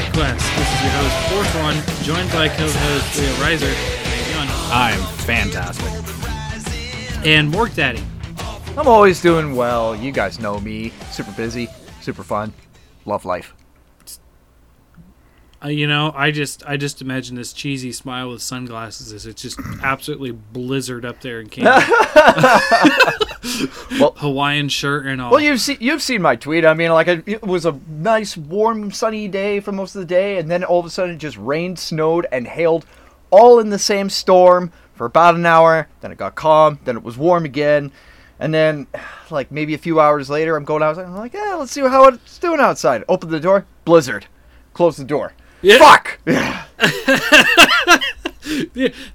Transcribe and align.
Side 0.00 0.14
Quest. 0.14 0.56
This 0.56 0.72
is 0.72 0.80
your 0.82 0.92
host, 0.92 1.14
Fourth 1.30 1.54
One, 1.62 1.76
joined 2.04 2.30
by 2.32 2.48
co-host 2.48 3.18
Leo 3.18 3.34
Reiser. 3.34 3.74
I'm 4.72 4.98
fantastic. 5.24 5.92
And 7.26 7.50
Morg 7.50 7.74
Daddy. 7.74 8.02
I'm 8.78 8.88
always 8.88 9.20
doing 9.20 9.54
well. 9.54 9.94
You 9.94 10.10
guys 10.10 10.40
know 10.40 10.58
me. 10.58 10.90
Super 11.10 11.32
busy, 11.32 11.68
super 12.00 12.22
fun. 12.22 12.54
Love 13.04 13.26
life. 13.26 13.52
Uh, 15.62 15.68
you 15.68 15.86
know, 15.86 16.12
I 16.14 16.30
just 16.30 16.64
I 16.66 16.78
just 16.78 17.02
imagine 17.02 17.36
this 17.36 17.52
cheesy 17.52 17.92
smile 17.92 18.30
with 18.30 18.40
sunglasses 18.40 19.26
it's 19.26 19.42
just 19.42 19.60
absolutely 19.82 20.30
blizzard 20.30 21.04
up 21.04 21.20
there 21.20 21.40
in 21.40 21.48
Canada. 21.50 21.84
well, 23.98 24.12
Hawaiian 24.16 24.68
shirt 24.68 25.06
and 25.06 25.20
all. 25.20 25.30
Well, 25.30 25.40
you've 25.40 25.60
seen 25.60 25.78
you've 25.80 26.02
seen 26.02 26.22
my 26.22 26.36
tweet. 26.36 26.64
I 26.64 26.74
mean, 26.74 26.90
like 26.90 27.08
it 27.08 27.42
was 27.42 27.64
a 27.66 27.78
nice, 27.88 28.36
warm, 28.36 28.90
sunny 28.92 29.28
day 29.28 29.60
for 29.60 29.72
most 29.72 29.94
of 29.94 30.00
the 30.00 30.06
day, 30.06 30.38
and 30.38 30.50
then 30.50 30.64
all 30.64 30.80
of 30.80 30.86
a 30.86 30.90
sudden 30.90 31.14
it 31.14 31.18
just 31.18 31.36
rained, 31.36 31.78
snowed, 31.78 32.26
and 32.30 32.46
hailed, 32.46 32.86
all 33.30 33.58
in 33.58 33.70
the 33.70 33.78
same 33.78 34.10
storm 34.10 34.72
for 34.94 35.06
about 35.06 35.34
an 35.34 35.46
hour. 35.46 35.88
Then 36.00 36.12
it 36.12 36.18
got 36.18 36.34
calm. 36.34 36.78
Then 36.84 36.96
it 36.96 37.02
was 37.02 37.16
warm 37.16 37.44
again, 37.44 37.92
and 38.38 38.52
then 38.52 38.86
like 39.30 39.50
maybe 39.50 39.74
a 39.74 39.78
few 39.78 40.00
hours 40.00 40.28
later, 40.28 40.56
I'm 40.56 40.64
going 40.64 40.82
outside. 40.82 41.06
I'm 41.06 41.16
like, 41.16 41.34
yeah, 41.34 41.54
let's 41.54 41.72
see 41.72 41.80
how 41.80 42.08
it's 42.08 42.38
doing 42.38 42.60
outside. 42.60 43.04
Open 43.08 43.30
the 43.30 43.40
door, 43.40 43.66
blizzard. 43.84 44.26
Close 44.74 44.96
the 44.96 45.04
door. 45.04 45.32
Yeah. 45.62 45.78
Fuck. 45.78 46.20
Yeah. 46.26 46.64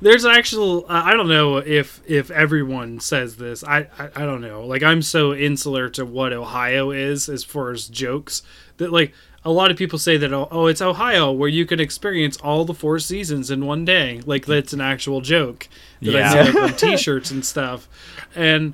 There's 0.02 0.26
actual. 0.26 0.86
Uh, 0.88 1.02
I 1.06 1.14
don't 1.14 1.28
know 1.28 1.58
if 1.58 2.02
if 2.06 2.30
everyone 2.32 3.00
says 3.00 3.38
this. 3.38 3.64
I, 3.64 3.88
I 3.98 4.10
I 4.16 4.26
don't 4.26 4.42
know. 4.42 4.66
Like 4.66 4.84
I'm 4.84 5.02
so 5.02 5.34
insular 5.34 5.90
to 5.90 6.06
what 6.06 6.34
Ohio 6.34 6.92
is 6.92 7.28
as 7.30 7.44
far 7.44 7.72
as 7.72 7.88
jokes 7.88 8.44
that 8.78 8.92
like 8.92 9.14
a 9.44 9.52
lot 9.52 9.72
of 9.72 9.78
people 9.78 10.00
say 10.00 10.18
that 10.18 10.34
oh, 10.34 10.48
oh 10.52 10.68
it's 10.68 10.82
Ohio 10.82 11.32
where 11.32 11.50
you 11.50 11.66
can 11.66 11.80
experience 11.80 12.38
all 12.38 12.66
the 12.66 12.74
four 12.74 13.00
seasons 13.00 13.52
in 13.52 13.66
one 13.66 13.86
day. 13.86 14.22
Like 14.26 14.46
that's 14.46 14.74
an 14.74 14.82
actual 14.82 15.22
joke 15.22 15.68
that 16.02 16.12
yeah. 16.12 16.32
I 16.32 16.46
see 16.46 16.52
like, 16.52 16.64
on 16.64 16.78
T-shirts 16.78 17.32
and 17.32 17.46
stuff. 17.46 17.88
And 18.36 18.74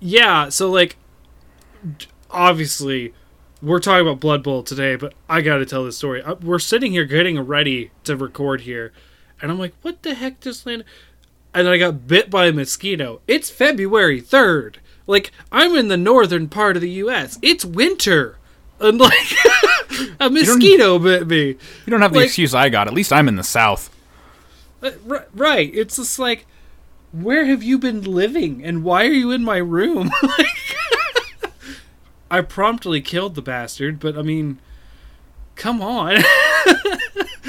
yeah, 0.00 0.48
so 0.48 0.70
like 0.70 0.96
obviously 2.30 3.12
we're 3.62 3.78
talking 3.78 4.06
about 4.06 4.20
Blood 4.20 4.42
Bowl 4.42 4.62
today, 4.62 4.96
but 4.96 5.14
I 5.28 5.40
got 5.40 5.58
to 5.58 5.66
tell 5.66 5.84
this 5.84 5.96
story. 5.96 6.22
Uh, 6.22 6.34
we're 6.42 6.58
sitting 6.58 6.92
here 6.92 7.04
getting 7.04 7.38
ready 7.40 7.92
to 8.04 8.16
record 8.16 8.62
here, 8.62 8.92
and 9.42 9.50
I'm 9.50 9.58
like, 9.58 9.74
what 9.82 10.02
the 10.02 10.14
heck 10.14 10.40
just 10.40 10.64
landed? 10.64 10.86
And 11.52 11.68
I 11.68 11.76
got 11.76 12.06
bit 12.06 12.30
by 12.30 12.46
a 12.46 12.52
mosquito. 12.52 13.20
It's 13.26 13.50
February 13.50 14.22
3rd. 14.22 14.76
Like, 15.06 15.32
I'm 15.50 15.74
in 15.74 15.88
the 15.88 15.96
northern 15.96 16.48
part 16.48 16.76
of 16.76 16.82
the 16.82 16.90
U.S. 16.90 17.38
It's 17.42 17.64
winter. 17.64 18.38
And, 18.80 18.98
like, 18.98 19.32
a 20.20 20.30
mosquito 20.30 20.98
bit 20.98 21.26
me. 21.26 21.48
You 21.48 21.56
don't 21.88 22.00
have 22.00 22.12
the 22.12 22.20
like, 22.20 22.26
excuse 22.26 22.54
I 22.54 22.68
got. 22.68 22.86
At 22.86 22.94
least 22.94 23.12
I'm 23.12 23.28
in 23.28 23.36
the 23.36 23.42
south. 23.42 23.94
Uh, 24.80 24.92
right. 25.34 25.70
It's 25.74 25.96
just 25.96 26.18
like, 26.18 26.46
where 27.10 27.44
have 27.44 27.62
you 27.62 27.78
been 27.78 28.02
living? 28.02 28.64
And 28.64 28.84
why 28.84 29.04
are 29.04 29.12
you 29.12 29.32
in 29.32 29.44
my 29.44 29.58
room? 29.58 30.10
like, 30.22 30.46
I 32.30 32.40
promptly 32.40 33.00
killed 33.00 33.34
the 33.34 33.42
bastard, 33.42 34.00
but 34.00 34.16
I 34.16 34.22
mean, 34.22 34.60
come 35.56 35.82
on. 35.82 36.22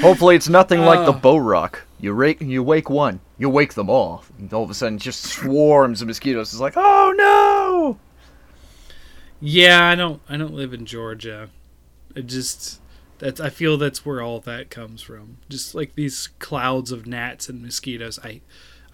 Hopefully, 0.00 0.36
it's 0.36 0.48
nothing 0.48 0.80
uh, 0.80 0.86
like 0.86 1.06
the 1.06 1.12
uh. 1.12 1.18
bow 1.18 1.36
rock. 1.36 1.82
You 2.00 2.12
rake, 2.12 2.40
you 2.40 2.62
wake 2.62 2.90
one, 2.90 3.20
you 3.38 3.48
wake 3.48 3.74
them 3.74 3.88
all. 3.88 4.24
And 4.38 4.52
all 4.52 4.62
of 4.62 4.70
a 4.70 4.74
sudden, 4.74 4.98
just 4.98 5.24
swarms 5.24 6.02
of 6.02 6.08
mosquitoes. 6.08 6.52
It's 6.52 6.60
like, 6.60 6.74
oh 6.76 7.14
no. 7.16 7.98
Yeah, 9.40 9.88
I 9.88 9.94
don't. 9.94 10.20
I 10.28 10.36
don't 10.36 10.54
live 10.54 10.72
in 10.72 10.86
Georgia. 10.86 11.50
I 12.16 12.20
just 12.20 12.80
that's. 13.18 13.40
I 13.40 13.50
feel 13.50 13.76
that's 13.76 14.04
where 14.04 14.20
all 14.22 14.40
that 14.40 14.70
comes 14.70 15.02
from. 15.02 15.38
Just 15.48 15.74
like 15.74 15.94
these 15.94 16.28
clouds 16.38 16.92
of 16.92 17.06
gnats 17.06 17.48
and 17.48 17.62
mosquitoes. 17.62 18.18
I. 18.22 18.40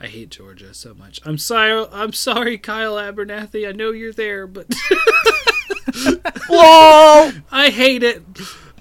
I 0.02 0.06
hate 0.06 0.30
Georgia 0.30 0.72
so 0.72 0.94
much. 0.94 1.20
I'm 1.26 1.36
sorry. 1.36 1.86
I'm 1.92 2.14
sorry, 2.14 2.56
Kyle 2.56 2.94
Abernathy. 2.94 3.68
I 3.68 3.72
know 3.72 3.90
you're 3.90 4.14
there, 4.14 4.46
but 4.46 4.66
Whoa! 6.48 7.30
I 7.50 7.70
hate 7.70 8.02
it. 8.02 8.22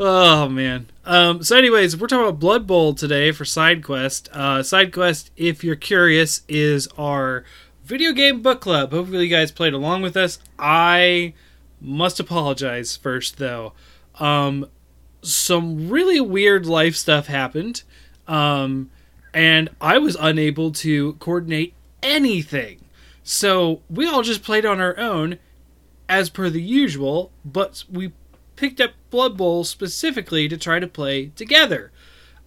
Oh 0.02 0.48
man. 0.48 0.88
Um, 1.04 1.44
so, 1.44 1.58
anyways, 1.58 1.98
we're 1.98 2.08
talking 2.08 2.26
about 2.26 2.40
Blood 2.40 2.66
Bowl 2.66 2.94
today 2.94 3.34
for 3.34 3.44
Side 3.44 3.84
Quest. 3.84 4.30
Uh, 4.32 4.64
Side 4.64 4.94
Quest, 4.94 5.30
if 5.36 5.62
you're 5.62 5.76
curious, 5.76 6.44
is 6.48 6.88
our 6.98 7.44
video 7.84 8.14
game 8.14 8.42
book 8.42 8.62
club. 8.62 8.92
Hopefully, 8.92 9.26
you 9.26 9.30
guys 9.30 9.52
played 9.52 9.74
along 9.74 10.02
with 10.02 10.16
us. 10.16 10.40
I 10.58 11.34
must 11.82 12.18
apologize 12.18 12.96
first, 12.96 13.40
though. 13.40 13.74
Um, 14.22 14.70
some 15.22 15.90
really 15.90 16.22
weird 16.22 16.66
life 16.66 16.96
stuff 16.96 17.28
happened, 17.28 17.84
um, 18.26 18.90
and 19.34 19.68
I 19.82 19.98
was 19.98 20.16
unable 20.18 20.72
to 20.74 21.14
coordinate 21.14 21.74
anything. 22.02 22.86
So 23.22 23.82
we 23.90 24.08
all 24.08 24.24
just 24.24 24.44
played 24.44 24.66
on 24.66 24.80
our 24.80 24.98
own 24.98 25.40
as 26.08 26.30
per 26.30 26.50
the 26.50 26.62
usual, 26.62 27.32
but 27.44 27.84
we 27.92 28.14
picked 28.60 28.82
up 28.82 28.92
Blood 29.10 29.38
Bowl 29.38 29.64
specifically 29.64 30.50
to 30.50 30.58
try 30.58 30.80
to 30.80 30.88
play 30.88 31.28
together. 31.28 31.92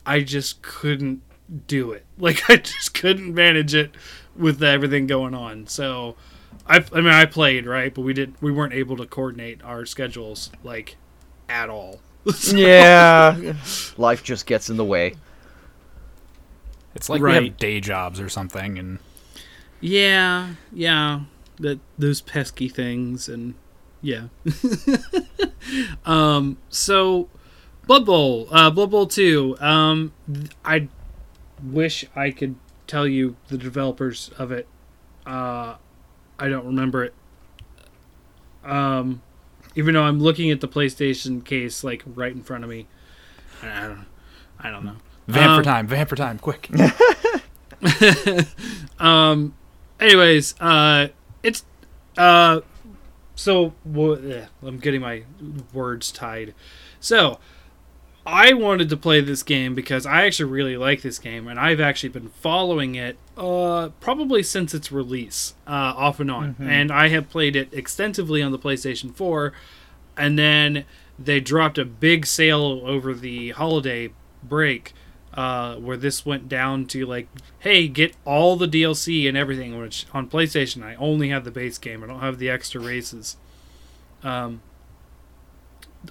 I 0.05 0.21
just 0.21 0.61
couldn't 0.61 1.23
do 1.67 1.93
it. 1.93 2.05
Like 2.19 2.49
I 2.49 2.57
just 2.57 2.95
couldn't 2.95 3.35
manage 3.35 3.75
it 3.75 3.97
with 4.37 4.63
everything 4.63 5.09
going 5.09 5.35
on. 5.35 5.67
So 5.67 6.15
I, 6.69 6.85
I 6.93 6.97
mean 6.97 7.09
I 7.09 7.25
played 7.25 7.67
right, 7.67 7.93
but 7.93 8.03
we 8.03 8.13
didn't. 8.13 8.41
we 8.41 8.53
weren't 8.53 8.75
able 8.75 8.97
to 8.99 9.07
coordinate 9.07 9.61
our 9.65 9.85
schedules 9.85 10.51
like 10.63 10.97
at 11.49 11.69
all. 11.69 12.01
so, 12.33 12.57
yeah, 12.57 13.55
life 13.97 14.23
just 14.23 14.47
gets 14.47 14.71
in 14.71 14.77
the 14.77 14.85
way. 14.85 15.15
It's 16.95 17.09
like 17.09 17.21
right. 17.21 17.41
we 17.41 17.49
have 17.49 17.57
day 17.57 17.81
jobs 17.81 18.21
or 18.21 18.29
something, 18.29 18.79
and 18.79 19.01
yeah, 19.81 20.55
yeah 20.73 21.23
that 21.59 21.81
those 21.99 22.21
pesky 22.21 22.69
things 22.69 23.29
and 23.29 23.55
yeah. 24.03 24.25
um, 26.05 26.59
so 26.69 27.29
Blood 27.87 28.05
Bowl, 28.05 28.49
uh, 28.51 28.71
Blood 28.71 28.91
Bowl 28.91 29.07
two. 29.07 29.57
Um, 29.61 30.13
I 30.65 30.89
wish 31.63 32.05
I 32.15 32.31
could 32.33 32.57
tell 32.87 33.07
you 33.07 33.37
the 33.49 33.57
developers 33.57 34.31
of 34.37 34.53
it. 34.53 34.67
Uh, 35.25 35.77
I 36.39 36.49
don't 36.49 36.67
remember 36.67 37.05
it. 37.05 37.15
Um, 38.65 39.23
even 39.75 39.95
though 39.95 40.03
I'm 40.03 40.21
looking 40.21 40.51
at 40.51 40.61
the 40.61 40.69
PlayStation 40.69 41.45
case 41.45 41.85
like 41.85 42.03
right 42.07 42.33
in 42.33 42.43
front 42.43 42.65
of 42.65 42.71
me. 42.71 42.87
I 43.63 43.81
don't. 43.83 44.07
I 44.59 44.71
don't 44.71 44.85
know. 44.85 44.97
Vamp 45.29 45.51
um, 45.51 45.59
for 45.61 45.65
time. 45.65 45.87
Vamp 45.87 46.09
for 46.09 46.17
time. 46.17 46.39
Quick. 46.39 46.69
um. 48.99 49.55
Anyways, 50.01 50.61
uh, 50.61 51.09
it's 51.45 51.65
uh 52.17 52.61
so 53.43 53.73
well, 53.85 54.21
yeah, 54.21 54.47
I'm 54.63 54.79
getting 54.79 55.01
my 55.01 55.25
words 55.73 56.13
tied. 56.13 56.55
So 57.01 57.41
I 58.25 58.53
wanted 58.53 58.89
to 58.91 58.97
play 58.97 59.21
this 59.21 59.43
game 59.43 59.75
because 59.75 60.07
I 60.07 60.27
actually 60.27 60.51
really 60.51 60.77
like 60.77 61.03
this 61.03 61.19
game, 61.19 61.49
and 61.49 61.59
I've 61.59 61.81
actually 61.81 62.11
been 62.11 62.29
following 62.29 62.95
it 62.95 63.17
uh, 63.37 63.89
probably 64.01 64.45
since 64.45 64.75
its 64.75 64.93
release, 64.93 65.55
uh, 65.67 65.71
off 65.97 66.21
and 66.21 66.31
on. 66.31 66.55
Mm-hmm. 66.55 66.69
And 66.69 66.93
I 66.93 67.09
have 67.09 67.29
played 67.29 67.57
it 67.57 67.69
extensively 67.73 68.43
on 68.43 68.53
the 68.53 68.59
PlayStation 68.61 69.13
4, 69.13 69.53
and 70.17 70.39
then 70.39 70.85
they 71.19 71.41
dropped 71.41 71.79
a 71.79 71.85
big 71.85 72.27
sale 72.27 72.83
over 72.85 73.13
the 73.13 73.51
holiday 73.51 74.13
break 74.45 74.95
uh, 75.35 75.77
where 75.77 75.97
this 75.97 76.27
went 76.27 76.49
down 76.49 76.87
to 76.87 77.07
like, 77.07 77.29
hey, 77.61 77.89
get 77.89 78.15
all 78.25 78.57
the 78.57 78.69
DLC 78.69 79.27
and 79.29 79.37
everything. 79.37 79.79
Which 79.79 80.07
on 80.13 80.29
PlayStation, 80.29 80.83
I 80.83 80.95
only 80.97 81.31
have 81.31 81.45
the 81.45 81.51
base 81.51 81.79
game. 81.79 82.05
I 82.05 82.07
don't 82.07 82.21
have 82.21 82.39
the 82.39 82.51
extra 82.51 82.81
races. 82.81 83.37
Um, 84.23 84.61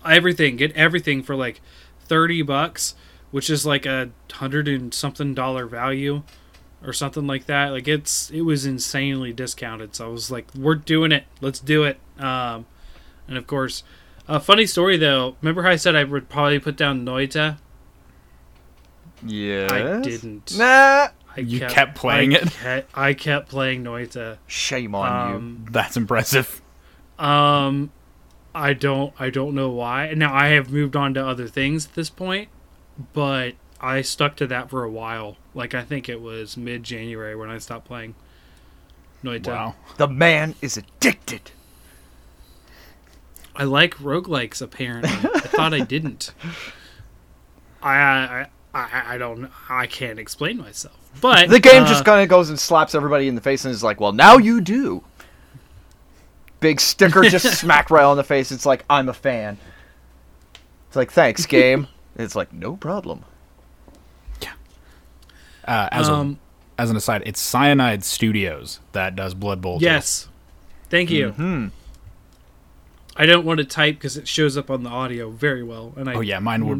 everything, 0.05 0.55
get 0.55 0.75
everything 0.75 1.23
for 1.23 1.35
like 1.35 1.61
thirty 2.01 2.41
bucks, 2.41 2.95
which 3.29 3.49
is 3.49 3.65
like 3.65 3.85
a 3.85 4.09
hundred 4.31 4.67
and 4.67 4.93
something 4.93 5.33
dollar 5.33 5.67
value, 5.67 6.23
or 6.83 6.93
something 6.93 7.27
like 7.27 7.45
that. 7.45 7.69
Like 7.69 7.87
it's 7.87 8.31
it 8.31 8.41
was 8.41 8.65
insanely 8.65 9.33
discounted. 9.33 9.95
So 9.95 10.07
I 10.07 10.11
was 10.11 10.31
like, 10.31 10.47
we're 10.55 10.75
doing 10.75 11.11
it. 11.11 11.25
Let's 11.41 11.59
do 11.59 11.83
it. 11.83 11.99
Um, 12.19 12.65
and 13.27 13.37
of 13.37 13.45
course, 13.45 13.83
a 14.27 14.39
funny 14.39 14.65
story 14.65 14.97
though. 14.97 15.35
Remember 15.41 15.61
how 15.63 15.69
I 15.69 15.75
said 15.75 15.95
I 15.95 16.03
would 16.03 16.27
probably 16.27 16.59
put 16.59 16.75
down 16.75 17.05
Noita 17.05 17.57
yeah. 19.25 19.67
I 19.71 20.01
didn't. 20.01 20.57
Nah. 20.57 21.09
I 21.35 21.39
you 21.39 21.59
kept, 21.59 21.73
kept 21.73 21.95
playing 21.95 22.33
I 22.33 22.39
it. 22.39 22.51
Kept, 22.51 22.97
I 22.97 23.13
kept 23.13 23.49
playing 23.49 23.83
Noita. 23.83 24.37
Shame 24.47 24.93
on 24.95 25.35
um, 25.35 25.63
you. 25.65 25.71
That's 25.71 25.95
impressive. 25.95 26.61
Um, 27.17 27.91
I 28.53 28.73
don't. 28.73 29.13
I 29.19 29.29
don't 29.29 29.55
know 29.55 29.69
why. 29.69 30.13
Now 30.13 30.33
I 30.33 30.47
have 30.49 30.71
moved 30.71 30.95
on 30.95 31.13
to 31.13 31.25
other 31.25 31.47
things 31.47 31.85
at 31.85 31.93
this 31.93 32.09
point, 32.09 32.49
but 33.13 33.53
I 33.79 34.01
stuck 34.01 34.35
to 34.37 34.47
that 34.47 34.69
for 34.69 34.83
a 34.83 34.89
while. 34.89 35.37
Like 35.53 35.73
I 35.73 35.83
think 35.83 36.09
it 36.09 36.21
was 36.21 36.57
mid 36.57 36.83
January 36.83 37.35
when 37.35 37.49
I 37.49 37.59
stopped 37.59 37.85
playing 37.85 38.15
Noita. 39.23 39.47
Wow. 39.47 39.75
The 39.97 40.07
man 40.07 40.55
is 40.61 40.77
addicted. 40.77 41.51
I 43.55 43.63
like 43.63 43.95
roguelikes. 43.95 44.61
Apparently, 44.61 45.11
I 45.11 45.39
thought 45.39 45.73
I 45.73 45.81
didn't. 45.81 46.33
I, 47.83 47.95
I 47.95 48.47
I 48.73 49.15
I 49.15 49.17
don't. 49.17 49.49
I 49.69 49.87
can't 49.87 50.17
explain 50.19 50.57
myself. 50.57 50.97
But 51.19 51.49
The 51.49 51.59
game 51.59 51.83
uh, 51.83 51.87
just 51.87 52.05
kind 52.05 52.21
of 52.23 52.29
goes 52.29 52.49
and 52.49 52.57
slaps 52.59 52.95
everybody 52.95 53.27
in 53.27 53.35
the 53.35 53.41
face 53.41 53.65
and 53.65 53.73
is 53.73 53.83
like, 53.83 53.99
"Well, 53.99 54.13
now 54.13 54.37
you 54.37 54.61
do." 54.61 55.03
Big 56.61 56.79
sticker 56.79 57.23
just 57.23 57.45
smack 57.59 57.89
right 57.89 58.03
on 58.03 58.17
the 58.17 58.23
face. 58.23 58.51
It's 58.51 58.65
like, 58.65 58.85
"I'm 58.89 59.09
a 59.09 59.13
fan." 59.13 59.57
It's 60.87 60.95
like, 60.95 61.11
"Thanks, 61.11 61.45
game." 61.45 61.87
it's 62.17 62.35
like, 62.35 62.53
"No 62.53 62.75
problem." 62.75 63.25
Uh, 65.63 65.87
as 65.91 66.09
Um, 66.09 66.39
a, 66.77 66.81
as 66.81 66.89
an 66.89 66.97
aside, 66.97 67.21
it's 67.25 67.39
Cyanide 67.39 68.03
Studios 68.03 68.79
that 68.93 69.15
does 69.15 69.33
Blood 69.35 69.61
Bowl. 69.61 69.79
too. 69.79 69.85
Yes. 69.85 70.27
Thank 70.89 71.11
you. 71.11 71.31
Hmm. 71.31 71.67
I 73.15 73.25
don't 73.27 73.45
want 73.45 73.59
to 73.59 73.63
type 73.63 73.95
because 73.95 74.17
it 74.17 74.27
shows 74.27 74.57
up 74.57 74.71
on 74.71 74.83
the 74.83 74.89
audio 74.89 75.29
very 75.29 75.61
well. 75.63 75.93
And 75.97 76.09
I 76.09 76.15
Oh 76.15 76.21
yeah, 76.21 76.39
mine 76.39 76.65
were 76.65 76.79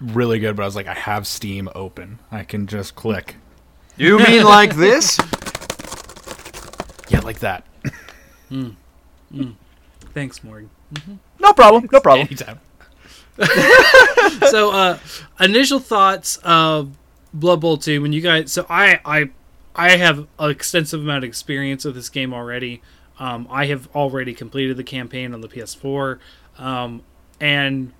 really 0.00 0.38
good, 0.38 0.56
but 0.56 0.62
I 0.62 0.66
was 0.66 0.76
like, 0.76 0.86
I 0.86 0.94
have 0.94 1.26
Steam 1.26 1.68
open. 1.74 2.18
I 2.30 2.42
can 2.44 2.66
just 2.66 2.94
click. 2.94 3.36
You 3.96 4.18
mean 4.26 4.44
like 4.44 4.76
this? 4.76 5.18
Yeah, 7.08 7.20
like 7.20 7.40
that. 7.40 7.64
mm 8.50 8.74
thanks, 10.14 10.42
Morgan. 10.42 10.70
No 11.38 11.52
problem. 11.52 11.88
No 11.92 12.00
problem. 12.00 12.26
Anytime. 12.26 12.58
so 14.48 14.70
uh 14.70 14.98
initial 15.38 15.78
thoughts 15.78 16.38
of 16.38 16.96
blood 17.34 17.60
bowl 17.60 17.76
2 17.76 18.00
when 18.00 18.10
you 18.10 18.22
guys 18.22 18.50
so 18.50 18.64
i 18.70 18.98
i 19.04 19.28
i 19.74 19.98
have 19.98 20.26
an 20.38 20.50
extensive 20.50 21.02
amount 21.02 21.22
of 21.22 21.28
experience 21.28 21.84
with 21.84 21.94
this 21.94 22.08
game 22.08 22.32
already 22.32 22.80
um 23.18 23.46
i 23.50 23.66
have 23.66 23.94
already 23.94 24.32
completed 24.32 24.78
the 24.78 24.84
campaign 24.84 25.34
on 25.34 25.42
the 25.42 25.48
ps4 25.48 26.18
um 26.56 27.02
and 27.38 27.92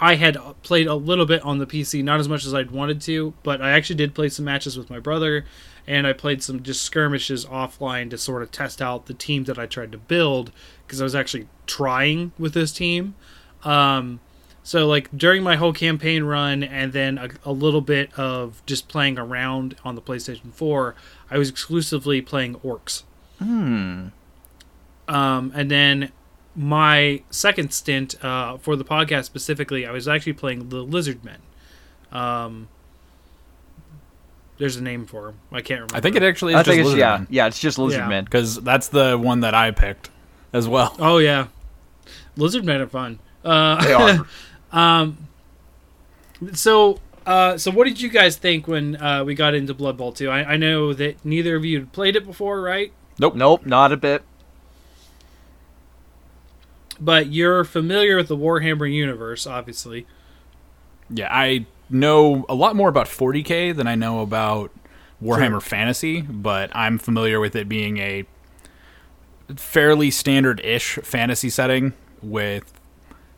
i 0.00 0.14
had 0.14 0.36
played 0.62 0.86
a 0.86 0.94
little 0.94 1.26
bit 1.26 1.42
on 1.42 1.58
the 1.58 1.66
pc 1.66 2.02
not 2.02 2.20
as 2.20 2.28
much 2.28 2.44
as 2.44 2.54
i'd 2.54 2.70
wanted 2.70 3.00
to 3.00 3.34
but 3.42 3.60
i 3.60 3.70
actually 3.70 3.96
did 3.96 4.14
play 4.14 4.28
some 4.28 4.44
matches 4.44 4.76
with 4.76 4.90
my 4.90 4.98
brother 4.98 5.44
and 5.86 6.06
i 6.06 6.12
played 6.12 6.42
some 6.42 6.62
just 6.62 6.82
skirmishes 6.82 7.44
offline 7.46 8.10
to 8.10 8.18
sort 8.18 8.42
of 8.42 8.50
test 8.50 8.80
out 8.80 9.06
the 9.06 9.14
team 9.14 9.44
that 9.44 9.58
i 9.58 9.66
tried 9.66 9.92
to 9.92 9.98
build 9.98 10.52
because 10.86 11.00
i 11.00 11.04
was 11.04 11.14
actually 11.14 11.46
trying 11.66 12.32
with 12.38 12.54
this 12.54 12.72
team 12.72 13.14
um, 13.62 14.20
so 14.62 14.86
like 14.86 15.08
during 15.16 15.42
my 15.42 15.56
whole 15.56 15.72
campaign 15.72 16.24
run, 16.24 16.62
and 16.62 16.92
then 16.92 17.18
a, 17.18 17.28
a 17.44 17.52
little 17.52 17.80
bit 17.80 18.16
of 18.18 18.62
just 18.66 18.88
playing 18.88 19.18
around 19.18 19.76
on 19.84 19.94
the 19.94 20.02
PlayStation 20.02 20.52
4, 20.52 20.94
I 21.30 21.38
was 21.38 21.48
exclusively 21.48 22.20
playing 22.20 22.56
orcs. 22.56 23.02
Hmm. 23.38 24.08
Um, 25.08 25.52
and 25.54 25.70
then 25.70 26.12
my 26.56 27.22
second 27.30 27.72
stint 27.72 28.22
uh, 28.24 28.58
for 28.58 28.76
the 28.76 28.84
podcast 28.84 29.24
specifically, 29.24 29.86
I 29.86 29.92
was 29.92 30.08
actually 30.08 30.32
playing 30.34 30.68
the 30.68 30.82
Lizard 30.82 31.24
Men. 31.24 31.38
Um, 32.12 32.68
there's 34.58 34.76
a 34.76 34.82
name 34.82 35.06
for 35.06 35.26
them. 35.26 35.38
I 35.52 35.60
can't 35.62 35.80
remember. 35.80 35.96
I 35.96 36.00
think 36.00 36.16
it 36.16 36.22
actually 36.22 36.52
is 36.52 36.56
I 36.56 36.62
just 36.62 36.68
think 36.68 36.80
it's 36.80 36.86
Lizard 36.86 36.98
yeah, 37.00 37.24
yeah. 37.30 37.46
It's 37.46 37.58
just 37.58 37.78
Lizard 37.78 38.00
Yeah. 38.00 38.08
Man. 38.08 38.24
because 38.24 38.56
that's 38.60 38.88
the 38.88 39.16
one 39.16 39.40
that 39.40 39.54
I 39.54 39.70
picked 39.70 40.10
as 40.52 40.68
well. 40.68 40.94
Oh 40.98 41.18
yeah, 41.18 41.46
Lizard 42.36 42.64
Men 42.64 42.80
are 42.80 42.86
fun. 42.86 43.18
Uh, 43.44 43.82
They 43.84 43.92
are. 44.72 45.12
So, 46.54 46.98
uh, 47.26 47.58
so 47.58 47.70
what 47.70 47.84
did 47.86 48.00
you 48.00 48.08
guys 48.08 48.36
think 48.36 48.66
when 48.66 48.96
uh, 48.96 49.24
we 49.24 49.34
got 49.34 49.54
into 49.54 49.74
Blood 49.74 49.98
Bowl 49.98 50.10
2? 50.12 50.30
I, 50.30 50.52
I 50.54 50.56
know 50.56 50.94
that 50.94 51.22
neither 51.24 51.54
of 51.56 51.66
you 51.66 51.80
had 51.80 51.92
played 51.92 52.16
it 52.16 52.24
before, 52.24 52.62
right? 52.62 52.92
Nope. 53.18 53.34
Nope, 53.34 53.66
not 53.66 53.92
a 53.92 53.98
bit. 53.98 54.22
But 57.00 57.28
you're 57.28 57.64
familiar 57.64 58.16
with 58.16 58.28
the 58.28 58.36
Warhammer 58.36 58.92
universe, 58.92 59.46
obviously. 59.46 60.06
Yeah, 61.08 61.28
I 61.34 61.66
know 61.88 62.44
a 62.48 62.54
lot 62.54 62.76
more 62.76 62.88
about 62.88 63.06
40k 63.06 63.74
than 63.74 63.86
I 63.86 63.94
know 63.94 64.20
about 64.20 64.70
Warhammer 65.22 65.62
Fantasy, 65.62 66.20
but 66.20 66.70
I'm 66.74 66.98
familiar 66.98 67.40
with 67.40 67.56
it 67.56 67.68
being 67.68 67.98
a 67.98 68.24
fairly 69.56 70.10
standard-ish 70.10 70.96
fantasy 71.02 71.50
setting 71.50 71.92
with 72.22 72.72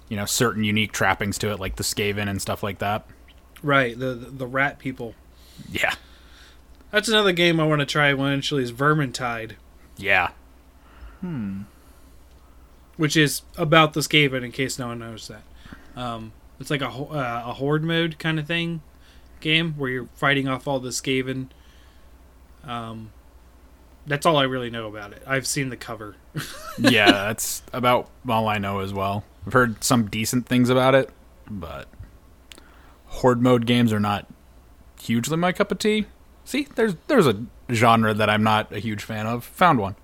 you 0.08 0.16
know 0.16 0.26
certain 0.26 0.64
unique 0.64 0.92
trappings 0.92 1.38
to 1.38 1.50
it, 1.50 1.58
like 1.58 1.76
the 1.76 1.82
Skaven 1.82 2.28
and 2.28 2.42
stuff 2.42 2.62
like 2.62 2.78
that. 2.78 3.06
Right, 3.62 3.98
the 3.98 4.14
the, 4.14 4.30
the 4.30 4.46
rat 4.46 4.78
people. 4.78 5.14
Yeah, 5.70 5.94
That's 6.90 7.08
another 7.08 7.32
game 7.32 7.58
I 7.60 7.64
want 7.64 7.80
to 7.80 7.86
try 7.86 8.10
eventually 8.10 8.62
is 8.62 8.72
Vermintide, 8.72 9.52
yeah, 9.96 10.30
hmm. 11.20 11.62
Which 12.96 13.16
is 13.16 13.42
about 13.56 13.94
the 13.94 14.00
Skaven, 14.00 14.44
in 14.44 14.52
case 14.52 14.78
no 14.78 14.88
one 14.88 14.98
knows 14.98 15.28
that. 15.28 15.42
Um, 16.00 16.32
it's 16.60 16.70
like 16.70 16.80
a, 16.80 16.88
uh, 16.88 17.42
a 17.46 17.52
horde 17.54 17.84
mode 17.84 18.18
kind 18.18 18.38
of 18.38 18.46
thing 18.46 18.82
game 19.40 19.74
where 19.74 19.90
you're 19.90 20.08
fighting 20.14 20.48
off 20.48 20.66
all 20.66 20.80
the 20.80 20.90
Skaven. 20.90 21.48
Um, 22.64 23.10
that's 24.06 24.24
all 24.24 24.36
I 24.36 24.44
really 24.44 24.70
know 24.70 24.86
about 24.86 25.12
it. 25.12 25.22
I've 25.26 25.46
seen 25.46 25.68
the 25.68 25.76
cover. 25.76 26.16
yeah. 26.78 27.10
That's 27.10 27.62
about 27.72 28.08
all 28.28 28.48
I 28.48 28.58
know 28.58 28.80
as 28.80 28.92
well. 28.94 29.24
I've 29.46 29.52
heard 29.52 29.84
some 29.84 30.06
decent 30.06 30.46
things 30.46 30.70
about 30.70 30.94
it, 30.94 31.10
but 31.50 31.88
horde 33.06 33.42
mode 33.42 33.66
games 33.66 33.92
are 33.92 34.00
not 34.00 34.26
hugely 35.00 35.36
my 35.36 35.52
cup 35.52 35.70
of 35.72 35.78
tea. 35.78 36.06
See, 36.44 36.68
there's 36.74 36.94
there's 37.06 37.26
a 37.26 37.44
genre 37.70 38.14
that 38.14 38.30
I'm 38.30 38.42
not 38.42 38.72
a 38.72 38.78
huge 38.78 39.02
fan 39.02 39.26
of. 39.26 39.44
Found 39.44 39.78
one. 39.78 39.96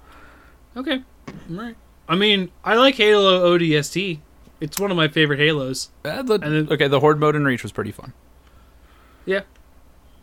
Okay. 0.76 1.02
Right. 1.48 1.76
I 2.08 2.16
mean, 2.16 2.50
I 2.64 2.74
like 2.76 2.94
Halo 2.96 3.56
ODST. 3.58 4.18
It's 4.60 4.80
one 4.80 4.90
of 4.90 4.96
my 4.96 5.08
favorite 5.08 5.38
Halos. 5.38 5.90
Uh, 6.04 6.22
the, 6.22 6.34
And 6.34 6.42
then- 6.42 6.68
okay, 6.72 6.88
the 6.88 7.00
horde 7.00 7.20
mode 7.20 7.36
in 7.36 7.44
Reach 7.44 7.62
was 7.62 7.70
pretty 7.72 7.92
fun. 7.92 8.12
Yeah. 9.26 9.42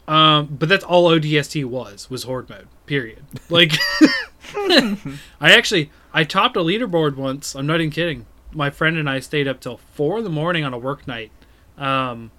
Um, 0.07 0.47
but 0.47 0.67
that's 0.69 0.83
all 0.83 1.09
ODST 1.09 1.65
was 1.65 2.09
was 2.09 2.23
horde 2.23 2.49
mode. 2.49 2.67
Period. 2.85 3.23
Like, 3.49 3.73
I 4.55 5.07
actually 5.41 5.91
I 6.13 6.23
topped 6.23 6.55
a 6.57 6.59
leaderboard 6.61 7.15
once. 7.15 7.55
I'm 7.55 7.65
not 7.67 7.79
even 7.81 7.91
kidding. 7.91 8.25
My 8.51 8.69
friend 8.69 8.97
and 8.97 9.09
I 9.09 9.19
stayed 9.19 9.47
up 9.47 9.59
till 9.59 9.77
four 9.77 10.17
in 10.19 10.23
the 10.23 10.29
morning 10.29 10.63
on 10.63 10.73
a 10.73 10.77
work 10.77 11.07
night. 11.07 11.31
Um, 11.77 12.31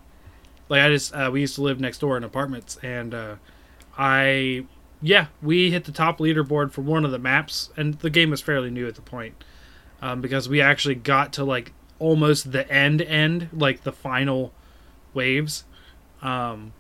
like 0.68 0.82
I 0.82 0.88
just 0.88 1.14
uh, 1.14 1.30
we 1.32 1.40
used 1.40 1.54
to 1.56 1.62
live 1.62 1.78
next 1.80 1.98
door 1.98 2.16
in 2.16 2.24
apartments, 2.24 2.76
and 2.82 3.14
uh, 3.14 3.34
I 3.98 4.66
yeah 5.02 5.26
we 5.42 5.70
hit 5.70 5.84
the 5.84 5.92
top 5.92 6.18
leaderboard 6.18 6.72
for 6.72 6.82
one 6.82 7.04
of 7.04 7.10
the 7.10 7.18
maps, 7.18 7.70
and 7.76 7.94
the 7.94 8.10
game 8.10 8.30
was 8.30 8.40
fairly 8.40 8.70
new 8.70 8.86
at 8.86 8.94
the 8.94 9.02
point 9.02 9.42
um, 10.02 10.20
because 10.20 10.48
we 10.48 10.60
actually 10.60 10.94
got 10.94 11.32
to 11.34 11.44
like 11.44 11.72
almost 11.98 12.52
the 12.52 12.70
end 12.70 13.02
end 13.02 13.48
like 13.52 13.82
the 13.82 13.92
final 13.92 14.52
waves. 15.14 15.64
Um, 16.22 16.72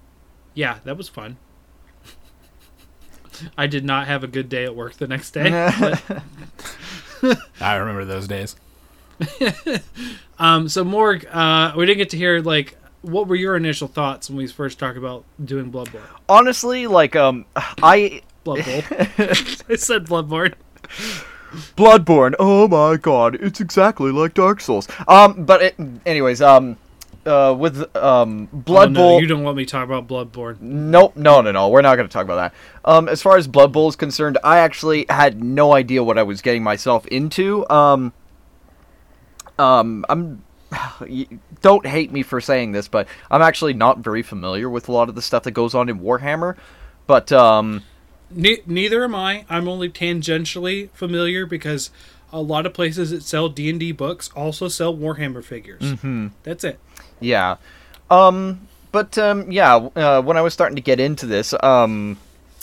yeah, 0.54 0.78
that 0.84 0.96
was 0.96 1.08
fun. 1.08 1.36
I 3.58 3.66
did 3.66 3.84
not 3.84 4.06
have 4.06 4.24
a 4.24 4.26
good 4.26 4.48
day 4.48 4.64
at 4.64 4.74
work 4.74 4.94
the 4.94 5.06
next 5.06 5.32
day. 5.32 5.50
but- 5.80 6.22
I 7.60 7.76
remember 7.76 8.04
those 8.04 8.28
days. 8.28 8.56
um, 10.38 10.68
so 10.68 10.84
Morg, 10.84 11.26
uh, 11.30 11.72
we 11.76 11.86
didn't 11.86 11.98
get 11.98 12.10
to 12.10 12.16
hear 12.16 12.40
like 12.40 12.76
what 13.06 13.28
were 13.28 13.36
your 13.36 13.56
initial 13.56 13.88
thoughts 13.88 14.28
when 14.28 14.36
we 14.36 14.46
first 14.46 14.78
talked 14.78 14.98
about 14.98 15.24
doing 15.42 15.70
Blood 15.70 15.92
Bowl? 15.92 16.02
Honestly, 16.28 16.86
like 16.86 17.16
um, 17.16 17.46
I 17.56 18.22
Blood 18.44 18.64
Bowl. 18.64 18.82
I 18.90 19.76
said 19.76 20.06
Bloodborne. 20.06 20.54
Bloodborne. 21.76 22.34
Oh 22.38 22.68
my 22.68 22.96
god, 22.96 23.36
it's 23.36 23.60
exactly 23.60 24.10
like 24.10 24.34
Dark 24.34 24.60
Souls. 24.60 24.88
Um, 25.08 25.44
but 25.44 25.62
it, 25.62 25.76
anyways, 26.04 26.42
um, 26.42 26.76
uh, 27.26 27.54
with 27.58 27.94
um, 27.96 28.48
Blood 28.52 28.88
oh, 28.88 28.92
no, 28.92 29.00
Bowl. 29.00 29.20
you 29.20 29.26
don't 29.26 29.42
want 29.42 29.56
me 29.56 29.64
to 29.64 29.70
talk 29.70 29.84
about 29.84 30.06
Bloodborne. 30.06 30.60
Nope, 30.60 31.16
no, 31.16 31.40
no, 31.40 31.52
no. 31.52 31.68
We're 31.68 31.82
not 31.82 31.96
going 31.96 32.08
to 32.08 32.12
talk 32.12 32.24
about 32.24 32.36
that. 32.36 32.54
Um, 32.84 33.08
as 33.08 33.22
far 33.22 33.36
as 33.36 33.48
Blood 33.48 33.72
Bowl 33.72 33.88
is 33.88 33.96
concerned, 33.96 34.38
I 34.44 34.58
actually 34.58 35.06
had 35.08 35.42
no 35.42 35.72
idea 35.72 36.02
what 36.02 36.18
I 36.18 36.22
was 36.22 36.40
getting 36.40 36.62
myself 36.62 37.06
into. 37.08 37.68
Um, 37.68 38.12
um, 39.58 40.04
I'm. 40.08 40.44
Don't 41.62 41.86
hate 41.86 42.12
me 42.12 42.22
for 42.22 42.40
saying 42.40 42.72
this, 42.72 42.88
but 42.88 43.08
I'm 43.30 43.42
actually 43.42 43.74
not 43.74 43.98
very 43.98 44.22
familiar 44.22 44.68
with 44.68 44.88
a 44.88 44.92
lot 44.92 45.08
of 45.08 45.14
the 45.14 45.22
stuff 45.22 45.44
that 45.44 45.52
goes 45.52 45.74
on 45.74 45.88
in 45.88 46.00
Warhammer. 46.00 46.56
But 47.06 47.30
um, 47.32 47.82
Ne- 48.30 48.62
neither 48.66 49.04
am 49.04 49.14
I. 49.14 49.44
I'm 49.48 49.68
only 49.68 49.88
tangentially 49.88 50.90
familiar 50.90 51.46
because 51.46 51.90
a 52.32 52.40
lot 52.40 52.66
of 52.66 52.74
places 52.74 53.10
that 53.10 53.22
sell 53.22 53.48
D 53.48 53.70
and 53.70 53.78
D 53.78 53.92
books 53.92 54.30
also 54.34 54.68
sell 54.68 54.94
Warhammer 54.94 55.44
figures. 55.44 55.82
Mm-hmm. 55.82 56.28
That's 56.42 56.64
it. 56.64 56.80
Yeah. 57.20 57.56
Um, 58.10 58.66
but 58.92 59.16
um, 59.18 59.50
yeah, 59.50 59.76
uh, 59.76 60.22
when 60.22 60.36
I 60.36 60.40
was 60.40 60.52
starting 60.52 60.76
to 60.76 60.82
get 60.82 60.98
into 61.00 61.26
this, 61.26 61.54
um, 61.62 62.18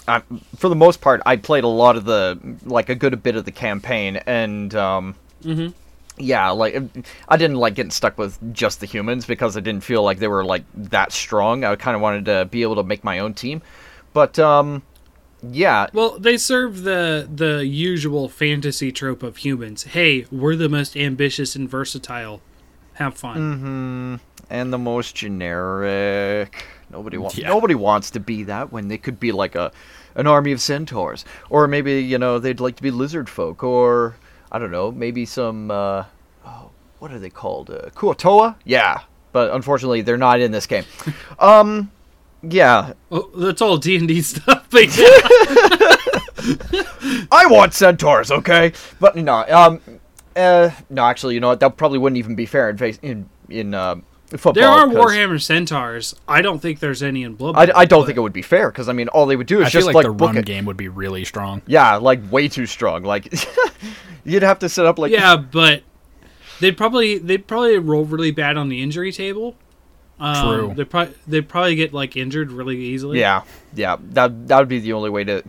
I, 0.07 0.22
for 0.57 0.67
the 0.67 0.75
most 0.75 1.00
part, 1.00 1.22
I 1.25 1.38
played 1.38 1.63
a 1.63 1.67
lot 1.69 1.95
of 1.95 2.03
the 2.05 2.38
like 2.65 2.89
a 2.89 2.95
good 2.95 3.24
bit 3.24 3.36
of 3.38 3.45
the 3.45 3.51
campaign, 3.51 4.17
and 4.25 4.74
um, 4.75 5.15
Mhm. 5.43 5.74
Yeah, 6.17 6.50
like 6.51 6.75
I 7.27 7.38
didn't 7.38 7.58
like 7.58 7.75
getting 7.75 7.91
stuck 7.91 8.17
with 8.17 8.38
just 8.53 8.79
the 8.79 8.86
humans 8.86 9.25
because 9.25 9.58
I 9.58 9.62
didn't 9.62 9.84
feel 9.84 10.03
like 10.03 10.20
they 10.20 10.27
were 10.27 10.46
like 10.46 10.63
that 10.75 11.12
strong. 11.12 11.63
I 11.63 11.75
kind 11.75 11.96
of 11.96 12.01
wanted 12.01 12.25
to 12.25 12.46
be 12.46 12.62
able 12.62 12.75
to 12.75 12.84
make 12.84 13.03
my 13.03 13.20
own 13.20 13.34
team, 13.34 13.62
but 14.13 14.38
um, 14.39 14.84
yeah, 15.41 15.88
Well, 15.93 16.17
they 16.20 16.38
serve 16.38 16.84
the 16.84 17.27
the 17.34 17.65
usual 17.65 18.29
fantasy 18.29 18.91
trope 18.91 19.24
of 19.24 19.38
humans. 19.38 19.84
Hey, 19.84 20.25
we're 20.32 20.55
the 20.55 20.70
most 20.70 20.96
ambitious 20.96 21.55
and 21.55 21.70
versatile. 21.70 22.41
Have 22.93 23.15
fun. 23.15 23.38
Mm-hmm. 23.38 24.15
and 24.51 24.72
the 24.72 24.77
most 24.77 25.15
generic. 25.15 26.63
Nobody 26.91 27.17
wants. 27.17 27.38
Yeah. 27.38 27.48
Nobody 27.48 27.74
wants 27.75 28.12
to 28.12 28.20
be 28.20 28.43
that 28.43 28.72
when 28.72 28.88
they 28.88 29.00
could 29.00 29.20
be 29.20 29.32
like 29.32 29.55
a, 29.55 29.72
an 30.13 30.27
army 30.27 30.51
of 30.51 30.62
centaurs, 30.62 31.25
or 31.50 31.67
maybe 31.67 32.03
you 32.03 32.20
know 32.20 32.38
they'd 32.38 32.60
like 32.60 32.75
to 32.75 32.84
be 32.84 32.91
lizard 32.91 33.27
folk, 33.29 33.63
or 33.63 34.15
I 34.53 34.60
don't 34.60 34.72
know, 34.72 34.91
maybe 34.91 35.25
some. 35.25 35.72
Uh, 35.72 36.05
oh, 36.45 36.69
what 37.00 37.12
are 37.12 37.19
they 37.19 37.29
called? 37.31 37.69
Uh, 37.72 37.89
Kuotoa? 37.95 38.55
Yeah, 38.65 39.00
but 39.31 39.51
unfortunately 39.51 40.01
they're 40.01 40.17
not 40.17 40.39
in 40.39 40.51
this 40.51 40.67
game. 40.67 40.86
um, 41.39 41.91
yeah, 42.43 42.93
Oh, 43.12 43.29
that's 43.36 43.62
all 43.62 43.77
D 43.77 43.95
and 43.98 44.07
D 44.07 44.22
stuff. 44.24 44.67
But 44.69 44.95
yeah. 44.95 45.05
I 47.31 47.45
want 47.50 47.74
centaurs, 47.74 48.31
okay? 48.31 48.74
But 49.00 49.15
no, 49.15 49.45
um, 49.50 49.81
uh, 50.36 50.69
no, 50.89 51.05
actually, 51.05 51.36
you 51.36 51.39
know 51.39 51.50
what? 51.50 51.60
That 51.60 51.77
probably 51.77 52.00
wouldn't 52.00 52.17
even 52.17 52.36
be 52.36 52.45
fair 52.45 52.69
in 52.69 52.77
face 52.77 53.00
in 53.01 53.29
in 53.50 53.74
uh, 53.74 53.95
football. 54.31 54.53
there 54.53 54.67
are 54.67 54.88
Warhammer 54.88 55.41
centaurs. 55.41 56.15
I 56.27 56.41
don't 56.41 56.60
think 56.60 56.79
there's 56.79 57.01
any 57.03 57.24
in 57.24 57.36
Blood. 57.36 57.55
I, 57.55 57.65
Bowl, 57.67 57.75
I 57.77 57.86
don't 57.86 58.01
but- 58.01 58.05
think 58.07 58.17
it 58.17 58.22
would 58.22 58.33
be 58.33 58.41
fair 58.41 58.69
because 58.72 58.89
I 58.89 58.93
mean, 58.93 59.07
all 59.10 59.25
they 59.25 59.36
would 59.36 59.48
do 59.48 59.62
is 59.62 59.67
I 59.67 59.69
just 59.69 59.75
feel 59.77 59.86
like, 59.88 59.95
like 59.95 60.05
the 60.05 60.13
book 60.13 60.27
run 60.27 60.38
it. 60.38 60.45
game 60.45 60.65
would 60.65 60.77
be 60.77 60.89
really 60.89 61.24
strong. 61.25 61.62
Yeah, 61.65 61.95
like 61.95 62.19
way 62.31 62.48
too 62.50 62.65
strong. 62.65 63.03
Like 63.03 63.33
you'd 64.25 64.43
have 64.43 64.59
to 64.59 64.69
set 64.69 64.85
up 64.85 64.99
like 64.99 65.11
yeah, 65.11 65.35
but 65.35 65.83
they'd 66.59 66.77
probably 66.77 67.17
they'd 67.17 67.47
probably 67.47 67.77
roll 67.77 68.05
really 68.05 68.31
bad 68.31 68.57
on 68.57 68.69
the 68.69 68.81
injury 68.81 69.11
table. 69.11 69.55
Um, 70.19 70.47
True. 70.47 70.73
They 70.75 70.85
probably 70.85 71.15
they 71.27 71.41
probably 71.41 71.75
get 71.75 71.93
like 71.93 72.15
injured 72.15 72.51
really 72.51 72.77
easily. 72.77 73.19
yeah, 73.19 73.43
yeah. 73.73 73.97
That 74.11 74.47
that 74.47 74.59
would 74.59 74.69
be 74.69 74.79
the 74.79 74.93
only 74.93 75.09
way 75.09 75.23
to. 75.23 75.43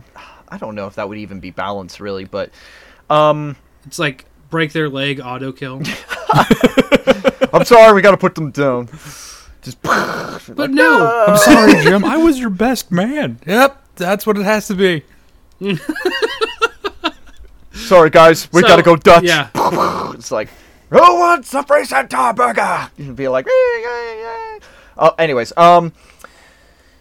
I 0.49 0.57
don't 0.57 0.75
know 0.75 0.87
if 0.87 0.95
that 0.95 1.09
would 1.09 1.17
even 1.17 1.39
be 1.39 1.51
balanced 1.51 1.99
really, 1.99 2.25
but 2.25 2.51
um, 3.09 3.55
It's 3.85 3.99
like 3.99 4.25
break 4.49 4.73
their 4.73 4.89
leg, 4.89 5.19
auto 5.19 5.51
kill. 5.51 5.81
I'm 7.53 7.65
sorry, 7.65 7.93
we 7.93 8.01
got 8.01 8.11
to 8.11 8.17
put 8.17 8.35
them 8.35 8.51
down. 8.51 8.87
Just 9.61 9.81
But 9.81 10.71
no, 10.71 11.25
I'm 11.27 11.37
sorry, 11.37 11.73
Jim. 11.83 12.03
I 12.05 12.17
was 12.17 12.37
your 12.39 12.49
best 12.49 12.91
man. 12.91 13.39
Yep, 13.47 13.95
that's 13.95 14.27
what 14.27 14.37
it 14.37 14.43
has 14.43 14.67
to 14.67 14.75
be. 14.75 15.03
Sorry 17.75 18.09
guys, 18.09 18.51
we 18.51 18.61
So, 18.61 18.67
got 18.67 18.77
to 18.77 18.83
go 18.83 18.95
Dutch. 18.95 19.23
Yeah, 19.23 19.49
It's 20.13 20.31
like, 20.31 20.49
who 20.89 20.97
wants 20.97 21.53
a 21.53 21.63
free 21.63 21.85
centaur 21.85 22.33
burger? 22.33 22.89
You'd 22.97 23.15
be 23.15 23.27
like. 23.27 23.47
Oh, 24.97 25.13
anyways, 25.19 25.51
um, 25.57 25.91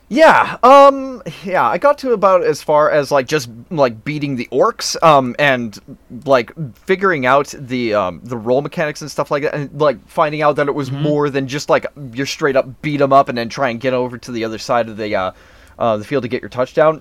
yeah, 0.08 0.58
um, 0.62 1.22
yeah, 1.44 1.66
I 1.66 1.78
got 1.78 1.98
to 1.98 2.12
about 2.12 2.44
as 2.44 2.62
far 2.62 2.90
as 2.90 3.10
like 3.10 3.26
just 3.26 3.48
like 3.70 4.04
beating 4.04 4.36
the 4.36 4.48
orcs, 4.52 5.00
um, 5.02 5.34
and 5.38 5.78
like 6.24 6.52
figuring 6.76 7.24
out 7.24 7.54
the 7.58 7.94
um 7.94 8.20
the 8.22 8.36
roll 8.36 8.62
mechanics 8.62 9.00
and 9.00 9.10
stuff 9.10 9.30
like 9.30 9.44
that, 9.44 9.54
and 9.54 9.80
like 9.80 10.06
finding 10.08 10.42
out 10.42 10.56
that 10.56 10.68
it 10.68 10.74
was 10.74 10.90
more 10.90 11.30
than 11.30 11.48
just 11.48 11.70
like 11.70 11.86
you're 12.12 12.26
straight 12.26 12.56
up 12.56 12.82
beat 12.82 12.98
them 12.98 13.12
up 13.12 13.28
and 13.28 13.38
then 13.38 13.48
try 13.48 13.70
and 13.70 13.80
get 13.80 13.94
over 13.94 14.18
to 14.18 14.30
the 14.30 14.44
other 14.44 14.58
side 14.58 14.88
of 14.88 14.96
the 14.96 15.14
uh, 15.14 15.32
uh 15.78 15.96
the 15.96 16.04
field 16.04 16.22
to 16.22 16.28
get 16.28 16.42
your 16.42 16.50
touchdown. 16.50 17.00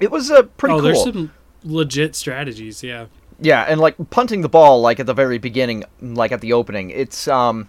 It 0.00 0.10
was 0.10 0.30
uh, 0.30 0.42
pretty 0.42 0.74
oh, 0.74 0.76
cool. 0.78 0.82
there's 0.82 1.02
some 1.02 1.32
legit 1.66 2.14
strategies. 2.14 2.82
Yeah, 2.82 3.06
Yeah, 3.40 3.62
and 3.68 3.80
like 3.80 3.96
punting 4.10 4.40
the 4.40 4.48
ball 4.48 4.80
like 4.80 4.98
at 5.00 5.06
the 5.06 5.14
very 5.14 5.38
beginning, 5.38 5.84
like 6.00 6.32
at 6.32 6.40
the 6.40 6.52
opening, 6.54 6.90
it's 6.90 7.28
um, 7.28 7.68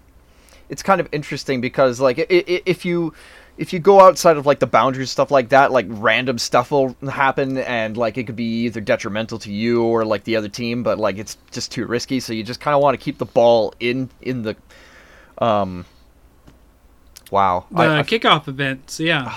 it's 0.70 0.84
kind 0.84 1.02
of 1.02 1.10
interesting 1.12 1.60
because 1.62 2.00
like 2.00 2.20
i- 2.20 2.28
i- 2.30 2.62
if 2.66 2.86
you 2.86 3.14
if 3.58 3.74
you 3.74 3.80
go 3.80 4.00
outside 4.00 4.38
of 4.38 4.46
like 4.46 4.60
the 4.60 4.68
boundaries 4.68 5.10
stuff 5.10 5.32
like 5.32 5.50
that, 5.50 5.72
like 5.72 5.88
random 5.90 6.38
stuff 6.38 6.70
will 6.70 6.96
happen 7.10 7.58
and 7.58 7.98
like 7.98 8.18
it 8.18 8.26
could 8.28 8.36
be 8.36 8.66
either 8.66 8.80
detrimental 8.80 9.40
to 9.40 9.52
you 9.52 9.84
or 9.84 10.06
like 10.06 10.24
the 10.26 10.36
other 10.36 10.48
team, 10.50 10.84
but 10.84 11.00
like 11.00 11.18
it's 11.18 11.38
just 11.52 11.72
too 11.72 11.86
risky. 11.88 12.20
So 12.20 12.34
you 12.34 12.44
just 12.44 12.60
kind 12.60 12.76
of 12.76 12.82
want 12.84 12.98
to 13.00 13.04
keep 13.04 13.18
the 13.18 13.26
ball 13.26 13.74
in 13.80 14.10
in 14.22 14.44
the 14.44 14.56
um. 15.40 15.86
Wow, 17.30 17.66
the 17.72 17.80
I, 17.82 18.00
I, 18.00 18.04
kickoff 18.04 18.48
event. 18.48 18.90
So 18.90 19.04
yeah, 19.04 19.36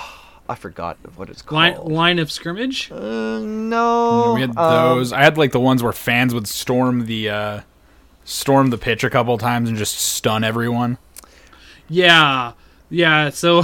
I 0.51 0.55
forgot 0.55 0.97
what 1.15 1.29
it's 1.29 1.41
called. 1.41 1.89
line 1.89 2.19
of 2.19 2.29
scrimmage. 2.29 2.91
Uh, 2.91 3.39
no, 3.39 4.33
we 4.35 4.41
had 4.41 4.57
um, 4.57 4.97
those. 4.97 5.13
I 5.13 5.23
had 5.23 5.37
like 5.37 5.53
the 5.53 5.61
ones 5.61 5.81
where 5.81 5.93
fans 5.93 6.33
would 6.33 6.45
storm 6.45 7.05
the 7.05 7.29
uh, 7.29 7.61
storm 8.25 8.69
the 8.69 8.77
pitch 8.77 9.05
a 9.05 9.09
couple 9.09 9.37
times 9.37 9.69
and 9.69 9.77
just 9.77 9.97
stun 9.97 10.43
everyone. 10.43 10.97
Yeah, 11.87 12.51
yeah. 12.89 13.29
So 13.29 13.61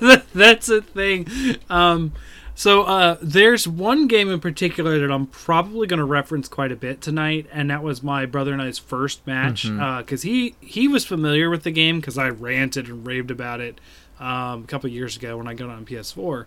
that's 0.34 0.68
a 0.68 0.82
thing. 0.82 1.26
Um, 1.70 2.12
so 2.54 2.82
uh, 2.82 3.16
there's 3.22 3.66
one 3.66 4.06
game 4.06 4.28
in 4.28 4.40
particular 4.40 4.98
that 4.98 5.10
I'm 5.10 5.26
probably 5.26 5.86
going 5.86 6.00
to 6.00 6.04
reference 6.04 6.48
quite 6.48 6.70
a 6.70 6.76
bit 6.76 7.00
tonight, 7.00 7.46
and 7.50 7.70
that 7.70 7.82
was 7.82 8.02
my 8.02 8.26
brother 8.26 8.52
and 8.52 8.60
I's 8.60 8.78
first 8.78 9.26
match 9.26 9.62
because 9.62 10.20
he 10.20 10.54
he 10.60 10.86
was 10.86 11.06
familiar 11.06 11.48
with 11.48 11.62
the 11.62 11.70
game 11.70 11.98
because 11.98 12.18
I 12.18 12.28
ranted 12.28 12.88
and 12.88 13.06
raved 13.06 13.30
about 13.30 13.62
it 13.62 13.80
um, 14.20 14.62
a 14.64 14.66
couple 14.68 14.88
years 14.90 15.16
ago 15.16 15.36
when 15.36 15.48
I 15.48 15.54
got 15.54 15.70
on 15.70 15.84
PS4, 15.84 16.44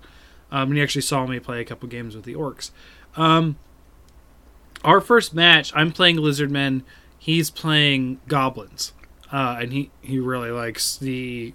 um, 0.52 0.70
and 0.70 0.78
he 0.78 0.82
actually 0.84 1.02
saw 1.02 1.26
me 1.26 1.40
play 1.40 1.60
a 1.60 1.66
couple 1.66 1.90
games 1.90 2.16
with 2.16 2.24
the 2.26 2.36
orcs. 2.36 2.72
Um, 3.18 3.58
our 4.84 5.02
first 5.02 5.34
match, 5.34 5.72
I'm 5.76 5.92
playing 5.92 6.18
lizardmen. 6.18 6.84
He's 7.18 7.50
playing 7.50 8.20
goblins, 8.28 8.94
uh, 9.32 9.58
and 9.62 9.72
he 9.74 9.92
he 10.02 10.20
really 10.20 10.52
likes 10.52 10.98
the 10.98 11.54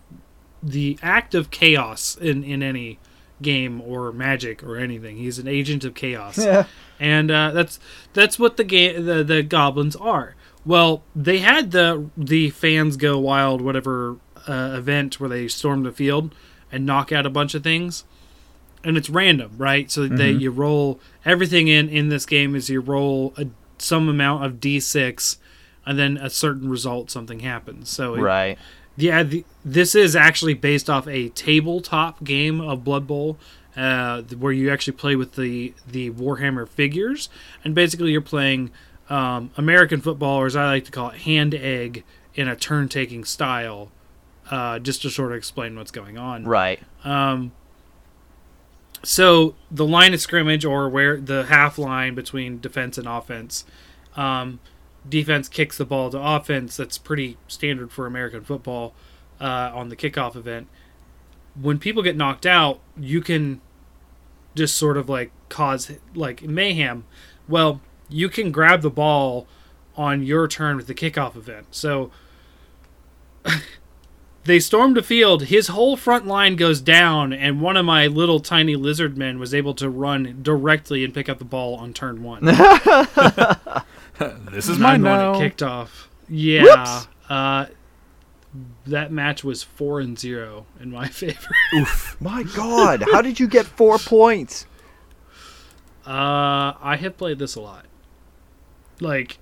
the 0.63 0.99
act 1.03 1.35
of 1.35 1.51
chaos 1.51 2.17
in 2.17 2.43
in 2.43 2.63
any 2.63 2.99
game 3.41 3.81
or 3.83 4.11
magic 4.13 4.63
or 4.65 4.77
anything. 4.77 5.17
He's 5.19 5.39
an 5.39 5.47
agent 5.47 5.85
of 5.85 5.95
chaos, 5.95 6.39
Yeah. 6.45 6.65
and 6.99 7.31
uh, 7.31 7.51
that's 7.53 7.79
that's 8.15 8.39
what 8.39 8.57
the 8.57 8.65
game 8.65 9.05
the 9.05 9.23
the 9.23 9.43
goblins 9.43 9.95
are. 9.97 10.35
Well, 10.65 11.03
they 11.15 11.39
had 11.39 11.71
the 11.71 12.09
the 12.17 12.51
fans 12.51 12.97
go 12.97 13.19
wild 13.19 13.61
whatever 13.61 14.17
uh, 14.49 14.75
event 14.77 15.21
where 15.21 15.29
they 15.29 15.47
storm 15.49 15.83
the 15.85 15.93
field 15.93 16.35
and 16.73 16.85
knock 16.87 17.13
out 17.13 17.27
a 17.27 17.31
bunch 17.31 17.55
of 17.55 17.63
things 17.63 18.05
and 18.85 18.97
it's 18.97 19.11
random, 19.11 19.53
right? 19.59 19.91
So 19.91 20.07
they 20.07 20.31
you 20.31 20.51
roll 20.51 21.01
everything 21.25 21.69
in 21.69 21.89
in 21.89 22.09
this 22.09 22.25
game 22.27 22.55
is 22.55 22.71
you 22.71 22.81
roll 22.81 23.35
a, 23.37 23.47
some 23.79 24.09
amount 24.09 24.45
of 24.45 24.55
d6, 24.61 25.37
and 25.85 25.99
then 25.99 26.17
a 26.17 26.31
certain 26.31 26.69
result, 26.69 27.11
something 27.11 27.41
happens. 27.41 27.89
So 27.91 28.15
it- 28.15 28.21
right. 28.21 28.59
yeah, 28.97 29.23
the, 29.23 29.45
this 29.65 29.95
is 29.95 30.15
actually 30.15 30.55
based 30.55 30.89
off 30.89 31.07
a 31.09 31.29
tabletop 31.31 32.23
game 32.25 32.61
of 32.61 32.85
Blood 32.85 33.07
Bowl, 33.07 33.37
uh, 33.77 34.23
where 34.23 34.53
you 34.53 34.71
actually 34.71 34.97
play 34.97 35.17
with 35.17 35.35
the 35.35 35.75
the 35.87 36.11
Warhammer 36.11 36.69
figures, 36.69 37.29
and 37.65 37.75
basically 37.75 38.13
you're 38.13 38.21
playing 38.21 38.71
um, 39.11 39.51
American 39.57 40.01
football, 40.01 40.37
or 40.41 40.47
as 40.47 40.55
I 40.55 40.67
like 40.67 40.85
to 40.85 40.93
call 40.93 41.11
it, 41.11 41.19
hand 41.23 41.55
egg 41.55 42.05
in 42.35 42.47
a 42.47 42.55
turn 42.55 42.89
taking 42.89 43.25
style, 43.25 43.91
uh, 44.51 44.79
just 44.79 45.03
to 45.03 45.11
sort 45.11 45.33
of 45.33 45.39
explain 45.39 45.77
what's 45.77 45.91
going 45.91 46.19
on. 46.19 46.45
Right. 46.45 46.81
Um, 47.05 47.53
so 49.03 49.55
the 49.71 49.87
line 49.87 50.15
of 50.15 50.21
scrimmage, 50.21 50.65
or 50.65 50.89
where 50.89 51.21
the 51.21 51.45
half 51.45 51.79
line 51.79 52.15
between 52.15 52.61
defense 52.61 52.99
and 52.99 53.07
offense, 53.07 53.65
um, 54.17 54.61
defense 55.09 55.49
kicks 55.49 55.79
the 55.79 55.85
ball 55.85 56.11
to 56.11 56.19
offense. 56.19 56.77
That's 56.77 56.99
pretty 56.99 57.37
standard 57.47 57.93
for 57.93 58.07
American 58.07 58.43
football 58.43 58.95
uh, 59.41 59.71
on 59.75 59.89
the 59.89 59.97
kickoff 59.97 60.35
event. 60.35 60.69
When 61.61 61.79
people 61.79 62.03
get 62.03 62.17
knocked 62.17 62.47
out, 62.47 62.81
you 62.99 63.21
can 63.21 63.61
just 64.55 64.77
sort 64.77 64.97
of 64.97 65.09
like 65.09 65.31
cause 65.49 65.93
like 66.15 66.43
mayhem. 66.43 67.05
Well, 67.49 67.81
you 68.09 68.29
can 68.29 68.51
grab 68.51 68.83
the 68.83 68.91
ball 68.91 69.47
on 69.97 70.23
your 70.23 70.49
turn 70.49 70.77
with 70.77 70.87
the 70.87 70.95
kickoff 70.95 71.37
event. 71.37 71.67
So 71.71 72.11
they 74.49 74.59
stormed 74.59 74.99
a 74.99 75.03
field. 75.03 75.45
His 75.45 75.69
whole 75.69 75.97
front 75.97 76.27
line 76.27 76.57
goes 76.57 76.81
down, 76.81 77.33
and 77.33 77.61
one 77.61 77.77
of 77.77 77.85
my 77.85 78.07
little 78.09 78.41
tiny 78.41 78.75
lizard 78.75 79.17
men 79.17 79.39
was 79.39 79.55
able 79.55 79.75
to 79.75 79.89
run 79.89 80.41
directly 80.43 81.05
and 81.05 81.15
pick 81.15 81.29
up 81.29 81.39
the 81.39 81.45
ball 81.45 81.77
on 81.77 81.93
turn 81.93 82.23
one. 82.25 82.45
This 84.51 84.69
is 84.69 84.79
I'm 84.79 84.83
mine 84.83 85.03
the 85.03 85.09
one 85.11 85.19
now. 85.19 85.33
that 85.35 85.39
kicked 85.39 85.63
off. 85.63 86.09
Yeah. 86.29 87.03
Uh, 87.29 87.67
that 88.87 89.13
match 89.13 89.45
was 89.45 89.63
four 89.63 90.01
and 90.01 90.19
zero 90.19 90.67
in 90.81 90.91
my 90.91 91.07
favor. 91.21 91.55
My 92.19 92.43
God, 92.43 93.05
how 93.13 93.23
did 93.23 93.39
you 93.39 93.47
get 93.47 93.65
four 93.65 93.97
points? 93.99 94.67
Uh, 96.05 96.75
I 96.81 96.99
have 97.01 97.17
played 97.17 97.39
this 97.39 97.55
a 97.55 97.61
lot. 97.61 97.85
Like, 99.01 99.39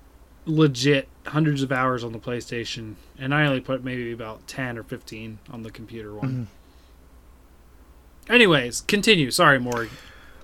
legit 0.47 1.07
hundreds 1.27 1.61
of 1.61 1.71
hours 1.71 2.03
on 2.03 2.13
the 2.13 2.19
PlayStation, 2.19 2.95
and 3.19 3.33
I 3.33 3.45
only 3.45 3.59
put 3.59 3.83
maybe 3.83 4.11
about 4.11 4.47
10 4.47 4.77
or 4.77 4.83
15 4.83 5.39
on 5.51 5.63
the 5.63 5.71
computer 5.71 6.13
one. 6.13 6.29
Mm-hmm. 6.29 8.33
Anyways, 8.33 8.81
continue. 8.81 9.31
Sorry, 9.31 9.59
Morg. 9.59 9.89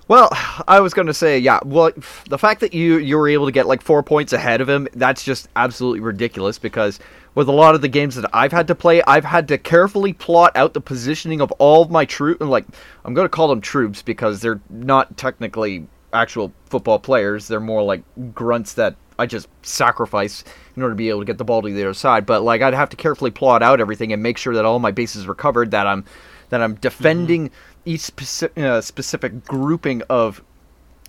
Well, 0.06 0.28
I 0.68 0.80
was 0.80 0.92
going 0.92 1.06
to 1.06 1.14
say, 1.14 1.38
yeah. 1.38 1.60
Well, 1.64 1.92
the 2.28 2.38
fact 2.38 2.60
that 2.60 2.74
you 2.74 2.98
you 2.98 3.16
were 3.16 3.28
able 3.28 3.46
to 3.46 3.52
get 3.52 3.66
like 3.66 3.80
four 3.80 4.02
points 4.02 4.32
ahead 4.32 4.60
of 4.60 4.68
him, 4.68 4.86
that's 4.92 5.24
just 5.24 5.48
absolutely 5.56 6.00
ridiculous. 6.00 6.58
Because 6.58 7.00
with 7.34 7.48
a 7.48 7.52
lot 7.52 7.74
of 7.74 7.80
the 7.80 7.88
games 7.88 8.14
that 8.16 8.28
I've 8.34 8.52
had 8.52 8.68
to 8.68 8.74
play, 8.74 9.02
I've 9.02 9.24
had 9.24 9.48
to 9.48 9.58
carefully 9.58 10.12
plot 10.12 10.52
out 10.56 10.74
the 10.74 10.80
positioning 10.80 11.40
of 11.40 11.50
all 11.52 11.82
of 11.82 11.90
my 11.90 12.04
troops. 12.04 12.40
And 12.40 12.50
like, 12.50 12.66
I'm 13.04 13.14
going 13.14 13.24
to 13.24 13.30
call 13.30 13.48
them 13.48 13.62
troops 13.62 14.02
because 14.02 14.40
they're 14.40 14.60
not 14.68 15.16
technically 15.16 15.86
actual 16.14 16.52
football 16.66 16.98
players. 16.98 17.48
They're 17.48 17.60
more 17.60 17.82
like 17.82 18.02
grunts 18.34 18.74
that 18.74 18.96
I 19.18 19.26
just 19.26 19.48
sacrifice 19.62 20.44
in 20.76 20.82
order 20.82 20.94
to 20.94 20.96
be 20.96 21.08
able 21.08 21.20
to 21.20 21.26
get 21.26 21.38
the 21.38 21.44
ball 21.44 21.62
to 21.62 21.72
the 21.72 21.82
other 21.82 21.94
side. 21.94 22.26
But 22.26 22.42
like, 22.42 22.62
I'd 22.62 22.74
have 22.74 22.90
to 22.90 22.96
carefully 22.96 23.30
plot 23.30 23.62
out 23.62 23.80
everything 23.80 24.12
and 24.12 24.22
make 24.22 24.38
sure 24.38 24.54
that 24.54 24.64
all 24.64 24.78
my 24.78 24.90
bases 24.90 25.26
are 25.26 25.34
covered. 25.34 25.70
That 25.72 25.86
I'm 25.86 26.04
that 26.50 26.62
I'm 26.62 26.74
defending. 26.74 27.48
Mm-hmm 27.48 27.74
each 27.84 28.00
specific, 28.00 28.58
uh, 28.58 28.80
specific 28.80 29.44
grouping 29.44 30.02
of 30.08 30.42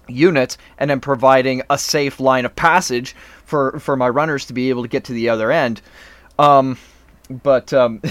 units 0.07 0.57
and 0.77 0.89
then 0.89 0.99
providing 0.99 1.61
a 1.69 1.77
safe 1.77 2.19
line 2.19 2.45
of 2.45 2.55
passage 2.55 3.15
for 3.45 3.79
for 3.79 3.95
my 3.95 4.07
runners 4.07 4.45
to 4.45 4.53
be 4.53 4.69
able 4.69 4.83
to 4.83 4.87
get 4.87 5.05
to 5.05 5.13
the 5.13 5.29
other 5.29 5.51
end. 5.51 5.81
Um, 6.37 6.77
but 7.29 7.73
um, 7.73 8.01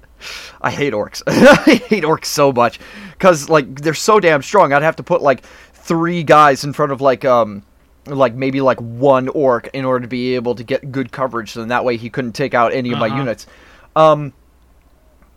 I 0.62 0.70
hate 0.70 0.92
orcs. 0.92 1.22
I 1.26 1.74
hate 1.74 2.04
orcs 2.04 2.26
so 2.26 2.52
much 2.52 2.80
because 3.12 3.48
like 3.48 3.80
they're 3.80 3.94
so 3.94 4.20
damn 4.20 4.42
strong. 4.42 4.72
I'd 4.72 4.82
have 4.82 4.96
to 4.96 5.02
put 5.02 5.22
like 5.22 5.44
three 5.84 6.22
guys 6.22 6.64
in 6.64 6.72
front 6.72 6.92
of 6.92 7.00
like 7.00 7.24
um 7.24 7.62
like 8.06 8.34
maybe 8.34 8.60
like 8.60 8.80
one 8.80 9.28
orc 9.28 9.68
in 9.72 9.84
order 9.84 10.00
to 10.00 10.08
be 10.08 10.34
able 10.34 10.54
to 10.54 10.64
get 10.64 10.90
good 10.90 11.12
coverage. 11.12 11.52
So 11.52 11.60
then 11.60 11.68
that 11.68 11.84
way 11.84 11.96
he 11.96 12.10
couldn't 12.10 12.32
take 12.32 12.54
out 12.54 12.72
any 12.72 12.90
of 12.90 13.00
uh-huh. 13.00 13.08
my 13.08 13.18
units. 13.18 13.46
Um, 13.96 14.32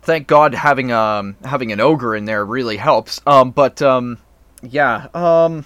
thank 0.01 0.27
God 0.27 0.53
having 0.53 0.91
um 0.91 1.35
having 1.43 1.71
an 1.71 1.79
ogre 1.79 2.15
in 2.15 2.25
there 2.25 2.45
really 2.45 2.77
helps. 2.77 3.21
Um, 3.27 3.51
but 3.51 3.81
um, 3.81 4.17
yeah, 4.61 5.07
um, 5.13 5.65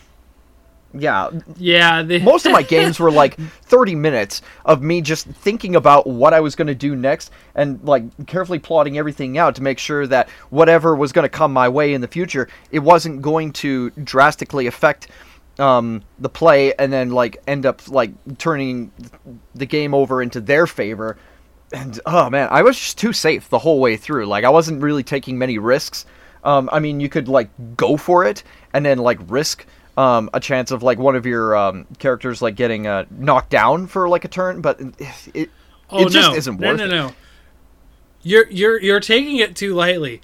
yeah, 0.94 1.30
yeah. 1.58 2.04
The- 2.04 2.20
most 2.24 2.46
of 2.46 2.52
my 2.52 2.64
games 2.64 3.00
were 3.00 3.12
like 3.12 3.36
30 3.64 3.96
minutes 3.96 4.42
of 4.66 4.82
me 4.82 5.02
just 5.02 5.28
thinking 5.28 5.76
about 5.76 6.08
what 6.08 6.34
I 6.34 6.40
was 6.40 6.56
going 6.56 6.68
to 6.68 6.76
do 6.76 6.96
next 6.96 7.32
and 7.56 7.84
like 7.84 8.04
carefully 8.28 8.60
plotting 8.60 8.98
everything 8.98 9.38
out 9.38 9.56
to 9.56 9.64
make 9.64 9.80
sure 9.80 10.08
that 10.08 10.30
whatever 10.50 10.96
was 10.96 11.12
going 11.12 11.24
to 11.24 11.30
come 11.30 11.54
my 11.54 11.70
way 11.70 11.94
in 11.94 12.02
the 12.02 12.08
future, 12.08 12.48
it 12.72 12.80
wasn't 12.80 13.22
going 13.22 13.54
to 13.54 13.90
drastically 13.92 14.68
affect 14.68 15.08
um, 15.60 16.02
the 16.20 16.30
play 16.30 16.74
and 16.76 16.92
then 16.92 17.10
like 17.12 17.42
end 17.48 17.66
up 17.66 17.88
like 17.88 18.12
turning 18.38 18.92
the 19.54 19.66
game 19.66 19.94
over 19.94 20.22
into 20.22 20.42
their 20.42 20.66
favor 20.66 21.18
and 21.74 22.00
oh 22.06 22.30
man, 22.30 22.48
I 22.52 22.62
was 22.62 22.78
just 22.78 22.98
too 22.98 23.14
safe 23.14 23.50
the 23.50 23.60
whole 23.60 23.80
way 23.80 23.98
through. 23.98 24.26
Like 24.26 24.44
I 24.44 24.50
wasn't 24.50 24.82
really 24.82 25.04
taking 25.04 25.38
many 25.38 25.58
risks. 25.58 26.06
Um, 26.44 26.70
I 26.72 26.80
mean, 26.80 27.00
you 27.00 27.10
could 27.10 27.28
like 27.28 27.50
go 27.78 27.98
for 27.98 28.26
it 28.26 28.44
and 28.74 28.86
then 28.86 28.98
like 28.98 29.20
risk 29.28 29.66
um, 29.98 30.30
a 30.34 30.40
chance 30.40 30.72
of 30.72 30.84
like 30.84 30.98
one 30.98 31.16
of 31.16 31.26
your 31.26 31.56
um, 31.56 31.86
characters 32.00 32.42
like 32.42 32.56
getting 32.56 32.88
uh, 32.88 33.06
knocked 33.10 33.50
down 33.50 33.88
for 33.88 34.08
like 34.10 34.26
a 34.26 34.30
turn, 34.30 34.62
but 34.62 34.80
it 34.80 34.96
it, 35.34 35.50
oh, 35.90 36.06
it 36.06 36.10
just 36.12 36.32
no. 36.32 36.36
isn't 36.36 36.60
no, 36.60 36.68
worth 36.70 36.78
no, 36.78 36.86
it. 36.86 36.88
No, 36.88 37.08
no, 37.08 37.14
You're 38.24 38.50
you're 38.50 38.82
you're 38.82 39.00
taking 39.00 39.38
it 39.38 39.56
too 39.56 39.74
lightly 39.74 40.22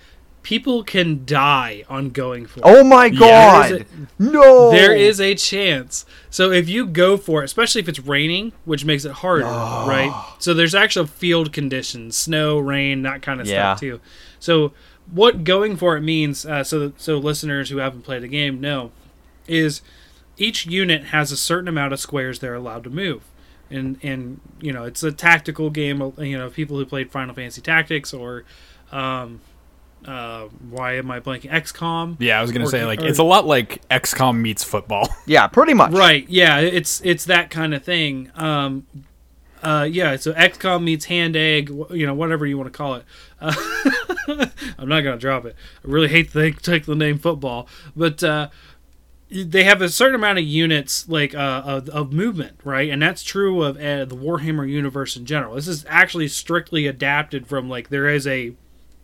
people 0.47 0.81
can 0.81 1.25
die 1.25 1.83
on 1.89 2.09
going 2.09 2.45
for. 2.45 2.61
Oh 2.63 2.81
my 2.81 3.09
god! 3.09 3.71
There 3.71 3.79
a, 3.81 4.31
no, 4.31 4.71
there 4.71 4.95
is 4.95 5.19
a 5.19 5.35
chance. 5.35 6.05
So 6.29 6.51
if 6.51 6.69
you 6.69 6.85
go 6.85 7.17
for 7.17 7.41
it, 7.41 7.45
especially 7.45 7.81
if 7.81 7.89
it's 7.89 7.99
raining, 7.99 8.53
which 8.63 8.85
makes 8.85 9.03
it 9.03 9.11
harder, 9.11 9.43
oh. 9.45 9.85
right? 9.89 10.35
So 10.39 10.53
there's 10.53 10.73
actual 10.73 11.05
field 11.05 11.51
conditions, 11.51 12.15
snow, 12.15 12.59
rain, 12.59 13.01
that 13.01 13.21
kind 13.21 13.41
of 13.41 13.47
yeah. 13.47 13.75
stuff 13.75 13.81
too. 13.81 13.99
So 14.39 14.71
what 15.11 15.43
going 15.43 15.75
for 15.75 15.97
it 15.97 16.01
means, 16.01 16.45
uh, 16.45 16.63
so 16.63 16.93
so 16.95 17.17
listeners 17.17 17.69
who 17.69 17.77
haven't 17.77 18.03
played 18.03 18.23
the 18.23 18.29
game 18.29 18.61
know, 18.61 18.91
is 19.47 19.81
each 20.37 20.65
unit 20.65 21.05
has 21.05 21.31
a 21.31 21.37
certain 21.37 21.67
amount 21.67 21.93
of 21.93 21.99
squares 21.99 22.39
they're 22.39 22.55
allowed 22.55 22.83
to 22.83 22.89
move. 22.89 23.23
And, 23.69 23.99
and 24.01 24.39
you 24.61 24.71
know 24.71 24.85
it's 24.85 25.03
a 25.03 25.11
tactical 25.11 25.69
game. 25.69 26.13
You 26.17 26.37
know 26.37 26.49
people 26.49 26.77
who 26.77 26.85
played 26.85 27.11
Final 27.11 27.35
Fantasy 27.35 27.61
Tactics 27.61 28.13
or 28.13 28.45
um, 28.93 29.41
uh, 30.05 30.47
why 30.69 30.93
am 30.93 31.11
I 31.11 31.19
blanking? 31.19 31.51
XCOM. 31.51 32.15
Yeah, 32.19 32.39
I 32.39 32.41
was 32.41 32.51
gonna 32.51 32.65
or, 32.65 32.69
say 32.69 32.85
like 32.85 33.01
or, 33.01 33.07
it's 33.07 33.19
a 33.19 33.23
lot 33.23 33.45
like 33.45 33.87
XCOM 33.89 34.39
meets 34.39 34.63
football. 34.63 35.09
Yeah, 35.25 35.47
pretty 35.47 35.73
much. 35.73 35.91
Right. 35.91 36.25
Yeah, 36.29 36.59
it's 36.59 37.01
it's 37.03 37.25
that 37.25 37.49
kind 37.49 37.73
of 37.73 37.83
thing. 37.83 38.31
Um, 38.35 38.87
uh, 39.61 39.85
yeah. 39.91 40.15
So 40.15 40.31
XCOM 40.31 40.83
meets 40.83 41.03
Hand 41.05 41.35
Egg. 41.35 41.69
You 41.89 42.05
know, 42.05 42.13
whatever 42.13 42.45
you 42.45 42.57
want 42.57 42.71
to 42.71 42.77
call 42.77 42.95
it. 42.95 43.03
Uh, 43.41 43.53
I'm 44.77 44.87
not 44.87 45.01
gonna 45.01 45.17
drop 45.17 45.45
it. 45.45 45.57
I 45.83 45.87
really 45.89 46.07
hate 46.07 46.31
to 46.31 46.53
take 46.53 46.85
the 46.85 46.95
name 46.95 47.19
football, 47.19 47.67
but. 47.95 48.23
They 49.29 49.65
have 49.65 49.81
a 49.81 49.89
certain 49.89 50.15
amount 50.15 50.39
of 50.39 50.45
units 50.45 51.09
like 51.09 51.35
uh, 51.35 51.61
of, 51.65 51.89
of, 51.89 52.13
movement 52.13 52.59
right 52.63 52.89
and 52.89 53.01
that's 53.01 53.23
true 53.23 53.61
of 53.61 53.75
uh, 53.75 54.05
the 54.05 54.15
warhammer 54.15 54.69
universe 54.69 55.17
in 55.17 55.25
general 55.25 55.55
this 55.55 55.67
is 55.67 55.85
actually 55.89 56.29
strictly 56.29 56.87
adapted 56.87 57.45
from 57.45 57.69
like 57.69 57.89
there 57.89 58.07
is 58.07 58.25
a 58.25 58.53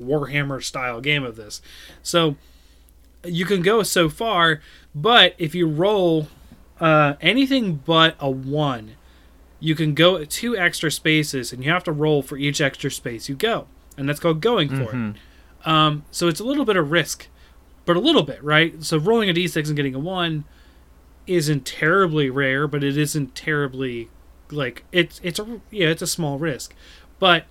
Warhammer 0.02 0.64
style 0.64 1.02
game 1.02 1.24
of 1.24 1.36
this. 1.36 1.62
So 2.02 2.36
you 3.24 3.46
can 3.46 3.62
go 3.62 3.84
so 3.84 4.10
far, 4.10 4.62
but 4.94 5.36
if 5.38 5.56
you 5.56 5.68
roll 5.68 6.28
uh, 6.80 7.16
anything 7.22 7.76
but 7.86 8.16
a 8.20 8.30
one, 8.30 8.96
you 9.60 9.76
can 9.76 9.94
go 9.94 10.26
two 10.26 10.58
extra 10.58 10.92
spaces, 10.92 11.54
and 11.54 11.64
you 11.64 11.72
have 11.72 11.86
to 11.86 11.92
roll 11.92 12.22
for 12.22 12.38
each 12.38 12.60
extra 12.60 12.92
space 12.92 13.30
you 13.30 13.36
go, 13.36 13.68
and 13.98 14.10
that's 14.10 14.20
called 14.20 14.42
going 14.42 14.68
for 14.68 14.92
mm-hmm. 14.92 15.12
it. 15.12 15.68
Um, 15.68 16.04
so 16.12 16.28
it's 16.28 16.42
a 16.42 16.44
little 16.44 16.66
bit 16.66 16.76
of 16.76 16.92
risk, 16.92 17.28
but 17.86 17.96
a 17.96 18.00
little 18.00 18.24
bit, 18.24 18.44
right? 18.44 18.84
So 18.84 18.98
rolling 18.98 19.30
a 19.30 19.34
d6 19.34 19.68
and 19.68 19.76
getting 19.76 19.96
a 19.96 20.00
one 20.00 20.46
isn't 21.28 21.66
terribly 21.66 22.30
rare, 22.30 22.68
but 22.68 22.84
it 22.84 22.98
isn't 22.98 23.36
terribly 23.36 24.10
like 24.52 24.84
it's 24.92 25.20
it's 25.24 25.40
a 25.40 25.62
yeah 25.72 25.88
it's 25.88 26.02
a 26.02 26.08
small 26.08 26.38
risk, 26.38 26.76
but 27.20 27.46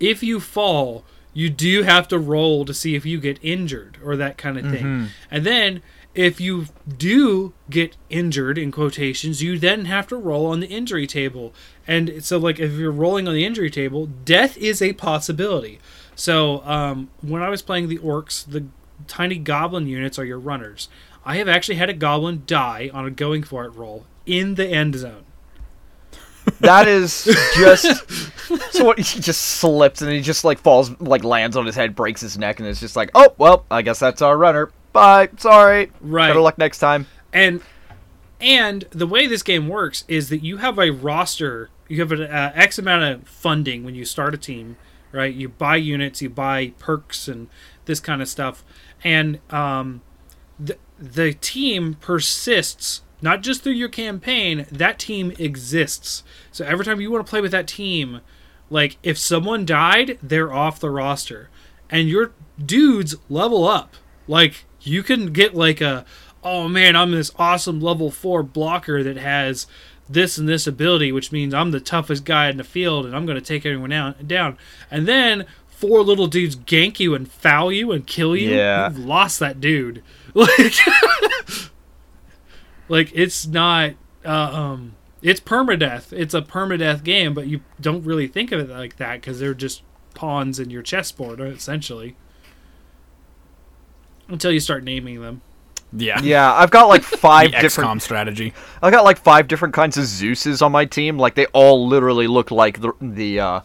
if 0.00 0.22
you 0.22 0.40
fall 0.40 1.04
you 1.38 1.48
do 1.50 1.84
have 1.84 2.08
to 2.08 2.18
roll 2.18 2.64
to 2.64 2.74
see 2.74 2.96
if 2.96 3.06
you 3.06 3.20
get 3.20 3.38
injured 3.42 3.96
or 4.04 4.16
that 4.16 4.36
kind 4.36 4.58
of 4.58 4.64
thing. 4.64 4.84
Mm-hmm. 4.84 5.06
And 5.30 5.46
then 5.46 5.82
if 6.12 6.40
you 6.40 6.66
do 6.88 7.52
get 7.70 7.96
injured 8.10 8.58
in 8.58 8.72
quotations, 8.72 9.40
you 9.40 9.56
then 9.56 9.84
have 9.84 10.08
to 10.08 10.16
roll 10.16 10.46
on 10.46 10.58
the 10.58 10.66
injury 10.66 11.06
table. 11.06 11.54
And 11.86 12.24
so 12.24 12.38
like 12.38 12.58
if 12.58 12.72
you're 12.72 12.90
rolling 12.90 13.28
on 13.28 13.34
the 13.34 13.44
injury 13.44 13.70
table, 13.70 14.06
death 14.06 14.56
is 14.56 14.82
a 14.82 14.94
possibility. 14.94 15.78
So 16.16 16.60
um, 16.64 17.08
when 17.20 17.40
I 17.40 17.50
was 17.50 17.62
playing 17.62 17.88
the 17.88 17.98
orcs, 17.98 18.44
the 18.44 18.66
tiny 19.06 19.36
goblin 19.36 19.86
units 19.86 20.18
are 20.18 20.24
your 20.24 20.38
runners. 20.38 20.88
I 21.24 21.36
have 21.36 21.48
actually 21.48 21.76
had 21.76 21.90
a 21.90 21.94
goblin 21.94 22.42
die 22.46 22.90
on 22.92 23.04
a 23.06 23.10
going 23.10 23.42
for 23.42 23.64
it 23.64 23.70
roll 23.70 24.06
in 24.26 24.54
the 24.54 24.66
end 24.66 24.94
zone. 24.94 25.24
That 26.60 26.88
is 26.88 27.24
just 27.56 28.10
so 28.72 28.84
what 28.84 28.98
he 28.98 29.20
just 29.20 29.42
slips 29.42 30.00
and 30.00 30.10
he 30.10 30.20
just 30.20 30.44
like 30.44 30.58
falls 30.58 30.98
like 31.00 31.24
lands 31.24 31.56
on 31.56 31.66
his 31.66 31.74
head, 31.74 31.94
breaks 31.94 32.20
his 32.20 32.38
neck, 32.38 32.58
and 32.58 32.68
it's 32.68 32.80
just 32.80 32.96
like, 32.96 33.10
oh 33.14 33.34
well, 33.38 33.64
I 33.70 33.82
guess 33.82 33.98
that's 33.98 34.22
our 34.22 34.36
runner. 34.36 34.70
Bye. 34.92 35.28
Sorry. 35.36 35.92
Right. 36.00 36.28
Better 36.28 36.40
luck 36.40 36.58
next 36.58 36.78
time. 36.78 37.06
And 37.32 37.60
and 38.40 38.84
the 38.90 39.06
way 39.06 39.26
this 39.26 39.42
game 39.42 39.68
works 39.68 40.04
is 40.08 40.28
that 40.28 40.42
you 40.42 40.58
have 40.58 40.78
a 40.78 40.90
roster. 40.90 41.70
You 41.88 42.00
have 42.00 42.12
an 42.12 42.22
uh, 42.22 42.52
X 42.54 42.78
amount 42.78 43.02
of 43.04 43.28
funding 43.28 43.84
when 43.84 43.94
you 43.94 44.04
start 44.04 44.34
a 44.34 44.38
team, 44.38 44.76
right? 45.12 45.34
You 45.34 45.48
buy 45.48 45.76
units, 45.76 46.22
you 46.22 46.30
buy 46.30 46.72
perks, 46.78 47.28
and 47.28 47.48
this 47.86 47.98
kind 47.98 48.22
of 48.22 48.28
stuff, 48.28 48.64
and 49.04 49.40
um, 49.50 50.02
the 50.58 50.76
the 50.98 51.34
team 51.34 51.94
persists 52.00 53.02
not 53.20 53.42
just 53.42 53.62
through 53.62 53.72
your 53.72 53.88
campaign, 53.88 54.66
that 54.70 54.98
team 54.98 55.32
exists. 55.38 56.22
So 56.52 56.64
every 56.64 56.84
time 56.84 57.00
you 57.00 57.10
want 57.10 57.26
to 57.26 57.30
play 57.30 57.40
with 57.40 57.50
that 57.52 57.66
team, 57.66 58.20
like 58.70 58.96
if 59.02 59.18
someone 59.18 59.64
died, 59.64 60.18
they're 60.22 60.52
off 60.52 60.80
the 60.80 60.90
roster. 60.90 61.50
And 61.90 62.08
your 62.08 62.32
dudes 62.64 63.16
level 63.28 63.66
up. 63.66 63.94
Like 64.26 64.66
you 64.82 65.02
can 65.02 65.32
get 65.32 65.54
like 65.54 65.80
a 65.80 66.04
oh 66.44 66.68
man, 66.68 66.94
I'm 66.94 67.10
this 67.10 67.32
awesome 67.36 67.80
level 67.80 68.10
4 68.10 68.42
blocker 68.42 69.02
that 69.02 69.16
has 69.16 69.66
this 70.08 70.38
and 70.38 70.48
this 70.48 70.66
ability, 70.66 71.12
which 71.12 71.32
means 71.32 71.52
I'm 71.52 71.70
the 71.70 71.80
toughest 71.80 72.24
guy 72.24 72.48
in 72.48 72.56
the 72.56 72.64
field 72.64 73.04
and 73.04 73.14
I'm 73.14 73.26
going 73.26 73.38
to 73.38 73.44
take 73.44 73.66
everyone 73.66 73.92
out, 73.92 74.26
down. 74.26 74.56
And 74.90 75.06
then 75.06 75.46
four 75.78 76.02
little 76.02 76.26
dudes 76.26 76.56
gank 76.56 76.98
you 76.98 77.14
and 77.14 77.30
foul 77.30 77.70
you 77.70 77.92
and 77.92 78.04
kill 78.04 78.34
you. 78.34 78.50
Yeah. 78.50 78.88
You've 78.88 78.98
lost 78.98 79.38
that 79.40 79.60
dude. 79.60 80.02
Like 80.34 80.74
like 82.88 83.12
it's 83.14 83.46
not 83.46 83.92
uh, 84.24 84.30
um 84.30 84.94
it's 85.20 85.40
permadeath. 85.40 86.12
It's 86.12 86.34
a 86.34 86.42
permadeath 86.42 87.02
game, 87.02 87.34
but 87.34 87.46
you 87.46 87.60
don't 87.80 88.04
really 88.04 88.28
think 88.28 88.52
of 88.52 88.60
it 88.60 88.70
like 88.70 88.96
that 88.98 89.20
because 89.20 89.40
they're 89.40 89.54
just 89.54 89.82
pawns 90.14 90.60
in 90.60 90.70
your 90.70 90.82
chessboard, 90.82 91.40
essentially. 91.40 92.16
Until 94.28 94.52
you 94.52 94.60
start 94.60 94.84
naming 94.84 95.20
them. 95.20 95.40
Yeah. 95.92 96.20
Yeah, 96.22 96.52
I've 96.52 96.70
got 96.70 96.88
like 96.88 97.02
five 97.02 97.50
the 97.50 97.58
different 97.60 97.90
XCOM 97.90 98.02
strategy. 98.02 98.52
I've 98.82 98.92
got 98.92 99.04
like 99.04 99.18
five 99.18 99.48
different 99.48 99.74
kinds 99.74 99.96
of 99.96 100.04
Zeuses 100.04 100.62
on 100.62 100.70
my 100.70 100.84
team. 100.84 101.18
Like 101.18 101.34
they 101.34 101.46
all 101.46 101.88
literally 101.88 102.26
look 102.26 102.50
like 102.50 102.80
the 102.80 102.92
the 103.00 103.40
uh, 103.40 103.60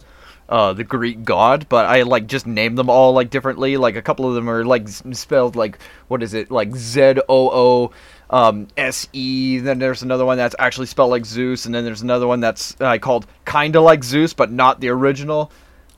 uh, 0.48 0.72
the 0.72 0.84
Greek 0.84 1.24
god, 1.24 1.66
but 1.68 1.86
I 1.86 2.02
like 2.02 2.26
just 2.26 2.46
name 2.46 2.74
them 2.74 2.90
all 2.90 3.12
like 3.12 3.30
differently. 3.30 3.76
Like 3.76 3.96
a 3.96 4.02
couple 4.02 4.28
of 4.28 4.34
them 4.34 4.48
are 4.48 4.64
like 4.64 4.88
spelled 4.88 5.56
like 5.56 5.78
what 6.08 6.22
is 6.22 6.34
it 6.34 6.50
like 6.50 6.74
Z 6.76 7.16
O 7.28 7.50
O 7.50 7.90
um, 8.30 8.68
S 8.76 9.08
E. 9.12 9.58
Then 9.58 9.78
there's 9.78 10.02
another 10.02 10.24
one 10.24 10.36
that's 10.36 10.54
actually 10.58 10.86
spelled 10.86 11.10
like 11.10 11.24
Zeus, 11.24 11.66
and 11.66 11.74
then 11.74 11.84
there's 11.84 12.02
another 12.02 12.26
one 12.26 12.40
that's 12.40 12.76
uh, 12.80 12.98
called 12.98 13.26
kinda 13.46 13.80
like 13.80 14.04
Zeus, 14.04 14.34
but 14.34 14.50
not 14.50 14.80
the 14.80 14.88
original. 14.88 15.50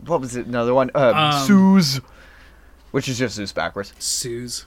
What 0.04 0.20
was 0.20 0.36
it? 0.36 0.46
Another 0.46 0.74
one, 0.74 0.90
uh, 0.94 1.12
Um, 1.14 1.46
Zeus, 1.46 2.00
which 2.90 3.08
is 3.08 3.18
just 3.18 3.36
Zeus 3.36 3.52
backwards, 3.52 3.94
Suze. 3.98 4.66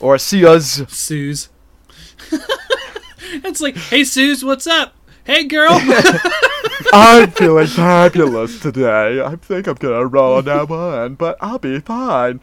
or 0.00 0.16
Sias. 0.16 0.88
Suze. 0.90 1.48
it's 3.32 3.60
like, 3.60 3.76
hey, 3.76 4.04
Suze, 4.04 4.44
what's 4.44 4.66
up? 4.66 4.94
Hey, 5.24 5.44
girl. 5.44 5.70
I'm 6.92 7.30
feeling 7.30 7.66
fabulous 7.66 8.60
today. 8.60 9.20
I 9.20 9.36
think 9.36 9.66
I'm 9.66 9.74
gonna 9.74 10.06
roll 10.06 10.42
that 10.42 10.68
one, 10.68 11.14
but 11.14 11.36
I'll 11.40 11.58
be 11.58 11.80
fine. 11.80 12.40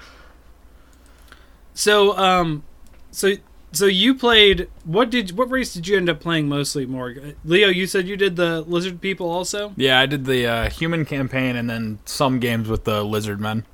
so, 1.74 2.18
um, 2.18 2.64
so, 3.12 3.34
so 3.72 3.86
you 3.86 4.16
played. 4.16 4.70
What 4.86 5.10
did 5.10 5.38
what 5.38 5.50
race 5.50 5.74
did 5.74 5.88
you 5.88 5.98
end 5.98 6.10
up 6.10 6.20
playing 6.20 6.48
mostly, 6.48 6.86
Morg? 6.86 7.36
Leo, 7.44 7.70
you 7.70 7.88
said 7.88 8.08
you 8.08 8.18
did 8.18 8.36
the 8.36 8.62
lizard 8.62 9.02
people 9.02 9.30
also. 9.30 9.74
Yeah, 9.76 10.00
I 10.00 10.06
did 10.06 10.26
the 10.26 10.46
uh, 10.46 10.70
human 10.70 11.06
campaign 11.06 11.56
and 11.56 11.70
then 11.70 12.00
some 12.06 12.40
games 12.40 12.68
with 12.70 12.84
the 12.84 13.04
lizard 13.04 13.40
men. 13.40 13.66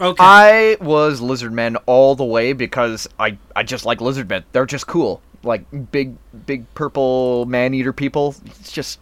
Okay. 0.00 0.16
I 0.24 0.76
was 0.80 1.20
lizard 1.20 1.52
men 1.52 1.76
all 1.86 2.14
the 2.14 2.24
way 2.24 2.54
because 2.54 3.06
I 3.18 3.36
I 3.54 3.62
just 3.62 3.84
like 3.84 4.00
lizard 4.00 4.28
men. 4.28 4.44
They're 4.52 4.66
just 4.66 4.86
cool. 4.86 5.20
Like 5.42 5.64
big 5.90 6.16
big 6.46 6.72
purple 6.74 7.44
man 7.46 7.74
eater 7.74 7.92
people. 7.92 8.34
It's 8.46 8.72
just 8.72 9.00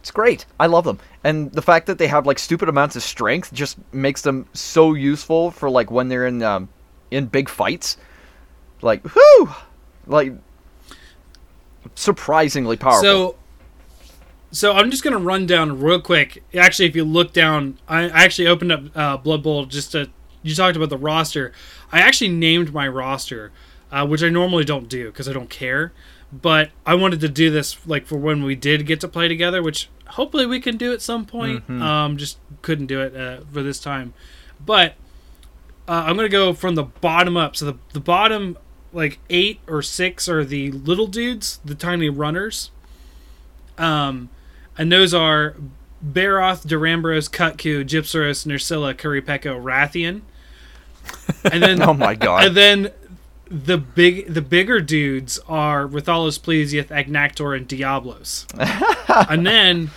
it's 0.00 0.10
great. 0.10 0.46
I 0.58 0.66
love 0.66 0.84
them. 0.84 0.98
And 1.22 1.52
the 1.52 1.62
fact 1.62 1.86
that 1.86 1.98
they 1.98 2.06
have 2.06 2.26
like 2.26 2.38
stupid 2.38 2.68
amounts 2.68 2.96
of 2.96 3.02
strength 3.02 3.52
just 3.52 3.78
makes 3.92 4.22
them 4.22 4.46
so 4.54 4.94
useful 4.94 5.50
for 5.50 5.68
like 5.68 5.90
when 5.90 6.08
they're 6.08 6.26
in 6.26 6.42
um 6.42 6.68
in 7.10 7.26
big 7.26 7.48
fights. 7.48 7.96
Like 8.82 9.04
whoo! 9.14 9.50
Like 10.06 10.32
surprisingly 11.94 12.76
powerful. 12.76 13.02
So, 13.02 13.36
so 14.52 14.72
I'm 14.72 14.90
just 14.90 15.04
gonna 15.04 15.18
run 15.18 15.46
down 15.46 15.80
real 15.80 16.00
quick. 16.00 16.42
Actually, 16.54 16.88
if 16.88 16.96
you 16.96 17.04
look 17.04 17.32
down, 17.32 17.78
I, 17.86 18.08
actually 18.08 18.48
opened 18.48 18.72
up 18.72 18.82
uh, 18.94 19.16
Blood 19.18 19.42
Bowl 19.42 19.66
just 19.66 19.92
to. 19.92 20.10
You 20.42 20.54
talked 20.54 20.76
about 20.76 20.88
the 20.88 20.96
roster. 20.96 21.52
I 21.92 22.00
actually 22.00 22.30
named 22.30 22.72
my 22.72 22.88
roster, 22.88 23.52
uh, 23.92 24.06
which 24.06 24.22
I 24.22 24.30
normally 24.30 24.64
don't 24.64 24.88
do 24.88 25.06
because 25.08 25.28
I 25.28 25.34
don't 25.34 25.50
care. 25.50 25.92
But 26.32 26.70
I 26.86 26.94
wanted 26.94 27.20
to 27.20 27.28
do 27.28 27.50
this 27.50 27.76
like 27.86 28.06
for 28.06 28.16
when 28.16 28.44
we 28.44 28.54
did 28.54 28.86
get 28.86 29.00
to 29.00 29.08
play 29.08 29.26
together, 29.26 29.62
which 29.62 29.88
hopefully 30.08 30.46
we 30.46 30.60
can 30.60 30.76
do 30.76 30.92
at 30.92 31.02
some 31.02 31.26
point. 31.26 31.68
Um, 31.68 32.16
just 32.16 32.38
couldn't 32.62 32.86
do 32.86 33.00
it 33.00 33.16
uh, 33.16 33.40
for 33.52 33.62
this 33.62 33.80
time. 33.80 34.14
But 34.64 34.94
uh, 35.88 36.04
I'm 36.06 36.14
gonna 36.16 36.28
go 36.28 36.52
from 36.52 36.76
the 36.76 36.84
bottom 36.84 37.36
up. 37.36 37.56
So 37.56 37.64
the 37.66 37.78
the 37.92 38.00
bottom 38.00 38.56
like 38.92 39.18
eight 39.28 39.60
or 39.66 39.82
six 39.82 40.28
are 40.28 40.44
the 40.44 40.70
little 40.70 41.06
dudes, 41.06 41.58
the 41.64 41.74
tiny 41.74 42.08
runners. 42.08 42.70
Um, 43.78 44.28
and 44.76 44.90
those 44.92 45.14
are 45.14 45.56
Barroth, 46.04 46.66
Duramboros, 46.66 47.30
Kut-Ku, 47.30 47.84
Gypceros, 47.84 48.46
Nerscylla, 48.46 48.94
Kuripeko, 48.94 49.62
Rathian. 49.62 50.22
And 51.50 51.62
then 51.62 51.82
oh 51.88 51.94
my 51.94 52.14
god. 52.14 52.46
and 52.46 52.56
then 52.56 52.90
the 53.50 53.76
big 53.76 54.32
the 54.32 54.40
bigger 54.42 54.80
dudes 54.80 55.38
are 55.48 55.86
Rathalos, 55.86 56.38
Plesioth, 56.38 56.86
Agnaktor, 56.86 57.56
and 57.56 57.66
Diablos. 57.66 58.46
and 59.28 59.44
then 59.46 59.90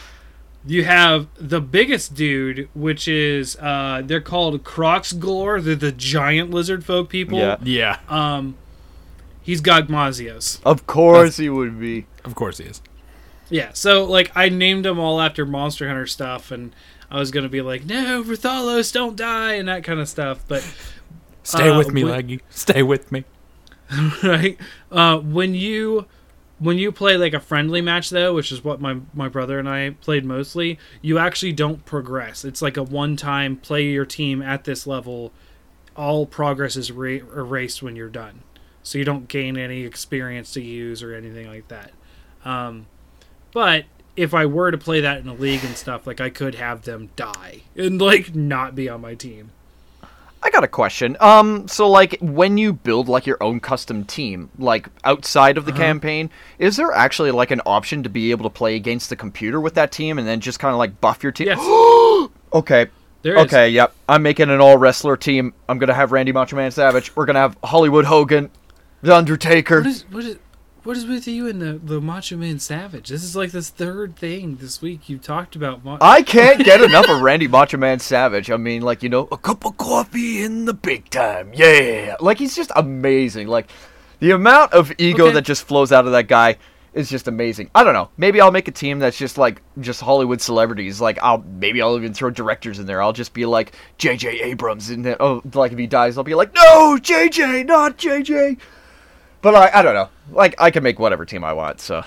you 0.66 0.86
have 0.86 1.28
the 1.38 1.62
biggest 1.62 2.16
dude, 2.16 2.68
which 2.74 3.08
is 3.08 3.56
uh, 3.58 4.02
they're 4.04 4.22
called 4.22 4.63
Kroxigor. 4.63 5.63
They're 5.63 5.76
the 5.76 5.92
giant 5.92 6.50
lizard 6.52 6.84
folk 6.84 7.10
people. 7.10 7.38
Yeah. 7.38 7.58
Yeah, 7.62 8.00
Um, 8.10 8.56
he's 9.42 9.62
Gogmazios. 9.62 10.60
of 10.66 10.88
course 10.88 11.38
he 11.38 11.50
would 11.50 11.80
be. 11.80 12.06
of 12.26 12.34
course 12.36 12.58
he 12.58 12.63
is. 12.66 12.82
Yeah, 13.50 13.70
so 13.74 14.06
like 14.06 14.32
I 14.36 14.50
named 14.50 14.86
them 14.86 14.98
all 15.00 15.22
after 15.22 15.46
Monster 15.46 15.88
Hunter 15.88 16.08
stuff, 16.08 16.50
and 16.50 16.74
I 17.12 17.20
was 17.20 17.30
gonna 17.30 17.50
be 17.50 17.62
like, 17.62 17.86
no, 17.86 18.24
Rathalos, 18.24 18.92
don't 18.92 19.16
die, 19.16 19.54
and 19.56 19.68
that 19.68 19.84
kind 19.84 20.00
of 20.00 20.10
stuff. 20.10 20.44
But 20.48 20.68
Stay 21.44 21.70
Uh, 21.70 21.78
with 21.78 21.92
me, 21.92 22.04
when- 22.06 22.13
Leggy. 22.13 22.39
Stay 22.50 22.82
with 22.82 23.12
me. 23.12 23.26
right, 24.23 24.58
uh, 24.91 25.19
when 25.19 25.56
you 25.56 26.06
when 26.60 26.77
you 26.77 26.91
play 26.91 27.17
like 27.17 27.34
a 27.34 27.39
friendly 27.39 27.82
match 27.82 28.10
though, 28.10 28.34
which 28.34 28.51
is 28.51 28.63
what 28.63 28.79
my 28.79 28.97
my 29.13 29.27
brother 29.27 29.60
and 29.60 29.67
I 29.67 29.91
played 30.01 30.25
mostly, 30.25 30.79
you 31.01 31.17
actually 31.17 31.51
don't 31.51 31.86
progress. 31.86 32.45
It's 32.45 32.62
like 32.62 32.77
a 32.77 32.84
one 32.84 33.15
time 33.15 33.58
play 33.58 33.84
your 33.86 34.06
team 34.06 34.41
at 34.41 34.63
this 34.63 34.88
level. 34.88 35.32
All 35.95 36.25
progress 36.25 36.75
is 36.75 36.91
ra- 36.91 37.27
erased 37.36 37.84
when 37.84 37.95
you're 37.95 38.10
done, 38.10 38.43
so 38.82 38.97
you 38.97 39.06
don't 39.06 39.27
gain 39.27 39.58
any 39.58 39.84
experience 39.84 40.53
to 40.53 40.62
use 40.62 41.03
or 41.03 41.13
anything 41.13 41.47
like 41.47 41.67
that. 41.67 41.91
Um, 42.45 42.88
but 43.51 43.86
if 44.15 44.34
I 44.34 44.45
were 44.45 44.71
to 44.71 44.77
play 44.77 45.01
that 45.01 45.19
in 45.19 45.27
a 45.27 45.34
league 45.34 45.63
and 45.63 45.75
stuff, 45.75 46.08
like 46.08 46.21
I 46.21 46.29
could 46.29 46.56
have 46.56 46.84
them 46.84 47.10
die 47.15 47.62
and 47.75 48.01
like 48.01 48.36
not 48.36 48.75
be 48.75 48.89
on 48.89 49.01
my 49.01 49.15
team. 49.15 49.51
I 50.45 50.49
got 50.49 50.63
a 50.63 50.67
question. 50.67 51.15
Um, 51.21 51.67
so 51.67 51.89
like 51.89 52.17
when 52.19 52.58
you 52.58 52.73
build 52.73 53.08
like 53.08 53.25
your 53.25 53.38
own 53.41 53.60
custom 53.60 54.03
team, 54.03 54.49
like 54.60 54.88
outside 55.06 55.58
of 55.58 55.65
the 55.65 55.71
Uh-huh. 55.71 55.82
campaign, 55.82 56.29
is 56.60 56.75
there 56.75 56.91
actually 56.91 57.32
like 57.32 57.51
an 57.51 57.62
option 57.65 58.03
to 58.03 58.10
be 58.10 58.32
able 58.32 58.43
to 58.43 58.49
play 58.49 58.75
against 58.75 59.10
the 59.10 59.15
computer 59.15 59.60
with 59.62 59.73
that 59.75 59.91
team 59.91 60.19
and 60.19 60.27
then 60.27 60.39
just 60.41 60.60
kind 60.60 60.73
of 60.73 60.77
like 60.79 60.99
buff 60.99 61.23
your 61.23 61.32
team? 61.32 61.47
Yes, 61.47 61.60
Okay. 62.53 62.88
there 63.21 63.36
is. 63.38 63.45
Okay, 63.45 63.69
yep. 63.69 63.93
I'm 64.10 64.21
making 64.21 64.49
an 64.49 64.60
all 64.60 64.77
wrestler 64.77 65.15
team. 65.17 65.53
I'm 65.69 65.79
gonna 65.79 65.93
have 65.93 66.12
Randy 66.12 66.32
Macho 66.34 66.56
Man 66.56 66.71
Savage. 66.71 67.15
We're 67.15 67.25
gonna 67.25 67.39
have 67.39 67.58
Hollywood 67.63 68.06
Hogan, 68.06 68.49
The 69.01 69.15
Undertaker. 69.15 69.77
What 69.77 69.88
is 69.88 70.06
what 70.12 70.23
is 70.25 70.38
what 70.84 70.98
is 70.98 71.06
with 71.06 71.28
you 71.28 71.48
and 71.48 71.62
the 71.62 71.74
the 71.84 72.02
Macho 72.02 72.36
Man 72.38 72.60
Savage? 72.60 73.10
This 73.10 73.24
is 73.24 73.36
like 73.36 73.52
this 73.52 73.69
third 73.69 74.15
thing 74.15 74.58
this 74.58 74.82
week 74.82 75.08
you 75.10 75.17
talked 75.17 75.56
about. 75.56 75.84
Ma- 75.84 75.98
I 76.02 76.22
can't 76.24 76.63
get 76.63 76.82
enough 76.89 77.10
of 77.10 77.22
Randy 77.22 77.48
Macho 77.48 77.78
Man 77.78 78.00
Savage. 78.00 78.52
I 78.52 78.58
mean, 78.58 78.82
like 78.82 79.04
you 79.04 79.10
know, 79.10 79.28
a 79.32 79.38
cup 79.38 79.65
of 79.65 79.78
coffee 79.78 80.43
in 80.43 80.65
the 80.65 80.74
big 80.74 81.10
time, 81.10 81.52
yeah. 81.54 82.15
Like 82.19 82.38
he's 82.38 82.56
just 82.56 82.72
amazing. 82.76 83.48
Like 83.48 83.69
the 84.19 84.32
amount 84.32 84.74
of 84.74 84.91
ego 84.98 85.26
Okay. 85.26 85.34
that 85.36 85.41
just 85.43 85.65
flows 85.67 85.91
out 85.91 86.06
of 86.06 86.12
that 86.13 86.28
guy 86.28 86.58
is 86.93 87.10
just 87.10 87.28
amazing. 87.28 87.72
I 87.74 87.84
don't 87.84 87.93
know. 87.93 88.10
Maybe 88.17 88.39
I'll 88.39 88.52
make 88.52 88.67
a 88.67 88.72
team 88.72 89.00
that's 89.00 89.17
just 89.17 89.38
like 89.38 89.62
just 89.80 90.00
Hollywood 90.00 90.39
celebrities. 90.41 91.02
Like 91.02 91.17
I'll 91.24 91.39
maybe 91.39 91.82
I'll 91.82 91.98
even 91.98 92.13
throw 92.13 92.30
directors 92.30 92.78
in 92.78 92.86
there. 92.86 93.02
I'll 93.02 93.13
just 93.13 93.34
be 93.34 93.46
like 93.48 93.74
J.J. 93.98 94.41
Abrams 94.41 94.89
and 94.91 95.04
then 95.04 95.15
Oh, 95.19 95.41
like 95.56 95.72
if 95.72 95.78
he 95.80 95.88
dies, 95.88 96.17
I'll 96.17 96.24
be 96.24 96.36
like, 96.36 96.54
no, 96.54 96.98
J.J., 97.02 97.63
not 97.63 97.98
J.J. 97.98 98.58
But 99.43 99.53
I, 99.53 99.79
I 99.79 99.82
don't 99.84 99.93
know. 99.93 100.10
Like 100.32 100.56
I 100.60 100.71
can 100.71 100.82
make 100.82 100.97
whatever 100.97 101.25
team 101.25 101.43
I 101.43 101.53
want. 101.53 101.79
So 101.82 102.03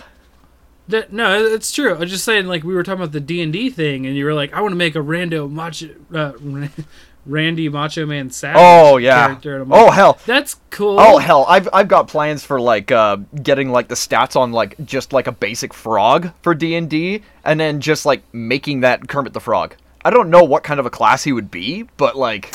That- 0.88 1.12
no, 1.12 1.44
it's 1.44 1.70
true. 1.70 1.94
I 1.94 1.99
was 1.99 2.11
just 2.11 2.25
saying, 2.25 2.46
like 2.46 2.64
we 2.64 2.75
were 2.75 2.83
talking 2.83 3.01
about 3.01 3.12
the 3.12 3.20
D 3.20 3.40
and 3.42 3.53
D 3.53 3.70
thing, 3.70 4.07
and 4.07 4.16
you 4.16 4.25
were 4.25 4.35
like, 4.35 4.53
I 4.53 4.61
want 4.61 4.72
to 4.72 4.77
make 4.77 4.96
a 4.96 5.01
rando 5.01 5.49
macho, 5.49 5.90
uh, 6.12 6.33
Randy 7.27 7.68
Macho 7.68 8.07
Man 8.07 8.31
Savage. 8.31 8.57
oh 8.61 8.99
yeah. 8.99 9.27
character. 9.27 9.55
And 9.55 9.62
I'm 9.64 9.68
like, 9.68 9.83
Oh 9.83 9.90
hell. 9.90 10.18
that's 10.27 10.57
cool. 10.70 10.96
Oh 11.01 11.18
hell, 11.18 11.44
I've 11.49 11.68
I've 11.72 11.88
got 11.88 12.07
plans 12.09 12.44
for 12.44 12.61
like 12.61 12.92
uh, 12.92 13.16
getting 13.42 13.70
like 13.70 13.88
the 13.88 13.96
stats 13.96 14.37
on 14.37 14.53
like 14.53 14.77
just 14.87 15.12
like 15.12 15.27
a 15.27 15.33
basic 15.33 15.75
frog 15.75 16.31
for 16.42 16.55
D 16.55 16.77
and 16.77 16.88
D, 16.88 17.22
and 17.44 17.59
then 17.59 17.81
just 17.81 18.07
like 18.07 18.22
making 18.33 18.81
that 18.81 19.09
Kermit 19.09 19.33
the 19.33 19.40
Frog. 19.40 19.75
I 20.05 20.11
don't 20.11 20.31
know 20.31 20.44
what 20.44 20.62
kind 20.62 20.79
of 20.79 20.87
a 20.87 20.90
class 20.90 21.25
he 21.25 21.33
would 21.33 21.51
be, 21.51 21.83
but 21.96 22.16
like, 22.16 22.55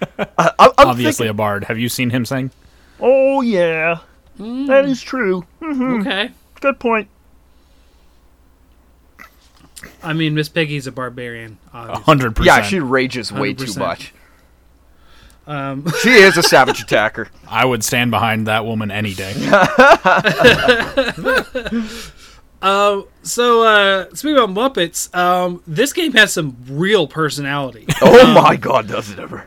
I, 0.00 0.06
I, 0.38 0.50
I'm 0.78 0.88
Obviously 0.88 1.24
thinking- 1.26 1.30
a 1.30 1.34
bard. 1.34 1.64
Have 1.64 1.78
you 1.78 1.90
seen 1.90 2.08
him 2.08 2.24
sing? 2.24 2.50
Oh 3.00 3.40
yeah, 3.42 4.00
that 4.38 4.84
is 4.86 5.00
true. 5.02 5.44
okay. 5.62 6.30
Good 6.60 6.78
point. 6.80 7.08
I 10.02 10.12
mean, 10.12 10.34
Miss 10.34 10.48
Piggy's 10.48 10.86
a 10.86 10.92
barbarian. 10.92 11.58
A 11.72 11.98
hundred 11.98 12.34
percent. 12.36 12.56
Yeah, 12.56 12.62
she 12.62 12.80
rages 12.80 13.32
way 13.32 13.54
too 13.54 13.64
100%. 13.66 13.78
much. 13.78 14.12
Um, 15.46 15.86
She 16.02 16.10
is 16.10 16.36
a 16.36 16.42
savage 16.42 16.80
attacker. 16.82 17.28
I 17.48 17.64
would 17.64 17.82
stand 17.84 18.10
behind 18.10 18.46
that 18.48 18.64
woman 18.66 18.90
any 18.90 19.14
day. 19.14 19.34
uh, 22.60 23.02
so 23.22 23.62
uh, 23.62 24.06
speaking 24.14 24.36
about 24.36 24.50
Muppets, 24.50 25.14
um, 25.16 25.62
this 25.66 25.92
game 25.92 26.12
has 26.12 26.32
some 26.32 26.56
real 26.68 27.06
personality. 27.06 27.86
Oh 28.02 28.32
my 28.34 28.56
god, 28.56 28.88
does 28.88 29.10
it 29.10 29.18
ever? 29.18 29.46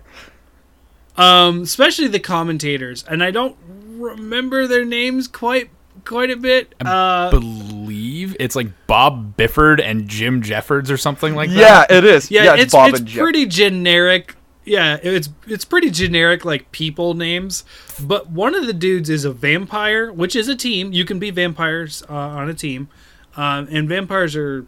Um, 1.22 1.62
especially 1.62 2.08
the 2.08 2.20
commentators, 2.20 3.04
and 3.08 3.24
I 3.24 3.32
don't 3.32 3.56
remember 3.98 4.68
their 4.68 4.86
names 4.86 5.28
quite 5.28 5.70
quite 6.06 6.32
a 6.32 6.36
bit. 6.38 6.74
Uh, 6.84 7.30
believe 7.30 8.36
it's 8.40 8.56
like 8.56 8.68
Bob 8.88 9.36
Bifford 9.38 9.80
and 9.80 10.08
Jim 10.08 10.42
Jeffords 10.42 10.90
or 10.90 10.98
something 10.98 11.36
like 11.36 11.50
Yeah, 11.50 11.86
that. 11.86 11.92
it 11.92 12.04
is. 12.06 12.32
yeah, 12.32 12.44
Yeah, 12.44 12.56
it's 12.56 12.74
Bob 12.74 12.90
it's 12.90 13.00
and 13.00 13.08
Jeff. 13.08 13.22
pretty 13.22 13.46
generic. 13.46 14.36
Yeah, 14.64 14.98
it's 15.02 15.30
it's 15.48 15.66
pretty 15.66 15.90
generic 15.90 16.46
like 16.46 16.72
people 16.72 17.14
names. 17.14 17.64
But 18.00 18.30
one 18.30 18.54
of 18.56 18.68
the 18.68 18.74
dudes 18.74 19.10
is 19.10 19.26
a 19.26 19.32
vampire, 19.34 20.12
which 20.12 20.36
is 20.36 20.48
a 20.48 20.56
team. 20.56 20.94
You 20.94 21.04
can 21.06 21.20
be 21.20 21.32
vampires 21.32 22.04
uh, 22.10 22.14
on 22.14 22.48
a 22.50 22.54
team, 22.54 22.88
um, 23.36 23.68
and 23.72 23.90
vampires 23.90 24.36
are 24.36 24.66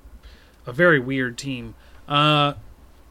a 0.66 0.72
very 0.74 1.00
weird 1.00 1.38
team. 1.38 1.76
Uh, 2.08 2.54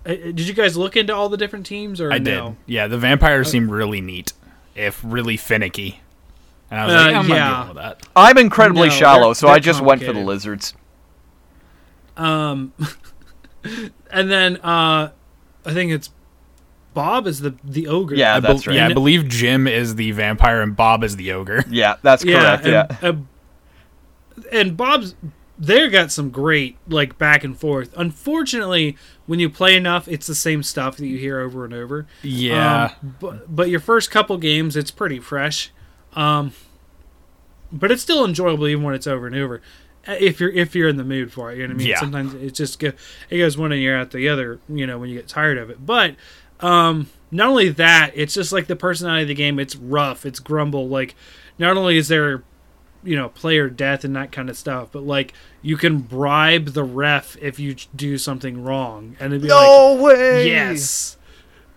did 0.04 0.40
you 0.40 0.54
guys 0.54 0.76
look 0.76 0.96
into 0.96 1.14
all 1.14 1.28
the 1.28 1.36
different 1.36 1.66
teams 1.66 2.00
or 2.00 2.12
I 2.12 2.18
no? 2.18 2.48
did. 2.50 2.56
Yeah, 2.66 2.86
the 2.88 2.98
vampires 2.98 3.50
seem 3.50 3.70
really 3.70 4.00
neat, 4.00 4.32
if 4.74 5.00
really 5.04 5.36
finicky. 5.36 6.00
And 6.70 6.80
I 6.80 6.84
was 6.86 6.94
Uh, 6.94 6.96
like, 6.98 7.14
I'm 7.16 7.28
yeah. 7.28 7.36
not 7.50 7.68
with 7.68 7.76
that. 7.76 8.02
I'm 8.16 8.38
incredibly 8.38 8.88
No, 8.88 8.94
shallow, 8.94 9.26
they're- 9.28 9.34
so 9.34 9.46
they're 9.46 9.56
I 9.56 9.58
just 9.60 9.80
went 9.80 10.02
for 10.02 10.12
the 10.12 10.20
lizards. 10.20 10.74
Um, 12.16 12.72
and 14.10 14.30
then 14.30 14.56
uh, 14.58 15.10
I 15.64 15.72
think 15.72 15.92
it's 15.92 16.10
Bob 16.94 17.26
is 17.26 17.40
the 17.40 17.54
the 17.64 17.86
ogre. 17.88 18.14
Yeah, 18.14 18.36
I 18.36 18.40
that's 18.40 18.66
right. 18.66 18.76
Yeah, 18.76 18.88
I 18.88 18.92
believe 18.92 19.28
Jim 19.28 19.66
is 19.66 19.94
the 19.94 20.10
vampire 20.10 20.60
and 20.60 20.76
Bob 20.76 21.04
is 21.04 21.16
the 21.16 21.32
ogre. 21.32 21.64
Yeah, 21.70 21.96
that's 22.02 22.22
correct. 22.24 22.64
and, 22.66 22.72
yeah. 22.72 22.96
uh, 23.02 23.12
and 24.52 24.76
Bob's 24.76 25.14
they 25.62 25.88
got 25.88 26.10
some 26.10 26.30
great 26.30 26.76
like 26.88 27.18
back 27.18 27.44
and 27.44 27.56
forth. 27.56 27.94
Unfortunately, 27.96 28.96
when 29.26 29.38
you 29.38 29.48
play 29.48 29.76
enough, 29.76 30.08
it's 30.08 30.26
the 30.26 30.34
same 30.34 30.64
stuff 30.64 30.96
that 30.96 31.06
you 31.06 31.18
hear 31.18 31.38
over 31.38 31.64
and 31.64 31.72
over. 31.72 32.04
Yeah. 32.22 32.94
Um, 33.00 33.16
but 33.20 33.54
but 33.54 33.70
your 33.70 33.78
first 33.78 34.10
couple 34.10 34.36
games, 34.38 34.76
it's 34.76 34.90
pretty 34.90 35.20
fresh. 35.20 35.70
Um, 36.14 36.52
but 37.70 37.92
it's 37.92 38.02
still 38.02 38.24
enjoyable 38.24 38.66
even 38.66 38.82
when 38.82 38.94
it's 38.96 39.06
over 39.06 39.28
and 39.28 39.36
over. 39.36 39.62
Uh, 40.06 40.16
If 40.18 40.40
you're 40.40 40.50
if 40.50 40.74
you're 40.74 40.88
in 40.88 40.96
the 40.96 41.04
mood 41.04 41.32
for 41.32 41.52
it, 41.52 41.58
you 41.58 41.62
know 41.62 41.74
what 41.74 41.76
I 41.76 41.78
mean. 41.78 41.86
Yeah. 41.86 42.00
Sometimes 42.00 42.34
it 42.34 42.54
just 42.54 42.80
go 42.80 42.90
it 43.30 43.38
goes 43.38 43.56
one 43.56 43.72
ear 43.72 43.96
out 43.96 44.10
the 44.10 44.28
other. 44.28 44.58
You 44.68 44.84
know 44.84 44.98
when 44.98 45.10
you 45.10 45.16
get 45.16 45.28
tired 45.28 45.58
of 45.58 45.70
it. 45.70 45.86
But 45.86 46.16
um, 46.58 47.08
not 47.30 47.50
only 47.50 47.68
that, 47.68 48.10
it's 48.16 48.34
just 48.34 48.52
like 48.52 48.66
the 48.66 48.74
personality 48.74 49.22
of 49.22 49.28
the 49.28 49.34
game. 49.34 49.60
It's 49.60 49.76
rough. 49.76 50.26
It's 50.26 50.40
grumble. 50.40 50.88
Like 50.88 51.14
not 51.56 51.76
only 51.76 51.98
is 51.98 52.08
there 52.08 52.42
you 53.04 53.16
know 53.16 53.28
player 53.28 53.68
death 53.68 54.04
and 54.04 54.14
that 54.16 54.32
kind 54.32 54.48
of 54.50 54.56
stuff, 54.56 54.88
but 54.92 55.02
like 55.04 55.32
you 55.62 55.76
can 55.76 55.98
bribe 55.98 56.66
the 56.68 56.84
ref 56.84 57.36
if 57.40 57.58
you 57.58 57.76
do 57.96 58.18
something 58.18 58.62
wrong, 58.64 59.16
and 59.20 59.32
it'd 59.32 59.42
be 59.42 59.48
like 59.48 59.60
No 59.66 59.94
way! 60.02 60.46
yes. 60.48 61.16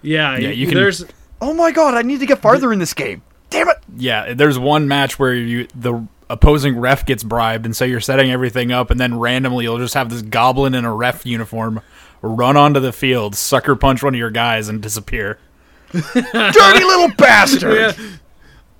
Yeah, 0.02 0.38
Yeah, 0.38 0.50
you 0.50 0.68
can- 0.68 0.76
There's 0.76 1.06
Oh 1.42 1.54
my 1.54 1.72
god, 1.72 1.96
I 1.96 2.02
need 2.02 2.20
to 2.22 2.26
get 2.26 2.40
farther 2.40 2.72
in 2.72 2.80
this 2.80 2.94
game. 2.94 3.22
Damn 3.50 3.70
it! 3.70 3.78
Yeah, 3.98 4.34
there's 4.34 4.58
one 4.58 4.88
match 4.88 5.20
where 5.20 5.34
you 5.34 5.68
the 5.76 6.08
opposing 6.30 6.78
ref 6.80 7.06
gets 7.06 7.24
bribed, 7.24 7.66
and 7.66 7.76
so 7.76 7.86
you're 7.86 8.00
setting 8.00 8.32
everything 8.32 8.72
up, 8.72 8.90
and 8.92 9.00
then 9.00 9.20
randomly 9.20 9.66
you'll 9.66 9.78
just 9.78 9.94
have 9.94 10.10
this 10.10 10.22
goblin 10.24 10.74
in 10.74 10.86
a 10.86 10.94
ref 10.94 11.26
uniform 11.26 11.82
run 12.22 12.58
onto 12.58 12.80
the 12.80 12.92
field, 12.94 13.36
sucker 13.36 13.76
punch 13.76 14.02
one 14.02 14.16
of 14.16 14.18
your 14.18 14.32
guys, 14.32 14.68
and 14.70 14.82
disappear. 14.82 15.38
Dirty 15.92 16.14
little 16.24 17.12
bastard! 17.18 17.96
Yeah. 18.00 18.08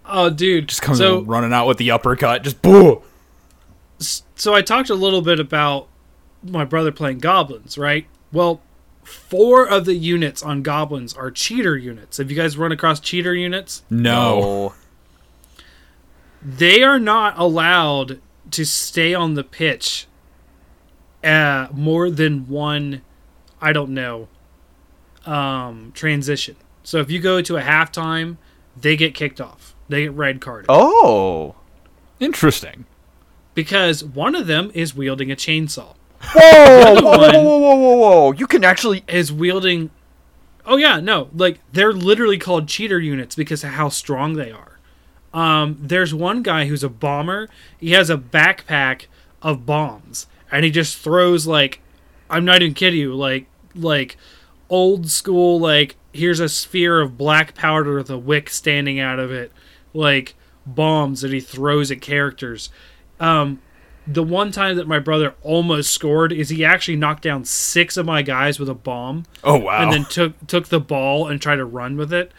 Oh, 0.08 0.30
dude. 0.30 0.70
Just 0.70 0.82
comes 0.82 0.98
so, 0.98 1.22
running 1.22 1.54
out 1.54 1.68
with 1.68 1.78
the 1.78 1.92
uppercut, 1.92 2.44
just 2.44 2.62
boo. 2.62 3.02
so 4.00 4.54
I 4.54 4.62
talked 4.62 4.90
a 4.90 4.96
little 4.96 5.22
bit 5.22 5.40
about 5.40 5.88
my 6.44 6.66
brother 6.66 6.92
playing 6.92 7.20
goblins, 7.20 7.78
right? 7.78 8.06
Well, 8.32 8.62
four 9.04 9.68
of 9.68 9.86
the 9.86 9.96
units 9.96 10.44
on 10.44 10.62
goblins 10.62 11.14
are 11.14 11.32
cheater 11.32 11.78
units. 11.78 12.18
Have 12.18 12.30
you 12.30 12.38
guys 12.38 12.58
run 12.58 12.72
across 12.72 13.00
cheater 13.00 13.34
units? 13.34 13.84
No. 13.90 14.74
They 16.42 16.84
are 16.84 17.00
not 17.00 17.38
allowed 17.38 18.22
to 18.52 18.66
stay 18.66 19.14
on 19.14 19.34
the 19.34 19.44
pitch 19.44 20.08
uh, 21.24 21.68
more 21.72 22.12
than 22.12 22.48
one, 22.48 23.02
I 23.60 23.74
don't 23.74 23.92
know, 23.92 24.28
um, 25.26 25.92
transition. 25.96 26.56
So 26.84 27.00
if 27.00 27.10
you 27.10 27.20
go 27.20 27.42
to 27.42 27.58
a 27.58 27.62
halftime, 27.62 28.38
they 28.80 28.96
get 28.96 29.16
kicked 29.16 29.42
off. 29.42 29.75
They 29.90 30.04
get 30.04 30.14
red 30.14 30.42
carded. 30.42 30.66
Oh. 30.70 31.56
Interesting. 32.20 32.86
because 33.54 34.04
one 34.04 34.36
of 34.36 34.48
them 34.48 34.72
is 34.74 34.96
wielding 34.96 35.32
a 35.32 35.36
chainsaw. 35.36 35.96
Whoa, 36.34 36.96
whoa, 36.96 37.02
whoa, 37.02 37.18
whoa, 37.18 37.42
whoa, 37.42 37.58
whoa, 37.60 37.76
whoa, 37.76 37.96
whoa. 37.98 38.32
You 38.34 38.48
can 38.48 38.64
actually. 38.64 39.04
Is 39.08 39.32
wielding. 39.32 39.92
Oh 40.66 40.78
yeah, 40.78 41.00
no, 41.00 41.30
like 41.36 41.60
they're 41.72 41.94
literally 41.94 42.38
called 42.40 42.68
cheater 42.68 43.00
units 43.00 43.36
because 43.36 43.64
of 43.64 43.72
how 43.72 43.90
strong 43.90 44.34
they 44.34 44.52
are. 44.52 44.80
Um, 45.34 45.78
there's 45.80 46.14
one 46.14 46.42
guy 46.42 46.66
who's 46.66 46.84
a 46.84 46.90
bomber. 46.90 47.50
He 47.78 47.92
has 47.92 48.10
a 48.10 48.18
backpack 48.18 49.06
of 49.42 49.66
bombs, 49.66 50.26
and 50.52 50.66
he 50.66 50.72
just 50.72 50.98
throws 50.98 51.46
like, 51.46 51.82
I'm 52.30 52.46
not 52.46 52.62
even 52.62 52.74
kidding 52.74 53.00
you, 53.00 53.14
like 53.14 53.46
like 53.76 54.18
old 54.70 55.10
school 55.10 55.60
like 55.60 55.96
here's 56.14 56.40
a 56.40 56.50
sphere 56.50 57.02
of 57.02 57.18
black 57.18 57.54
powder 57.54 57.98
with 57.98 58.10
a 58.10 58.18
wick 58.18 58.50
standing 58.50 59.00
out 59.00 59.20
of 59.20 59.32
it, 59.32 59.52
like 59.96 60.36
bombs 60.66 61.22
that 61.22 61.32
he 61.32 61.40
throws 61.40 61.90
at 61.92 62.02
characters. 62.02 62.70
Um, 63.20 63.62
the 64.08 64.22
one 64.24 64.52
time 64.52 64.76
that 64.78 64.88
my 64.88 65.00
brother 65.00 65.34
almost 65.42 65.92
scored 65.92 66.32
is 66.32 66.50
he 66.50 66.64
actually 66.64 66.96
knocked 66.98 67.24
down 67.24 67.44
six 67.46 67.98
of 67.98 68.06
my 68.06 68.22
guys 68.22 68.60
with 68.60 68.70
a 68.70 68.76
bomb 68.76 69.26
Oh 69.44 69.58
wow. 69.58 69.82
and 69.82 69.92
then 69.92 70.06
took 70.06 70.46
took 70.46 70.68
the 70.68 70.80
ball 70.80 71.28
and 71.28 71.42
tried 71.42 71.56
to 71.56 71.66
run 71.66 71.98
with 71.98 72.14
it. 72.14 72.32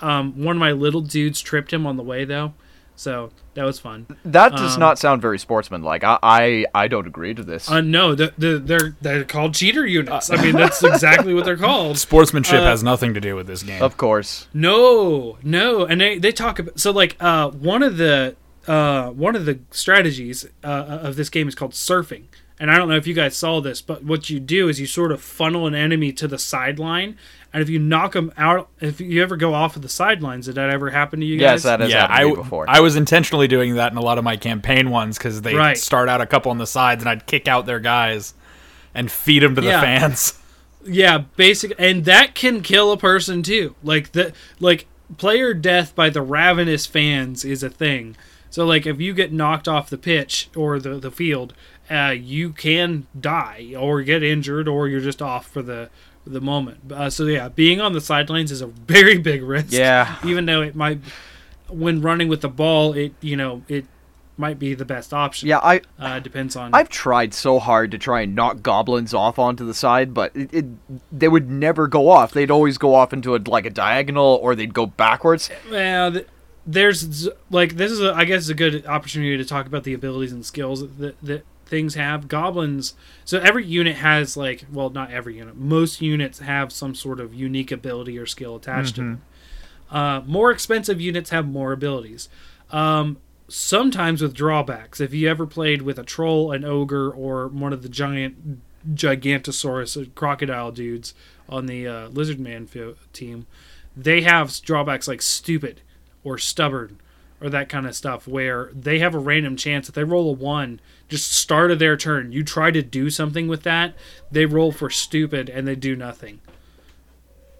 Um, 0.00 0.42
one 0.44 0.56
of 0.56 0.60
my 0.60 0.72
little 0.72 1.00
dudes 1.00 1.40
tripped 1.40 1.72
him 1.72 1.86
on 1.86 1.96
the 1.96 2.02
way 2.02 2.24
though, 2.26 2.52
so 2.96 3.30
that 3.54 3.64
was 3.64 3.78
fun. 3.80 4.06
That 4.24 4.52
does 4.52 4.74
Um, 4.74 4.80
not 4.80 4.98
sound 4.98 5.20
very 5.22 5.38
sportsmanlike. 5.38 6.04
I, 6.04 6.18
I, 6.22 6.66
I 6.74 6.88
don't 6.88 7.06
agree 7.06 7.34
to 7.34 7.42
this. 7.42 7.70
Uh, 7.70 7.80
no, 7.80 8.14
the, 8.14 8.32
the, 8.38 8.58
they're 8.58 8.96
they're 9.00 9.24
called 9.24 9.54
cheater 9.54 9.84
units. 9.86 10.30
I 10.30 10.40
mean, 10.42 10.54
that's 10.56 10.82
exactly 10.92 11.34
what 11.34 11.44
they're 11.44 11.56
called. 11.56 11.98
Sportsmanship 11.98 12.60
uh, 12.60 12.64
has 12.66 12.82
nothing 12.82 13.14
to 13.14 13.20
do 13.20 13.34
with 13.36 13.46
this 13.46 13.62
game. 13.62 13.82
of 13.82 13.96
course. 13.96 14.46
No, 14.54 15.38
no, 15.42 15.84
and 15.84 16.00
they, 16.00 16.18
they 16.18 16.32
talk 16.32 16.58
about 16.58 16.78
so 16.80 16.90
like 16.90 17.16
uh, 17.20 17.50
one 17.50 17.82
of 17.82 17.96
the 17.96 18.36
uh, 18.66 19.10
one 19.10 19.36
of 19.36 19.44
the 19.44 19.58
strategies 19.70 20.46
uh, 20.62 20.68
of 21.02 21.16
this 21.16 21.28
game 21.28 21.48
is 21.48 21.54
called 21.54 21.72
surfing, 21.72 22.24
and 22.58 22.70
I 22.70 22.76
don't 22.78 22.88
know 22.88 22.96
if 22.96 23.06
you 23.06 23.14
guys 23.14 23.36
saw 23.36 23.60
this, 23.60 23.82
but 23.82 24.04
what 24.04 24.30
you 24.30 24.40
do 24.40 24.68
is 24.68 24.80
you 24.80 24.86
sort 24.86 25.12
of 25.12 25.20
funnel 25.20 25.66
an 25.66 25.74
enemy 25.74 26.12
to 26.12 26.26
the 26.28 26.38
sideline, 26.38 27.18
and 27.54 27.62
if 27.62 27.70
you 27.70 27.78
knock 27.78 28.12
them 28.12 28.32
out, 28.36 28.68
if 28.80 29.00
you 29.00 29.22
ever 29.22 29.36
go 29.38 29.54
off 29.54 29.76
of 29.76 29.82
the 29.82 29.88
sidelines, 29.88 30.44
did 30.46 30.56
that 30.56 30.68
ever 30.68 30.90
happen 30.90 31.20
to 31.20 31.26
you 31.26 31.36
Yes, 31.38 31.62
that 31.62 31.80
has 31.80 31.88
yeah, 31.90 32.00
happened 32.02 32.16
to 32.18 32.22
I, 32.22 32.30
me 32.30 32.34
before. 32.34 32.64
I 32.68 32.80
was 32.80 32.96
intentionally 32.96 33.48
doing 33.48 33.76
that 33.76 33.92
in 33.92 33.96
a 33.96 34.02
lot 34.02 34.18
of 34.18 34.24
my 34.24 34.36
campaign 34.36 34.90
ones 34.90 35.16
because 35.16 35.40
they 35.40 35.54
Right. 35.54 35.78
start 35.78 36.08
out 36.10 36.20
a 36.20 36.26
couple 36.26 36.50
on 36.50 36.58
the 36.58 36.66
sides, 36.66 37.02
and 37.02 37.08
I'd 37.08 37.24
kick 37.26 37.48
out 37.48 37.64
their 37.64 37.80
guys 37.80 38.34
and 38.94 39.10
feed 39.10 39.42
them 39.42 39.54
to 39.54 39.62
the 39.62 39.70
fans. 39.70 40.38
Yeah, 40.86 41.24
basic, 41.36 41.72
and 41.78 42.04
that 42.04 42.34
can 42.34 42.60
kill 42.60 42.92
a 42.92 42.98
person 42.98 43.42
too. 43.42 43.74
Like 43.82 44.12
the 44.12 44.34
like 44.60 44.84
player 45.16 45.54
death 45.54 45.94
by 45.94 46.10
the 46.10 46.20
ravenous 46.20 46.84
fans 46.84 47.42
is 47.42 47.62
a 47.62 47.70
thing. 47.70 48.16
So 48.50 48.66
like 48.66 48.84
if 48.84 49.00
you 49.00 49.14
get 49.14 49.32
knocked 49.32 49.66
off 49.66 49.88
the 49.88 49.96
pitch 49.96 50.50
or 50.54 50.78
the 50.78 50.96
the 50.98 51.10
field, 51.10 51.54
uh, 51.90 52.14
you 52.14 52.50
can 52.52 53.06
die 53.18 53.72
or 53.74 54.02
get 54.02 54.22
injured 54.22 54.68
or 54.68 54.86
you're 54.86 55.00
just 55.00 55.22
off 55.22 55.46
for 55.46 55.62
the 55.62 55.88
the 56.26 56.40
moment. 56.40 56.92
Uh, 56.92 57.10
so 57.10 57.24
yeah, 57.24 57.48
being 57.48 57.80
on 57.80 57.92
the 57.92 58.00
sidelines 58.00 58.50
is 58.50 58.60
a 58.60 58.66
very 58.66 59.18
big 59.18 59.42
risk. 59.42 59.72
Yeah. 59.72 60.16
even 60.24 60.46
though 60.46 60.62
it 60.62 60.74
might 60.74 61.00
when 61.68 62.00
running 62.00 62.28
with 62.28 62.40
the 62.40 62.48
ball, 62.48 62.92
it 62.92 63.12
you 63.20 63.36
know 63.36 63.62
it 63.68 63.86
might 64.36 64.58
be 64.58 64.74
the 64.74 64.84
best 64.84 65.14
option. 65.14 65.48
Yeah, 65.48 65.58
I, 65.58 65.80
uh, 65.98 66.18
depends 66.18 66.56
on. 66.56 66.74
I've 66.74 66.88
tried 66.88 67.32
so 67.34 67.58
hard 67.58 67.90
to 67.92 67.98
try 67.98 68.22
and 68.22 68.34
knock 68.34 68.62
goblins 68.62 69.14
off 69.14 69.38
onto 69.38 69.64
the 69.64 69.74
side, 69.74 70.12
but 70.12 70.34
it, 70.34 70.52
it 70.52 70.66
they 71.12 71.28
would 71.28 71.50
never 71.50 71.86
go 71.86 72.08
off. 72.08 72.32
They'd 72.32 72.50
always 72.50 72.78
go 72.78 72.94
off 72.94 73.12
into 73.12 73.36
a 73.36 73.40
like 73.46 73.66
a 73.66 73.70
diagonal, 73.70 74.38
or 74.42 74.54
they'd 74.54 74.74
go 74.74 74.86
backwards. 74.86 75.50
Well, 75.70 76.12
th- 76.12 76.26
there's 76.66 77.28
like 77.50 77.76
this 77.76 77.92
is 77.92 78.00
a, 78.00 78.14
I 78.14 78.24
guess 78.24 78.48
a 78.48 78.54
good 78.54 78.86
opportunity 78.86 79.36
to 79.36 79.44
talk 79.44 79.66
about 79.66 79.84
the 79.84 79.94
abilities 79.94 80.32
and 80.32 80.44
skills 80.44 80.80
that, 80.98 81.20
that 81.22 81.44
things 81.74 81.96
have. 81.96 82.28
Goblins. 82.28 82.94
So 83.24 83.40
every 83.40 83.66
unit 83.66 83.96
has 83.96 84.36
like 84.36 84.64
well, 84.72 84.90
not 84.90 85.10
every 85.10 85.38
unit. 85.38 85.56
Most 85.56 86.00
units 86.00 86.38
have 86.38 86.72
some 86.72 86.94
sort 86.94 87.18
of 87.18 87.34
unique 87.34 87.72
ability 87.72 88.16
or 88.16 88.26
skill 88.26 88.54
attached 88.54 88.94
to 88.94 89.00
them. 89.00 89.22
Uh, 89.90 90.22
more 90.24 90.52
expensive 90.52 91.00
units 91.00 91.30
have 91.30 91.48
more 91.48 91.72
abilities. 91.72 92.28
Um, 92.70 93.16
sometimes 93.48 94.22
with 94.22 94.34
drawbacks. 94.34 95.00
If 95.00 95.12
you 95.12 95.28
ever 95.28 95.46
played 95.46 95.82
with 95.82 95.98
a 95.98 96.04
troll, 96.04 96.52
an 96.52 96.64
ogre, 96.64 97.10
or 97.10 97.48
one 97.48 97.72
of 97.72 97.82
the 97.82 97.88
giant 97.88 98.60
Gigantosaurus 98.94 100.00
uh, 100.00 100.08
crocodile 100.14 100.70
dudes 100.70 101.12
on 101.48 101.66
the 101.66 101.88
uh, 101.88 102.08
Lizard 102.08 102.38
Man 102.38 102.68
team, 103.12 103.46
they 103.96 104.22
have 104.22 104.60
drawbacks 104.62 105.08
like 105.08 105.22
stupid 105.22 105.80
or 106.22 106.38
stubborn 106.38 107.00
or 107.44 107.50
that 107.50 107.68
kind 107.68 107.86
of 107.86 107.94
stuff 107.94 108.26
where 108.26 108.70
they 108.74 108.98
have 108.98 109.14
a 109.14 109.18
random 109.18 109.54
chance 109.56 109.88
if 109.88 109.94
they 109.94 110.02
roll 110.02 110.30
a 110.30 110.32
one 110.32 110.80
just 111.08 111.30
start 111.32 111.70
of 111.70 111.78
their 111.78 111.96
turn 111.96 112.32
you 112.32 112.42
try 112.42 112.70
to 112.70 112.82
do 112.82 113.10
something 113.10 113.46
with 113.46 113.62
that 113.62 113.94
they 114.32 114.46
roll 114.46 114.72
for 114.72 114.88
stupid 114.90 115.48
and 115.50 115.68
they 115.68 115.76
do 115.76 115.94
nothing. 115.94 116.40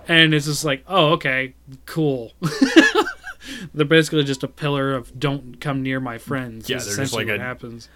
And 0.07 0.33
it's 0.33 0.45
just 0.47 0.65
like 0.65 0.83
oh 0.87 1.11
okay 1.13 1.53
cool. 1.85 2.33
They're 3.73 3.85
basically 3.85 4.23
just 4.25 4.43
a 4.43 4.47
pillar 4.47 4.93
of 4.93 5.17
don't 5.17 5.59
come 5.61 5.81
near 5.81 5.99
my 5.99 6.17
friends 6.17 6.69
Yeah, 6.69 6.79
they're 6.79 6.97
just 6.97 7.13
like 7.13 7.27
what 7.27 7.37
a- 7.37 7.39
happens. 7.39 7.87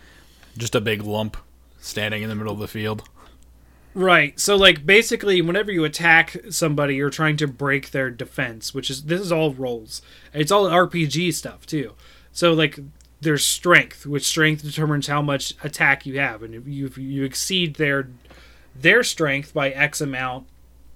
Just 0.57 0.73
a 0.75 0.81
big 0.81 1.03
lump 1.03 1.35
standing 1.81 2.23
in 2.23 2.29
the 2.29 2.35
middle 2.35 2.53
of 2.53 2.59
the 2.59 2.67
field. 2.67 3.03
Right. 3.97 4.39
So 4.39 4.55
like 4.55 4.85
basically 4.85 5.41
whenever 5.41 5.71
you 5.71 5.83
attack 5.83 6.37
somebody 6.51 6.93
you're 6.93 7.09
trying 7.09 7.35
to 7.37 7.47
break 7.47 7.89
their 7.89 8.11
defense, 8.11 8.71
which 8.71 8.91
is 8.91 9.05
this 9.05 9.19
is 9.19 9.31
all 9.31 9.53
rolls. 9.55 10.03
It's 10.35 10.51
all 10.51 10.65
RPG 10.69 11.33
stuff 11.33 11.65
too. 11.65 11.95
So 12.31 12.53
like 12.53 12.77
there's 13.21 13.43
strength, 13.43 14.05
which 14.05 14.23
strength 14.27 14.61
determines 14.61 15.07
how 15.07 15.23
much 15.23 15.55
attack 15.63 16.05
you 16.05 16.19
have 16.19 16.43
and 16.43 16.53
if 16.53 16.67
you 16.67 16.85
if 16.85 16.99
you 16.99 17.23
exceed 17.23 17.77
their 17.77 18.09
their 18.79 19.01
strength 19.01 19.51
by 19.51 19.71
X 19.71 19.99
amount, 19.99 20.45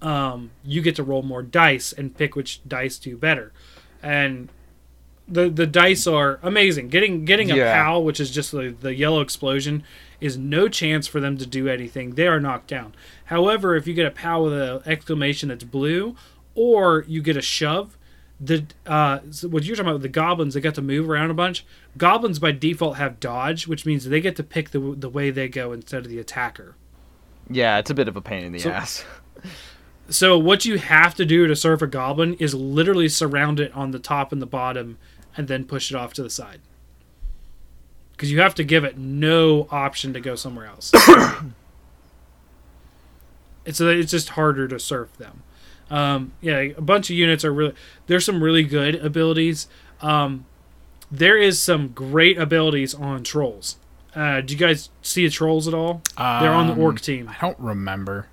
um, 0.00 0.52
you 0.64 0.80
get 0.80 0.94
to 0.94 1.02
roll 1.02 1.24
more 1.24 1.42
dice 1.42 1.92
and 1.92 2.16
pick 2.16 2.36
which 2.36 2.60
dice 2.68 2.98
do 2.98 3.16
better. 3.16 3.52
And 4.00 4.48
the 5.26 5.48
the 5.50 5.66
dice 5.66 6.06
are 6.06 6.38
amazing. 6.40 6.86
Getting 6.88 7.24
getting 7.24 7.50
a 7.50 7.56
Yeah. 7.56 7.82
POW, 7.82 7.98
which 7.98 8.20
is 8.20 8.30
just 8.30 8.52
the, 8.52 8.76
the 8.80 8.94
yellow 8.94 9.20
explosion, 9.22 9.82
is 10.22 10.36
no 10.38 10.68
chance 10.68 11.06
for 11.06 11.20
them 11.20 11.36
to 11.38 11.46
do 11.46 11.68
anything. 11.68 12.14
They 12.14 12.26
are 12.26 12.40
knocked 12.40 12.68
down. 12.68 12.94
However, 13.26 13.76
if 13.76 13.86
you 13.86 13.94
get 13.94 14.06
a 14.06 14.10
POW 14.10 14.44
with 14.44 14.52
an 14.54 14.82
exclamation 14.86 15.48
that's 15.48 15.64
blue, 15.64 16.14
or 16.54 17.04
you 17.08 17.20
get 17.22 17.36
a 17.36 17.42
shove, 17.42 17.96
the 18.40 18.64
uh, 18.86 19.18
what 19.48 19.64
you're 19.64 19.76
talking 19.76 19.90
about 19.90 20.02
the 20.02 20.08
goblins, 20.08 20.54
they 20.54 20.60
got 20.60 20.74
to 20.74 20.82
move 20.82 21.08
around 21.08 21.30
a 21.30 21.34
bunch. 21.34 21.64
Goblins 21.96 22.38
by 22.38 22.52
default 22.52 22.96
have 22.96 23.20
dodge, 23.20 23.66
which 23.66 23.86
means 23.86 24.04
they 24.04 24.20
get 24.20 24.36
to 24.36 24.42
pick 24.42 24.70
the 24.70 24.80
the 24.96 25.08
way 25.08 25.30
they 25.30 25.48
go 25.48 25.72
instead 25.72 26.04
of 26.04 26.10
the 26.10 26.18
attacker. 26.18 26.74
Yeah, 27.50 27.78
it's 27.78 27.90
a 27.90 27.94
bit 27.94 28.08
of 28.08 28.16
a 28.16 28.20
pain 28.20 28.44
in 28.44 28.52
the 28.52 28.58
So- 28.60 28.70
ass. 28.70 29.04
So 30.08 30.36
what 30.36 30.64
you 30.64 30.78
have 30.78 31.14
to 31.14 31.24
do 31.24 31.46
to 31.46 31.56
serve 31.56 31.80
a 31.80 31.86
goblin 31.86 32.34
is 32.34 32.54
literally 32.54 33.08
surround 33.08 33.60
it 33.60 33.72
on 33.72 33.92
the 33.92 33.98
top 33.98 34.32
and 34.32 34.42
the 34.42 34.46
bottom, 34.46 34.98
and 35.36 35.48
then 35.48 35.64
push 35.64 35.90
it 35.90 35.96
off 35.96 36.12
to 36.14 36.22
the 36.22 36.28
side. 36.28 36.60
Because 38.12 38.30
you 38.30 38.40
have 38.40 38.54
to 38.56 38.64
give 38.64 38.84
it 38.84 38.96
no 38.96 39.66
option 39.70 40.12
to 40.12 40.20
go 40.20 40.34
somewhere 40.36 40.66
else. 40.66 40.92
it's 43.64 43.80
it's 43.80 44.10
just 44.10 44.30
harder 44.30 44.68
to 44.68 44.78
surf 44.78 45.12
them. 45.18 45.42
Um, 45.90 46.32
yeah, 46.40 46.58
a 46.58 46.80
bunch 46.80 47.10
of 47.10 47.16
units 47.16 47.44
are 47.44 47.52
really. 47.52 47.74
There's 48.06 48.24
some 48.24 48.42
really 48.42 48.62
good 48.62 48.94
abilities. 48.96 49.68
Um, 50.00 50.46
there 51.10 51.36
is 51.36 51.60
some 51.60 51.88
great 51.88 52.38
abilities 52.38 52.94
on 52.94 53.22
trolls. 53.24 53.76
Uh, 54.14 54.40
do 54.40 54.52
you 54.54 54.58
guys 54.58 54.90
see 55.02 55.24
the 55.26 55.30
trolls 55.32 55.66
at 55.68 55.74
all? 55.74 56.02
They're 56.16 56.52
on 56.52 56.66
the 56.66 56.72
Um, 56.74 56.78
orc 56.78 57.00
team. 57.00 57.28
I 57.28 57.36
don't 57.40 57.58
remember. 57.58 58.26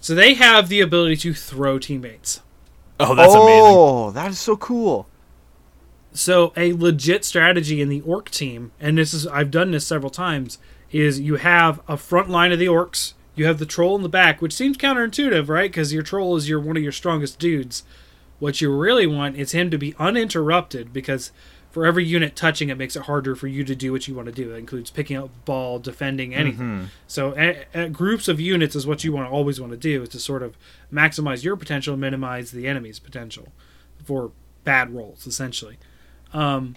So 0.00 0.14
they 0.14 0.34
have 0.34 0.68
the 0.68 0.80
ability 0.80 1.16
to 1.18 1.34
throw 1.34 1.78
teammates. 1.78 2.40
Oh, 3.00 3.14
that's 3.14 3.32
amazing. 3.34 3.62
oh, 3.64 4.10
that 4.12 4.30
is 4.30 4.38
so 4.38 4.56
cool. 4.56 5.06
So 6.18 6.52
a 6.56 6.72
legit 6.72 7.24
strategy 7.24 7.80
in 7.80 7.88
the 7.88 8.00
orc 8.00 8.28
team, 8.28 8.72
and 8.80 8.98
this 8.98 9.14
is 9.14 9.24
I've 9.28 9.52
done 9.52 9.70
this 9.70 9.86
several 9.86 10.10
times, 10.10 10.58
is 10.90 11.20
you 11.20 11.36
have 11.36 11.80
a 11.86 11.96
front 11.96 12.28
line 12.28 12.50
of 12.50 12.58
the 12.58 12.66
orcs, 12.66 13.12
you 13.36 13.46
have 13.46 13.60
the 13.60 13.64
troll 13.64 13.94
in 13.94 14.02
the 14.02 14.08
back, 14.08 14.42
which 14.42 14.52
seems 14.52 14.76
counterintuitive, 14.76 15.48
right? 15.48 15.70
Because 15.70 15.92
your 15.92 16.02
troll 16.02 16.34
is 16.34 16.48
your 16.48 16.58
one 16.58 16.76
of 16.76 16.82
your 16.82 16.90
strongest 16.90 17.38
dudes. 17.38 17.84
What 18.40 18.60
you 18.60 18.76
really 18.76 19.06
want 19.06 19.36
is 19.36 19.52
him 19.52 19.70
to 19.70 19.78
be 19.78 19.94
uninterrupted 19.96 20.92
because 20.92 21.30
for 21.70 21.86
every 21.86 22.04
unit 22.04 22.34
touching 22.34 22.68
it 22.68 22.78
makes 22.78 22.96
it 22.96 23.02
harder 23.02 23.36
for 23.36 23.46
you 23.46 23.62
to 23.62 23.76
do 23.76 23.92
what 23.92 24.08
you 24.08 24.14
want 24.16 24.26
to 24.26 24.32
do. 24.32 24.52
It 24.52 24.58
includes 24.58 24.90
picking 24.90 25.16
up 25.16 25.30
ball, 25.44 25.78
defending 25.78 26.34
anything. 26.34 26.66
Mm-hmm. 26.66 26.84
So 27.06 27.32
a, 27.38 27.64
a 27.74 27.88
groups 27.90 28.26
of 28.26 28.40
units 28.40 28.74
is 28.74 28.88
what 28.88 29.04
you 29.04 29.12
want 29.12 29.28
to 29.28 29.32
always 29.32 29.60
want 29.60 29.70
to 29.70 29.78
do 29.78 30.02
is 30.02 30.08
to 30.08 30.18
sort 30.18 30.42
of 30.42 30.58
maximize 30.92 31.44
your 31.44 31.54
potential 31.54 31.94
and 31.94 32.00
minimize 32.00 32.50
the 32.50 32.66
enemy's 32.66 32.98
potential 32.98 33.52
for 34.02 34.32
bad 34.64 34.92
rolls 34.92 35.24
essentially. 35.24 35.78
Um, 36.32 36.76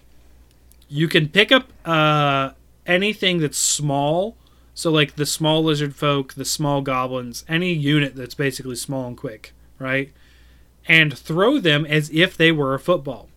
you 0.90 1.08
can 1.08 1.30
pick 1.30 1.52
up 1.52 1.72
uh, 1.86 2.52
anything 2.86 3.40
that's 3.40 3.58
small. 3.58 4.36
So, 4.74 4.92
like 4.92 5.16
the 5.16 5.26
small 5.26 5.64
lizard 5.64 5.96
folk, 5.96 6.34
the 6.34 6.46
small 6.46 6.82
goblins, 6.82 7.46
any 7.48 7.74
unit 7.74 8.16
that's 8.16 8.36
basically 8.36 8.76
small 8.76 9.08
and 9.08 9.18
quick, 9.18 9.54
right? 9.80 10.12
And 10.88 11.18
throw 11.18 11.60
them 11.60 11.86
as 11.86 12.10
if 12.12 12.36
they 12.36 12.52
were 12.52 12.74
a 12.74 12.80
football. 12.80 13.30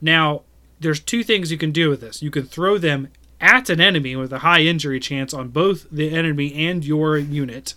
Now, 0.00 0.42
there's 0.80 1.00
two 1.00 1.22
things 1.22 1.52
you 1.52 1.58
can 1.58 1.70
do 1.70 1.88
with 1.88 2.00
this. 2.00 2.22
You 2.22 2.30
can 2.30 2.44
throw 2.44 2.76
them 2.76 3.08
at 3.40 3.70
an 3.70 3.80
enemy 3.80 4.14
with 4.16 4.32
a 4.32 4.40
high 4.40 4.60
injury 4.60 5.00
chance 5.00 5.32
on 5.32 5.48
both 5.48 5.86
the 5.90 6.10
enemy 6.10 6.54
and 6.66 6.84
your 6.84 7.16
unit, 7.16 7.74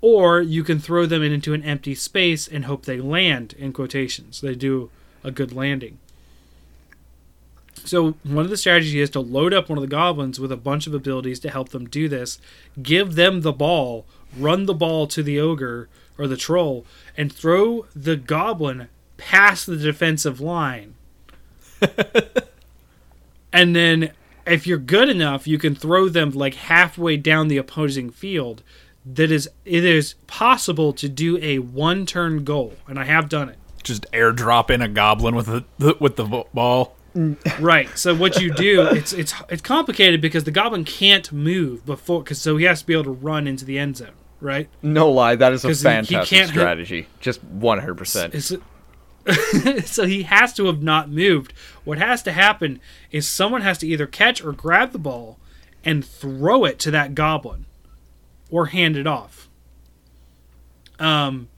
or 0.00 0.40
you 0.40 0.64
can 0.64 0.78
throw 0.78 1.06
them 1.06 1.22
into 1.22 1.54
an 1.54 1.62
empty 1.62 1.94
space 1.94 2.48
and 2.48 2.64
hope 2.64 2.84
they 2.84 3.00
land 3.00 3.54
in 3.58 3.72
quotations. 3.72 4.40
They 4.40 4.54
do 4.54 4.90
a 5.22 5.30
good 5.30 5.52
landing. 5.52 5.98
So 7.84 8.14
one 8.24 8.44
of 8.44 8.50
the 8.50 8.56
strategies 8.56 8.94
is 8.94 9.10
to 9.10 9.20
load 9.20 9.54
up 9.54 9.68
one 9.68 9.78
of 9.78 9.82
the 9.82 9.88
goblins 9.88 10.38
with 10.38 10.52
a 10.52 10.56
bunch 10.56 10.86
of 10.86 10.94
abilities 10.94 11.40
to 11.40 11.50
help 11.50 11.70
them 11.70 11.88
do 11.88 12.08
this. 12.08 12.38
Give 12.82 13.14
them 13.14 13.40
the 13.40 13.52
ball, 13.52 14.06
run 14.36 14.66
the 14.66 14.74
ball 14.74 15.06
to 15.08 15.22
the 15.22 15.40
ogre 15.40 15.88
or 16.18 16.26
the 16.26 16.36
troll, 16.36 16.84
and 17.16 17.32
throw 17.32 17.86
the 17.96 18.16
goblin 18.16 18.88
past 19.16 19.66
the 19.66 19.76
defensive 19.76 20.40
line. 20.40 20.94
and 23.52 23.74
then 23.74 24.12
if 24.46 24.66
you're 24.66 24.78
good 24.78 25.08
enough, 25.08 25.46
you 25.46 25.58
can 25.58 25.74
throw 25.74 26.08
them 26.08 26.30
like 26.30 26.54
halfway 26.54 27.16
down 27.16 27.48
the 27.48 27.56
opposing 27.56 28.10
field. 28.10 28.62
That 29.06 29.30
is 29.30 29.48
it 29.64 29.84
is 29.84 30.14
possible 30.26 30.92
to 30.92 31.08
do 31.08 31.38
a 31.38 31.58
one 31.58 32.04
turn 32.04 32.44
goal, 32.44 32.74
and 32.86 32.98
I 32.98 33.04
have 33.04 33.30
done 33.30 33.48
it. 33.48 33.56
Just 33.82 34.10
airdrop 34.12 34.70
in 34.70 34.82
a 34.82 34.88
goblin 34.88 35.34
with 35.34 35.46
the 35.46 35.96
with 36.00 36.16
the 36.16 36.24
ball. 36.52 36.96
Right. 37.58 37.88
So 37.98 38.14
what 38.14 38.40
you 38.40 38.52
do, 38.54 38.82
it's 38.82 39.12
it's 39.12 39.34
it's 39.48 39.62
complicated 39.62 40.20
because 40.20 40.44
the 40.44 40.50
goblin 40.52 40.84
can't 40.84 41.30
move 41.32 41.84
before, 41.84 42.22
because 42.22 42.40
so 42.40 42.56
he 42.56 42.64
has 42.66 42.80
to 42.82 42.86
be 42.86 42.92
able 42.92 43.04
to 43.04 43.10
run 43.10 43.46
into 43.48 43.64
the 43.64 43.78
end 43.78 43.96
zone. 43.96 44.12
Right. 44.40 44.68
No 44.82 45.10
lie, 45.10 45.34
that 45.36 45.52
is 45.52 45.64
a 45.64 45.68
'Cause 45.68 45.82
he- 45.82 45.88
he 45.88 45.92
fantastic 45.94 46.28
can't 46.38 46.50
hit- 46.50 46.58
strategy. 46.60 47.06
Just 47.20 47.44
100%. 47.44 48.62
So 49.84 50.06
he 50.06 50.22
has 50.22 50.54
to 50.54 50.64
have 50.64 50.82
not 50.82 51.10
moved. 51.10 51.52
What 51.84 51.98
has 51.98 52.22
to 52.22 52.32
happen 52.32 52.80
is 53.12 53.28
someone 53.28 53.60
has 53.60 53.76
to 53.78 53.86
either 53.86 54.06
catch 54.06 54.42
or 54.42 54.52
grab 54.52 54.92
the 54.92 54.98
ball 54.98 55.38
and 55.84 56.02
throw 56.04 56.64
it 56.64 56.78
to 56.80 56.90
that 56.92 57.14
goblin, 57.14 57.66
or 58.50 58.66
hand 58.66 58.96
it 58.96 59.06
off. 59.06 59.48
Um, 60.98 61.48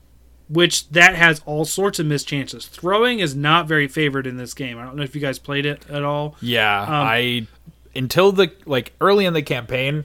which 0.53 0.89
that 0.91 1.15
has 1.15 1.41
all 1.47 1.65
sorts 1.65 1.99
of 1.99 2.07
mischances. 2.07 2.67
Throwing 2.67 3.21
is 3.21 3.35
not 3.35 3.67
very 3.67 3.89
favored 3.89 4.27
in 4.27 4.37
this 4.37 4.53
game. 4.55 4.79
I 4.79 4.85
don't 4.85 4.97
know 4.97 5.03
if 5.03 5.15
you 5.15 5.21
guys 5.21 5.39
played 5.39 5.65
it 5.67 5.89
at 5.91 6.03
all. 6.05 6.37
Yeah, 6.43 6.83
Um, 6.83 6.89
I 6.91 7.47
until 7.95 8.33
the 8.33 8.53
like 8.67 8.93
early 9.01 9.25
in 9.25 9.33
the 9.35 9.43
campaign, 9.43 10.05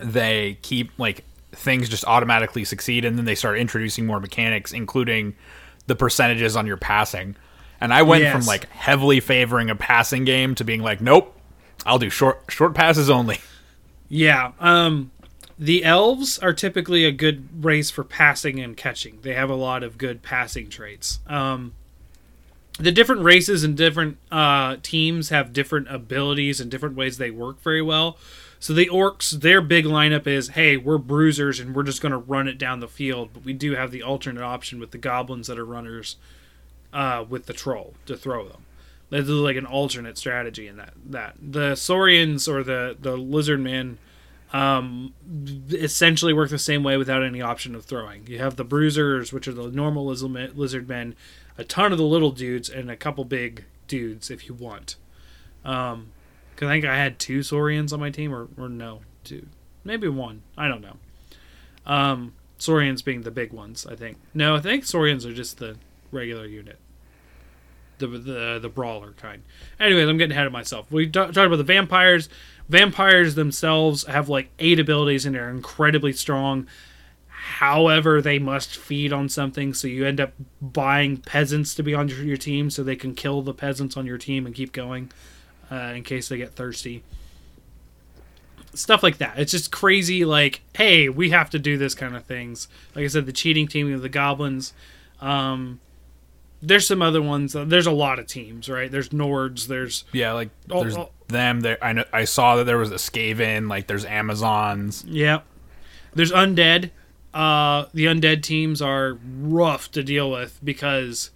they 0.00 0.58
keep 0.62 0.90
like 0.98 1.24
things 1.52 1.88
just 1.88 2.04
automatically 2.06 2.64
succeed, 2.64 3.04
and 3.04 3.18
then 3.18 3.24
they 3.24 3.34
start 3.34 3.58
introducing 3.58 4.06
more 4.06 4.20
mechanics, 4.20 4.72
including 4.72 5.34
the 5.86 5.94
percentages 5.96 6.56
on 6.56 6.66
your 6.66 6.76
passing. 6.76 7.36
And 7.80 7.92
I 7.94 8.02
went 8.02 8.26
from 8.32 8.42
like 8.46 8.68
heavily 8.70 9.20
favoring 9.20 9.70
a 9.70 9.76
passing 9.76 10.24
game 10.24 10.54
to 10.56 10.64
being 10.64 10.82
like, 10.82 11.00
nope, 11.00 11.36
I'll 11.86 11.98
do 11.98 12.10
short 12.10 12.42
short 12.48 12.74
passes 12.74 13.08
only. 13.10 13.38
Yeah. 14.08 14.52
Um, 14.58 15.10
the 15.58 15.84
elves 15.84 16.38
are 16.38 16.52
typically 16.52 17.04
a 17.04 17.10
good 17.10 17.64
race 17.64 17.90
for 17.90 18.04
passing 18.04 18.60
and 18.60 18.76
catching. 18.76 19.18
They 19.22 19.34
have 19.34 19.50
a 19.50 19.54
lot 19.56 19.82
of 19.82 19.98
good 19.98 20.22
passing 20.22 20.68
traits. 20.68 21.18
Um, 21.26 21.74
the 22.78 22.92
different 22.92 23.22
races 23.22 23.64
and 23.64 23.76
different 23.76 24.18
uh, 24.30 24.76
teams 24.82 25.30
have 25.30 25.52
different 25.52 25.88
abilities 25.90 26.60
and 26.60 26.70
different 26.70 26.94
ways 26.94 27.18
they 27.18 27.32
work 27.32 27.60
very 27.60 27.82
well. 27.82 28.16
So 28.60 28.72
the 28.72 28.86
orcs, 28.86 29.30
their 29.30 29.60
big 29.60 29.84
lineup 29.84 30.26
is, 30.26 30.50
hey, 30.50 30.76
we're 30.76 30.98
bruisers 30.98 31.60
and 31.60 31.74
we're 31.74 31.82
just 31.82 32.00
going 32.00 32.12
to 32.12 32.18
run 32.18 32.48
it 32.48 32.58
down 32.58 32.80
the 32.80 32.88
field. 32.88 33.30
But 33.32 33.44
we 33.44 33.52
do 33.52 33.74
have 33.74 33.90
the 33.90 34.02
alternate 34.02 34.42
option 34.42 34.78
with 34.78 34.92
the 34.92 34.98
goblins 34.98 35.48
that 35.48 35.58
are 35.58 35.64
runners, 35.64 36.16
uh, 36.92 37.24
with 37.28 37.46
the 37.46 37.52
troll 37.52 37.94
to 38.06 38.16
throw 38.16 38.48
them. 38.48 38.64
There's 39.10 39.28
like 39.28 39.56
an 39.56 39.66
alternate 39.66 40.18
strategy 40.18 40.66
in 40.68 40.76
that. 40.76 40.92
That 41.04 41.36
the 41.40 41.74
Saurians 41.76 42.46
or 42.46 42.62
the 42.62 42.96
the 43.00 43.16
lizard 43.16 43.60
men 43.60 43.98
um, 44.52 45.12
essentially 45.70 46.32
work 46.32 46.50
the 46.50 46.58
same 46.58 46.82
way 46.82 46.96
without 46.96 47.22
any 47.22 47.40
option 47.42 47.74
of 47.74 47.84
throwing. 47.84 48.26
You 48.26 48.38
have 48.38 48.56
the 48.56 48.64
bruisers, 48.64 49.32
which 49.32 49.46
are 49.46 49.52
the 49.52 49.68
normal 49.70 50.06
lizard 50.06 50.88
men, 50.88 51.14
a 51.58 51.64
ton 51.64 51.92
of 51.92 51.98
the 51.98 52.04
little 52.04 52.30
dudes, 52.30 52.68
and 52.70 52.90
a 52.90 52.96
couple 52.96 53.24
big 53.24 53.64
dudes 53.86 54.30
if 54.30 54.48
you 54.48 54.54
want. 54.54 54.96
Um, 55.64 56.08
'cause 56.56 56.68
I 56.68 56.72
think 56.72 56.84
I 56.84 56.96
had 56.96 57.18
two 57.18 57.42
Saurians 57.42 57.92
on 57.92 58.00
my 58.00 58.10
team, 58.10 58.32
or, 58.34 58.48
or 58.56 58.68
no, 58.68 59.00
two, 59.24 59.46
maybe 59.84 60.08
one. 60.08 60.42
I 60.56 60.68
don't 60.68 60.80
know. 60.82 60.96
Um, 61.86 62.34
Saurians 62.58 63.02
being 63.02 63.22
the 63.22 63.30
big 63.30 63.52
ones, 63.52 63.86
I 63.86 63.94
think. 63.96 64.16
No, 64.34 64.56
I 64.56 64.60
think 64.60 64.84
Saurians 64.84 65.24
are 65.26 65.32
just 65.34 65.58
the 65.58 65.76
regular 66.10 66.46
unit. 66.46 66.78
The, 67.98 68.06
the 68.06 68.58
the 68.62 68.68
brawler 68.68 69.12
kind. 69.12 69.42
Anyways, 69.80 70.08
I'm 70.08 70.18
getting 70.18 70.30
ahead 70.30 70.46
of 70.46 70.52
myself. 70.52 70.86
We 70.90 71.08
ta- 71.08 71.26
talked 71.26 71.36
about 71.38 71.56
the 71.56 71.64
vampires. 71.64 72.28
Vampires 72.68 73.34
themselves 73.34 74.04
have 74.06 74.28
like 74.28 74.50
eight 74.58 74.78
abilities 74.78 75.24
and 75.24 75.36
are 75.36 75.48
incredibly 75.48 76.12
strong. 76.12 76.66
However, 77.28 78.20
they 78.20 78.38
must 78.38 78.76
feed 78.76 79.12
on 79.12 79.28
something, 79.28 79.72
so 79.72 79.88
you 79.88 80.04
end 80.04 80.20
up 80.20 80.32
buying 80.60 81.16
peasants 81.16 81.74
to 81.76 81.82
be 81.82 81.94
on 81.94 82.08
your, 82.08 82.36
team 82.36 82.68
so 82.68 82.82
they 82.82 82.96
can 82.96 83.14
kill 83.14 83.40
the 83.40 83.54
peasants 83.54 83.96
on 83.96 84.04
your 84.04 84.18
team 84.18 84.44
and 84.44 84.54
keep 84.54 84.72
going 84.72 85.10
uh, 85.70 85.92
in 85.96 86.02
case 86.02 86.28
they 86.28 86.36
get 86.36 86.54
thirsty. 86.54 87.02
Stuff 88.74 89.02
like 89.02 89.16
that. 89.18 89.38
It's 89.38 89.52
just 89.52 89.72
crazy, 89.72 90.26
like, 90.26 90.60
hey, 90.74 91.08
we 91.08 91.30
have 91.30 91.48
to 91.50 91.58
do 91.58 91.78
this 91.78 91.94
kind 91.94 92.14
of 92.14 92.24
things. 92.24 92.68
Like 92.94 93.04
I 93.04 93.08
said, 93.08 93.24
the 93.24 93.32
cheating 93.32 93.66
team 93.66 93.92
of 93.94 94.02
the 94.02 94.10
goblins. 94.10 94.74
Um, 95.20 95.80
there's 96.62 96.86
some 96.86 97.02
other 97.02 97.22
ones. 97.22 97.54
uh, 97.54 97.64
There's 97.64 97.86
a 97.86 97.92
lot 97.92 98.18
of 98.18 98.26
teams, 98.26 98.68
right? 98.68 98.90
There's 98.90 99.10
Nords. 99.10 99.66
There's 99.66 100.04
Yeah, 100.12 100.32
like 100.32 100.50
Oh, 100.70 100.80
there's 100.82 100.96
oh. 100.96 101.10
them. 101.28 101.60
There, 101.60 101.78
I 101.82 101.92
know. 101.92 102.04
I 102.12 102.24
saw 102.24 102.56
that 102.56 102.64
there 102.64 102.78
was 102.78 102.90
a 102.90 102.96
Skaven. 102.96 103.68
Like 103.68 103.86
there's 103.86 104.04
Amazons. 104.04 105.04
yeah. 105.06 105.40
There's 106.14 106.32
undead. 106.32 106.90
Uh, 107.34 107.84
the 107.94 108.06
undead 108.06 108.42
teams 108.42 108.80
are 108.82 109.18
rough 109.40 109.90
to 109.92 110.02
deal 110.02 110.30
with 110.30 110.58
because 110.64 111.30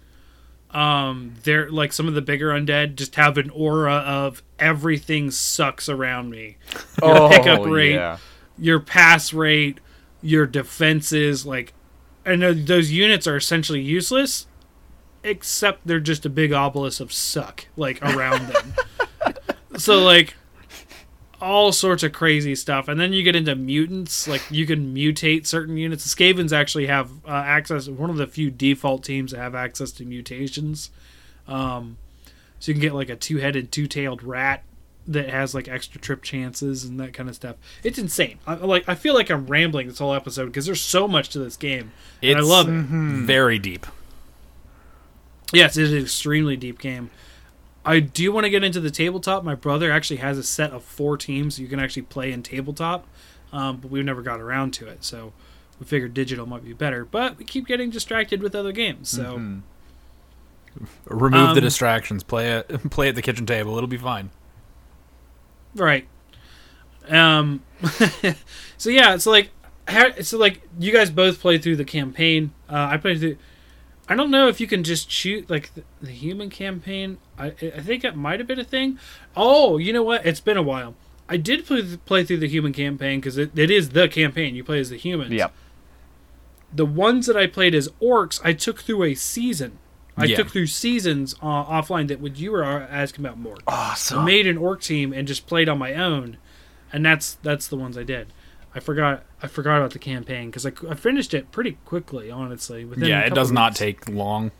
um, 0.71 1.35
they're 1.43 1.69
like 1.69 1.93
some 1.93 2.07
of 2.07 2.15
the 2.15 2.21
bigger 2.21 2.49
undead 2.49 2.95
just 2.95 3.15
have 3.15 3.37
an 3.37 3.49
aura 3.51 3.93
of 3.97 4.41
everything 4.59 5.29
sucks 5.31 5.87
around 5.87 6.31
me. 6.31 6.57
Your 7.03 7.29
pickup 7.29 7.65
rate, 7.65 7.93
Oh, 7.95 7.99
yeah. 7.99 8.17
your 8.57 8.79
pass 8.79 9.31
rate, 9.33 9.79
your 10.21 10.47
defenses, 10.47 11.45
like, 11.45 11.73
I 12.25 12.35
know 12.35 12.53
those 12.53 12.91
units 12.91 13.27
are 13.27 13.35
essentially 13.37 13.81
useless, 13.81 14.47
except 15.23 15.85
they're 15.87 15.99
just 15.99 16.25
a 16.25 16.29
big 16.29 16.53
obelisk 16.53 16.99
of 16.99 17.11
suck, 17.11 17.65
like, 17.75 18.01
around 18.01 18.47
them. 18.47 18.73
so, 19.77 20.03
like, 20.03 20.35
all 21.41 21.71
sorts 21.71 22.03
of 22.03 22.13
crazy 22.13 22.55
stuff. 22.55 22.87
And 22.87 22.99
then 22.99 23.13
you 23.13 23.23
get 23.23 23.35
into 23.35 23.55
mutants, 23.55 24.27
like, 24.27 24.41
you 24.49 24.65
can 24.65 24.93
mutate 24.93 25.45
certain 25.45 25.77
units. 25.77 26.03
The 26.03 26.23
Skavens 26.23 26.51
actually 26.51 26.87
have 26.87 27.09
uh, 27.25 27.31
access, 27.31 27.87
one 27.87 28.09
of 28.09 28.17
the 28.17 28.27
few 28.27 28.51
default 28.51 29.03
teams 29.03 29.31
that 29.31 29.39
have 29.39 29.55
access 29.55 29.91
to 29.93 30.05
mutations. 30.05 30.89
Um, 31.47 31.97
so 32.59 32.71
you 32.71 32.75
can 32.75 32.81
get, 32.81 32.93
like, 32.93 33.09
a 33.09 33.15
two 33.15 33.37
headed, 33.37 33.71
two 33.71 33.87
tailed 33.87 34.23
rat 34.23 34.63
that 35.07 35.29
has 35.29 35.53
like 35.53 35.67
extra 35.67 35.99
trip 35.99 36.21
chances 36.21 36.85
and 36.85 36.99
that 36.99 37.13
kind 37.13 37.27
of 37.27 37.35
stuff. 37.35 37.57
It's 37.83 37.97
insane. 37.99 38.39
I, 38.47 38.53
like 38.53 38.87
I 38.87 38.95
feel 38.95 39.13
like 39.13 39.29
I'm 39.29 39.47
rambling 39.47 39.87
this 39.87 39.99
whole 39.99 40.13
episode 40.13 40.45
because 40.47 40.65
there's 40.65 40.81
so 40.81 41.07
much 41.07 41.29
to 41.29 41.39
this 41.39 41.57
game, 41.57 41.91
and 42.21 42.37
I 42.37 42.41
love 42.41 42.69
it. 42.69 42.71
very 42.71 43.59
deep. 43.59 43.85
Yes, 45.53 45.77
it 45.77 45.83
is 45.83 45.93
an 45.93 45.99
extremely 45.99 46.57
deep 46.57 46.79
game. 46.79 47.09
I 47.85 47.99
do 47.99 48.31
want 48.31 48.45
to 48.45 48.49
get 48.49 48.63
into 48.63 48.79
the 48.79 48.91
tabletop. 48.91 49.43
My 49.43 49.55
brother 49.55 49.91
actually 49.91 50.17
has 50.17 50.37
a 50.37 50.43
set 50.43 50.71
of 50.71 50.83
four 50.83 51.17
teams 51.17 51.59
you 51.59 51.67
can 51.67 51.79
actually 51.79 52.03
play 52.03 52.31
in 52.31 52.41
tabletop, 52.43 53.05
um, 53.51 53.77
but 53.77 53.91
we've 53.91 54.05
never 54.05 54.21
got 54.21 54.39
around 54.39 54.73
to 54.75 54.87
it. 54.87 55.03
So 55.03 55.33
we 55.79 55.85
figured 55.85 56.13
digital 56.13 56.45
might 56.45 56.63
be 56.63 56.73
better, 56.73 57.03
but 57.05 57.37
we 57.37 57.43
keep 57.45 57.67
getting 57.67 57.89
distracted 57.89 58.41
with 58.41 58.55
other 58.55 58.71
games. 58.71 59.09
So 59.09 59.35
Remove 61.05 61.49
the 61.55 61.59
Um, 61.59 61.59
distractions. 61.61 62.23
Play 62.23 62.51
it. 62.51 62.67
Play 62.89 63.09
at 63.09 63.15
the 63.15 63.21
kitchen 63.21 63.45
table. 63.45 63.75
It'll 63.77 63.87
be 63.87 63.97
fine. 63.97 64.31
Right. 65.75 66.07
Um. 67.09 67.63
so 68.77 68.89
yeah, 68.89 69.13
it's 69.13 69.25
like, 69.25 69.49
so 70.21 70.37
like 70.37 70.61
you 70.79 70.93
guys 70.93 71.11
both 71.11 71.41
played 71.41 71.61
through 71.61 71.75
the 71.75 71.85
campaign. 71.85 72.51
Uh, 72.69 72.87
I 72.91 72.97
played 72.97 73.19
through. 73.19 73.37
I 74.13 74.15
don't 74.15 74.29
know 74.29 74.47
if 74.47 74.61
you 74.61 74.67
can 74.67 74.83
just 74.83 75.09
shoot 75.09 75.49
like 75.49 75.73
the, 75.73 75.83
the 76.01 76.11
human 76.11 76.49
campaign. 76.51 77.17
I 77.37 77.47
I 77.47 77.81
think 77.81 78.03
it 78.03 78.15
might 78.15 78.39
have 78.39 78.45
been 78.47 78.59
a 78.59 78.63
thing. 78.63 78.99
Oh, 79.35 79.77
you 79.77 79.91
know 79.91 80.03
what? 80.03 80.23
It's 80.25 80.39
been 80.39 80.57
a 80.57 80.61
while. 80.61 80.93
I 81.27 81.37
did 81.37 81.65
play, 81.65 81.81
play 82.05 82.23
through 82.23 82.37
the 82.37 82.47
human 82.47 82.73
campaign 82.73 83.19
because 83.19 83.37
it, 83.39 83.57
it 83.57 83.71
is 83.71 83.89
the 83.89 84.07
campaign. 84.07 84.53
You 84.55 84.63
play 84.63 84.79
as 84.79 84.89
the 84.91 84.97
humans. 84.97 85.31
Yep. 85.31 85.51
The 86.71 86.85
ones 86.85 87.25
that 87.27 87.35
I 87.37 87.47
played 87.47 87.73
as 87.73 87.87
orcs, 88.01 88.39
I 88.43 88.53
took 88.53 88.81
through 88.81 89.03
a 89.03 89.15
season. 89.15 89.79
I 90.15 90.25
Yeah. 90.25 90.37
took 90.37 90.49
through 90.49 90.67
seasons 90.67 91.33
uh, 91.41 91.63
offline 91.65 92.07
that 92.09 92.19
what 92.19 92.37
you 92.37 92.51
were 92.51 92.63
uh, 92.63 92.85
asking 92.87 93.25
about 93.25 93.39
more. 93.39 93.55
Awesome. 93.65 93.67
I 93.67 93.91
Awesome. 93.91 94.25
made 94.25 94.45
an 94.47 94.57
orc 94.57 94.81
team 94.81 95.11
and 95.11 95.27
just 95.27 95.47
played 95.47 95.67
on 95.69 95.79
my 95.79 95.93
own, 95.95 96.37
and 96.91 97.03
that's 97.05 97.35
that's 97.41 97.67
the 97.67 97.77
ones 97.77 97.97
I 97.97 98.03
did. 98.03 98.27
I 98.75 98.79
forgot 98.79 99.23
I 99.41 99.47
forgot 99.47 99.77
about 99.77 99.91
the 99.91 99.99
campaign 99.99 100.49
because 100.49 100.65
I, 100.65 100.71
I 100.89 100.95
finished 100.95 101.33
it 101.33 101.51
pretty 101.51 101.77
quickly, 101.85 102.31
honestly. 102.31 102.85
Within 102.85 103.07
yeah, 103.07 103.21
it 103.21 103.33
does 103.33 103.51
not 103.51 103.71
weeks. 103.71 103.79
take 103.79 104.09
long. 104.09 104.51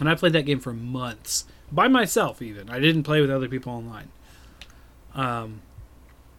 And 0.00 0.08
I 0.08 0.14
played 0.14 0.32
that 0.32 0.46
game 0.46 0.58
for 0.58 0.72
months 0.72 1.44
by 1.70 1.88
myself. 1.88 2.42
Even 2.42 2.68
I 2.68 2.80
didn't 2.80 3.04
play 3.04 3.20
with 3.20 3.30
other 3.30 3.48
people 3.48 3.72
online. 3.72 4.08
Um, 5.14 5.62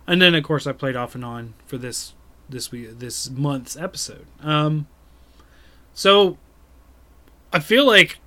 and 0.07 0.21
then 0.21 0.35
of 0.35 0.43
course 0.43 0.67
I 0.67 0.73
played 0.73 0.95
off 0.95 1.15
and 1.15 1.23
on 1.23 1.53
for 1.65 1.77
this 1.77 2.13
this 2.49 2.71
week 2.71 2.99
this 2.99 3.29
month's 3.29 3.77
episode. 3.77 4.25
Um, 4.41 4.87
so 5.93 6.37
I 7.53 7.59
feel 7.59 7.85
like 7.85 8.17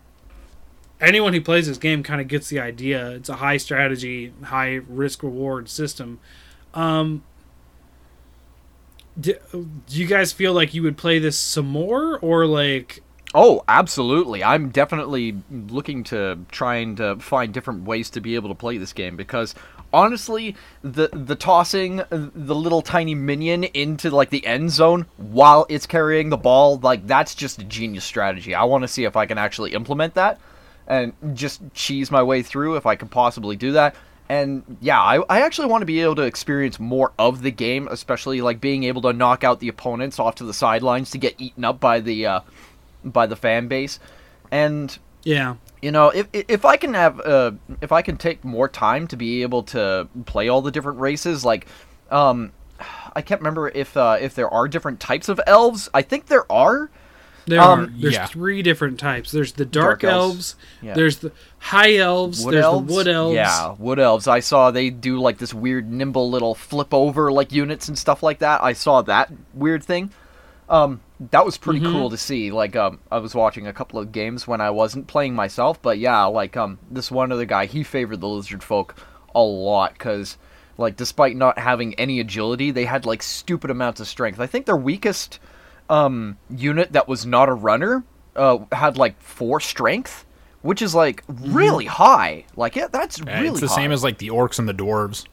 anyone 1.00 1.32
who 1.34 1.40
plays 1.40 1.66
this 1.66 1.78
game 1.78 2.02
kind 2.02 2.20
of 2.20 2.28
gets 2.28 2.48
the 2.48 2.60
idea. 2.60 3.10
It's 3.10 3.28
a 3.28 3.36
high 3.36 3.56
strategy, 3.56 4.32
high 4.44 4.80
risk 4.88 5.22
reward 5.22 5.68
system. 5.68 6.20
Um, 6.76 7.24
do, 9.18 9.34
do 9.52 9.66
you 9.88 10.06
guys 10.06 10.32
feel 10.32 10.52
like 10.52 10.74
you 10.74 10.82
would 10.82 10.96
play 10.96 11.18
this 11.18 11.38
some 11.38 11.66
more, 11.66 12.18
or 12.20 12.46
like 12.46 13.02
Oh, 13.34 13.62
absolutely. 13.68 14.42
I'm 14.42 14.70
definitely 14.70 15.36
looking 15.50 16.04
to 16.04 16.38
trying 16.50 16.96
to 16.96 17.16
find 17.16 17.52
different 17.52 17.84
ways 17.84 18.08
to 18.10 18.20
be 18.20 18.34
able 18.34 18.48
to 18.48 18.54
play 18.54 18.78
this 18.78 18.94
game 18.94 19.14
because 19.14 19.54
honestly, 19.92 20.56
the 20.82 21.10
the 21.12 21.34
tossing 21.34 22.02
the 22.08 22.54
little 22.54 22.82
tiny 22.82 23.14
minion 23.14 23.64
into 23.64 24.10
like 24.10 24.30
the 24.30 24.46
end 24.46 24.70
zone 24.70 25.06
while 25.16 25.66
it's 25.68 25.86
carrying 25.86 26.30
the 26.30 26.36
ball, 26.36 26.78
like 26.78 27.06
that's 27.06 27.34
just 27.34 27.60
a 27.60 27.64
genius 27.64 28.04
strategy. 28.04 28.54
I 28.54 28.64
want 28.64 28.82
to 28.82 28.88
see 28.88 29.04
if 29.04 29.16
I 29.16 29.26
can 29.26 29.38
actually 29.38 29.72
implement 29.72 30.14
that 30.14 30.40
and 30.86 31.12
just 31.34 31.60
cheese 31.74 32.10
my 32.10 32.22
way 32.22 32.42
through 32.42 32.76
if 32.76 32.86
I 32.86 32.94
can 32.96 33.08
possibly 33.08 33.56
do 33.56 33.72
that. 33.72 33.96
And 34.28 34.78
yeah, 34.80 35.00
I, 35.00 35.22
I 35.28 35.40
actually 35.42 35.68
want 35.68 35.82
to 35.82 35.86
be 35.86 36.00
able 36.00 36.16
to 36.16 36.22
experience 36.22 36.80
more 36.80 37.12
of 37.18 37.42
the 37.42 37.50
game, 37.50 37.86
especially 37.88 38.40
like 38.40 38.60
being 38.60 38.84
able 38.84 39.02
to 39.02 39.12
knock 39.12 39.44
out 39.44 39.60
the 39.60 39.68
opponents 39.68 40.18
off 40.18 40.34
to 40.36 40.44
the 40.44 40.54
sidelines 40.54 41.10
to 41.10 41.18
get 41.18 41.34
eaten 41.38 41.64
up 41.64 41.78
by 41.78 42.00
the 42.00 42.26
uh, 42.26 42.40
by 43.04 43.26
the 43.26 43.36
fan 43.36 43.68
base. 43.68 44.00
And 44.50 44.96
yeah, 45.22 45.56
you 45.80 45.92
know, 45.92 46.08
if 46.08 46.28
if 46.32 46.64
I 46.64 46.76
can 46.76 46.94
have 46.94 47.20
uh, 47.20 47.52
if 47.80 47.92
I 47.92 48.02
can 48.02 48.16
take 48.16 48.44
more 48.44 48.68
time 48.68 49.06
to 49.08 49.16
be 49.16 49.42
able 49.42 49.62
to 49.64 50.08
play 50.24 50.48
all 50.48 50.60
the 50.60 50.72
different 50.72 50.98
races, 50.98 51.44
like 51.44 51.66
um, 52.10 52.52
I 53.14 53.22
can't 53.22 53.40
remember 53.40 53.68
if 53.68 53.96
uh, 53.96 54.18
if 54.20 54.34
there 54.34 54.48
are 54.48 54.66
different 54.66 54.98
types 54.98 55.28
of 55.28 55.40
elves. 55.46 55.88
I 55.94 56.02
think 56.02 56.26
there 56.26 56.50
are. 56.50 56.90
There 57.46 57.60
Um, 57.60 57.80
are 57.80 57.86
there's 57.86 58.14
yeah. 58.14 58.26
three 58.26 58.62
different 58.62 58.98
types. 58.98 59.30
There's 59.30 59.52
the 59.52 59.64
dark, 59.64 60.00
Dark 60.00 60.12
elves. 60.12 60.34
elves. 60.34 60.56
Yeah. 60.82 60.94
There's 60.94 61.18
the 61.18 61.32
high 61.58 61.96
elves. 61.96 62.44
Wood 62.44 62.54
there's 62.54 62.64
elves? 62.64 62.88
the 62.88 62.94
wood 62.94 63.08
elves. 63.08 63.34
Yeah, 63.36 63.74
wood 63.78 63.98
elves. 64.00 64.26
I 64.26 64.40
saw 64.40 64.70
they 64.70 64.90
do 64.90 65.18
like 65.20 65.38
this 65.38 65.54
weird 65.54 65.90
nimble 65.90 66.28
little 66.28 66.54
flip 66.56 66.92
over 66.92 67.30
like 67.30 67.52
units 67.52 67.88
and 67.88 67.96
stuff 67.96 68.22
like 68.22 68.40
that. 68.40 68.62
I 68.62 68.72
saw 68.72 69.02
that 69.02 69.32
weird 69.54 69.84
thing. 69.84 70.10
Um, 70.68 71.00
that 71.30 71.44
was 71.44 71.56
pretty 71.56 71.78
Mm-hmm. 71.80 71.92
cool 71.92 72.10
to 72.10 72.16
see. 72.16 72.50
Like, 72.50 72.74
um, 72.74 72.98
I 73.12 73.18
was 73.18 73.34
watching 73.36 73.68
a 73.68 73.72
couple 73.72 74.00
of 74.00 74.10
games 74.10 74.48
when 74.48 74.60
I 74.60 74.70
wasn't 74.70 75.06
playing 75.06 75.34
myself, 75.36 75.80
but 75.80 75.98
yeah, 75.98 76.24
like, 76.24 76.56
um, 76.56 76.78
this 76.90 77.08
one 77.10 77.30
other 77.30 77.44
guy, 77.44 77.66
he 77.66 77.84
favored 77.84 78.20
the 78.20 78.26
lizard 78.28 78.64
folk 78.64 78.96
a 79.34 79.40
lot 79.40 79.92
because, 79.92 80.36
like, 80.76 80.96
despite 80.96 81.36
not 81.36 81.58
having 81.60 81.94
any 81.94 82.18
agility, 82.18 82.72
they 82.72 82.84
had 82.86 83.06
like 83.06 83.22
stupid 83.22 83.70
amounts 83.70 84.00
of 84.00 84.08
strength. 84.08 84.40
I 84.40 84.46
think 84.48 84.66
their 84.66 84.76
weakest 84.76 85.38
um 85.88 86.36
unit 86.50 86.92
that 86.92 87.06
was 87.08 87.24
not 87.26 87.48
a 87.48 87.52
runner 87.54 88.04
uh 88.34 88.58
had 88.72 88.96
like 88.98 89.20
four 89.22 89.60
strength, 89.60 90.24
which 90.62 90.82
is 90.82 90.94
like 90.94 91.22
really 91.28 91.86
high. 91.86 92.44
Like, 92.56 92.76
yeah, 92.76 92.88
that's 92.88 93.18
Yeah, 93.20 93.36
really 93.40 93.48
it's 93.50 93.60
the 93.60 93.68
high. 93.68 93.76
same 93.76 93.92
as 93.92 94.02
like 94.04 94.18
the 94.18 94.28
orcs 94.28 94.58
and 94.58 94.68
the 94.68 94.74
dwarves. 94.74 95.26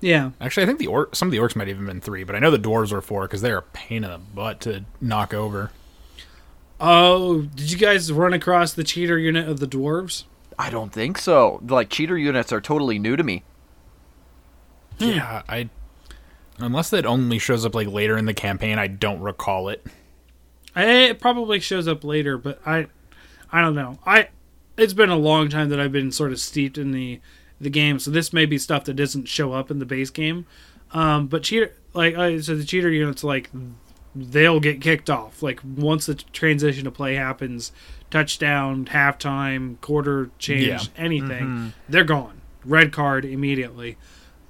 Yeah. 0.00 0.32
Actually, 0.40 0.64
I 0.64 0.66
think 0.66 0.78
the 0.78 0.88
orc, 0.88 1.16
some 1.16 1.28
of 1.28 1.32
the 1.32 1.38
orcs 1.38 1.56
might 1.56 1.68
even 1.68 1.86
been 1.86 2.02
three, 2.02 2.22
but 2.22 2.36
I 2.36 2.38
know 2.38 2.50
the 2.50 2.58
dwarves 2.58 2.92
were 2.92 3.00
four 3.00 3.22
because 3.22 3.40
they're 3.40 3.58
a 3.58 3.62
pain 3.62 4.04
in 4.04 4.10
the 4.10 4.18
butt 4.18 4.60
to 4.62 4.84
knock 5.00 5.32
over. 5.32 5.70
Oh, 6.78 7.40
did 7.42 7.72
you 7.72 7.78
guys 7.78 8.12
run 8.12 8.34
across 8.34 8.74
the 8.74 8.84
cheater 8.84 9.18
unit 9.18 9.48
of 9.48 9.58
the 9.58 9.66
dwarves? 9.66 10.24
I 10.58 10.68
don't 10.68 10.92
think 10.92 11.16
so. 11.16 11.62
Like 11.66 11.88
cheater 11.88 12.18
units 12.18 12.52
are 12.52 12.60
totally 12.60 12.98
new 12.98 13.16
to 13.16 13.22
me. 13.22 13.42
Yeah, 14.98 15.42
I 15.48 15.68
unless 16.58 16.90
that 16.90 17.06
only 17.06 17.38
shows 17.38 17.64
up 17.64 17.74
like 17.74 17.88
later 17.88 18.16
in 18.16 18.26
the 18.26 18.34
campaign, 18.34 18.78
I 18.78 18.86
don't 18.86 19.20
recall 19.20 19.68
it. 19.68 19.84
It 20.74 21.18
probably 21.20 21.60
shows 21.60 21.88
up 21.88 22.04
later, 22.04 22.36
but 22.36 22.60
I, 22.66 22.86
I 23.50 23.62
don't 23.62 23.74
know. 23.74 23.98
I, 24.04 24.28
it's 24.76 24.92
been 24.92 25.08
a 25.08 25.16
long 25.16 25.48
time 25.48 25.70
that 25.70 25.80
I've 25.80 25.92
been 25.92 26.12
sort 26.12 26.32
of 26.32 26.38
steeped 26.38 26.76
in 26.76 26.90
the, 26.92 27.20
the 27.60 27.70
game, 27.70 27.98
so 27.98 28.10
this 28.10 28.32
may 28.32 28.44
be 28.44 28.58
stuff 28.58 28.84
that 28.84 28.94
doesn't 28.94 29.26
show 29.26 29.52
up 29.52 29.70
in 29.70 29.78
the 29.78 29.86
base 29.86 30.10
game. 30.10 30.44
Um, 30.92 31.26
but 31.28 31.42
cheater, 31.42 31.72
like 31.94 32.14
I 32.16 32.40
so 32.40 32.54
the 32.54 32.64
cheater 32.64 32.90
units, 32.90 33.24
like 33.24 33.50
they'll 34.14 34.60
get 34.60 34.80
kicked 34.80 35.08
off. 35.10 35.42
Like 35.42 35.60
once 35.64 36.06
the 36.06 36.14
transition 36.14 36.84
to 36.84 36.90
play 36.90 37.14
happens, 37.14 37.72
touchdown, 38.10 38.84
halftime, 38.84 39.80
quarter 39.80 40.30
change, 40.38 40.66
Yeah. 40.66 40.80
anything, 40.96 41.72
they're 41.88 42.04
gone. 42.04 42.40
Red 42.64 42.92
card 42.92 43.24
immediately. 43.24 43.96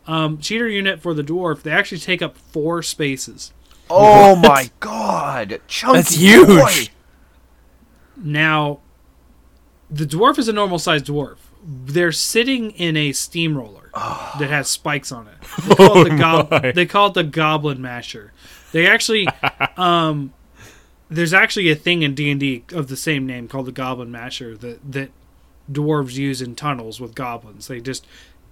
Um, 0.07 0.38
cheater 0.38 0.68
unit 0.68 1.00
for 1.00 1.14
the 1.14 1.22
dwarf, 1.22 1.62
they 1.62 1.70
actually 1.70 1.98
take 1.98 2.22
up 2.22 2.36
four 2.38 2.82
spaces. 2.82 3.52
Oh 3.90 4.36
my 4.36 4.70
god, 4.80 5.61
chunky 5.68 5.96
That's 5.98 6.14
huge. 6.14 6.46
boy. 6.46 6.92
Now, 8.16 8.80
the 9.90 10.04
dwarf 10.07 10.38
is 10.38 10.48
a 10.48 10.52
normal 10.52 10.78
sized 10.78 11.07
dwarf. 11.07 11.36
They're 11.64 12.12
sitting 12.12 12.70
in 12.72 12.96
a 12.96 13.12
steamroller 13.12 13.90
that 13.94 14.48
has 14.50 14.68
spikes 14.68 15.11
on 15.11 15.28
it. 15.28 15.34
They 15.64 15.74
call, 15.74 15.98
it 16.00 16.11
the 16.11 16.16
gob- 16.16 16.50
my. 16.50 16.72
they 16.72 16.86
call 16.86 17.09
it 17.09 17.14
the 17.14 17.24
goblin 17.24 17.80
masher. 17.80 18.32
They 18.72 18.86
actually, 18.86 19.26
um, 19.76 20.32
there's 21.09 21.32
actually 21.34 21.70
a 21.70 21.74
thing 21.74 22.02
in 22.02 22.14
D 22.14 22.30
and 22.30 22.38
D 22.40 22.64
of 22.72 22.88
the 22.88 22.96
same 22.96 23.26
name 23.26 23.48
called 23.48 23.66
the 23.66 23.72
Goblin 23.72 24.11
Masher 24.11 24.57
that 24.57 24.92
that 24.92 25.11
dwarves 25.70 26.14
use 26.14 26.42
in 26.42 26.54
tunnels 26.54 27.00
with 27.00 27.14
goblins. 27.14 27.68
They 27.68 27.80
just 27.80 28.07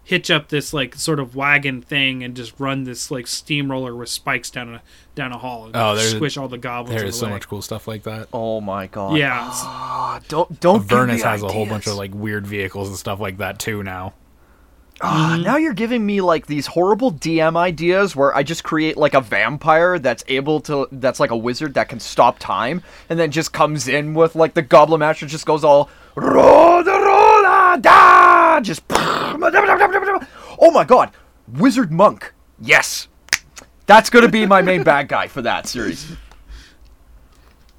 hitch 0.05 0.31
up 0.31 0.49
this 0.49 0.73
like 0.75 0.95
sort 0.95 1.19
of 1.19 1.35
wagon 1.35 1.81
thing 1.81 2.23
and 2.23 2.37
just 2.37 2.53
run 2.61 2.85
this 2.85 3.11
like 3.11 3.27
steamroller 3.27 3.95
with 3.97 4.09
spikes 4.11 4.51
down 4.51 4.75
a 4.75 4.83
down 5.15 5.33
a 5.33 5.39
hall 5.39 5.67
and 5.67 5.75
Oh, 5.77 5.95
there's- 5.95 6.13
squish 6.13 6.37
all 6.37 6.49
the 6.49 6.59
goblins. 6.59 7.01
There 7.01 7.09
is 7.09 7.19
so 7.19 7.25
away. 7.27 7.35
much 7.35 7.49
cool 7.49 7.63
stuff 7.63 7.89
like 7.89 8.03
that. 8.03 8.29
Oh 8.33 8.61
my 8.61 8.87
god. 8.87 9.17
Yeah, 9.17 9.39
it's- 9.47 9.63
Ah, 9.65 10.21
don't 10.29 10.61
don't. 10.61 10.83
give 10.83 10.93
Avernus 10.93 11.23
me 11.23 11.29
has 11.29 11.43
a 11.43 11.49
whole 11.49 11.67
bunch 11.67 11.87
of 11.87 11.95
like 11.97 12.13
weird 12.15 12.47
vehicles 12.47 12.89
and 12.89 12.99
stuff 12.99 13.19
like 13.21 13.39
that 13.39 13.59
too 13.59 13.83
now. 13.83 14.13
Ah, 15.01 15.37
now 15.43 15.57
you're 15.57 15.73
giving 15.75 16.07
me 16.07 16.21
like 16.21 16.47
these 16.47 16.69
horrible 16.69 17.11
DM 17.13 17.57
ideas 17.57 18.15
where 18.15 18.35
I 18.37 18.45
just 18.45 18.63
create 18.63 18.97
like 18.97 19.15
a 19.15 19.21
vampire 19.21 19.99
that's 19.99 20.23
able 20.29 20.61
to 20.63 20.87
that's 20.93 21.19
like 21.19 21.33
a 21.33 21.37
wizard 21.37 21.75
that 21.75 21.89
can 21.89 21.99
stop 21.99 22.39
time 22.39 22.81
and 23.09 23.19
then 23.19 23.33
just 23.33 23.53
comes 23.53 23.89
in 23.89 24.15
with 24.15 24.37
like 24.37 24.55
the 24.55 24.63
goblin 24.63 25.01
masher 25.01 25.27
just 25.27 25.47
goes 25.47 25.65
all 25.65 25.91
"Roda, 26.15 26.93
roda, 26.93 27.79
da," 27.81 28.34
just 28.63 28.83
Oh 28.91 30.71
my 30.73 30.85
god, 30.85 31.11
wizard 31.49 31.93
monk. 31.93 32.33
Yes. 32.61 33.09
That's 33.87 34.09
going 34.09 34.25
to 34.25 34.31
be 34.31 34.47
my 34.47 34.63
main 34.63 34.83
bad 34.83 35.09
guy 35.09 35.27
for 35.29 35.43
that 35.43 35.67
series. 35.67 36.13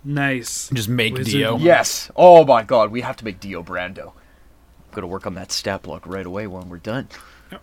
nice. 0.03 0.69
Just 0.73 0.89
make 0.89 1.13
Wizard 1.13 1.31
Dio. 1.33 1.51
monk. 1.53 1.63
Yes. 1.63 2.11
Oh 2.15 2.45
my 2.45 2.63
god, 2.63 2.91
we 2.91 3.01
have 3.01 3.15
to 3.17 3.25
make 3.25 3.39
Dio 3.39 3.63
Brando. 3.63 4.07
I'm 4.09 4.91
going 4.91 5.01
to 5.01 5.07
work 5.07 5.25
on 5.25 5.33
that 5.35 5.51
stat 5.51 5.81
block 5.81 6.05
right 6.05 6.25
away 6.25 6.47
when 6.47 6.69
we're 6.69 6.77
done. 6.77 7.09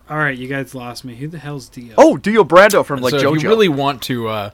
All 0.09 0.17
right, 0.17 0.37
you 0.37 0.47
guys 0.47 0.73
lost 0.75 1.05
me. 1.05 1.15
Who 1.15 1.27
the 1.27 1.39
hell's 1.39 1.69
Dio? 1.69 1.95
Oh, 1.97 2.17
Dio 2.17 2.43
Brando 2.43 2.85
from 2.85 3.01
like 3.01 3.11
so 3.11 3.19
JoJo. 3.19 3.35
if 3.37 3.43
you 3.43 3.49
really 3.49 3.69
want 3.69 4.01
to, 4.03 4.27
uh, 4.27 4.49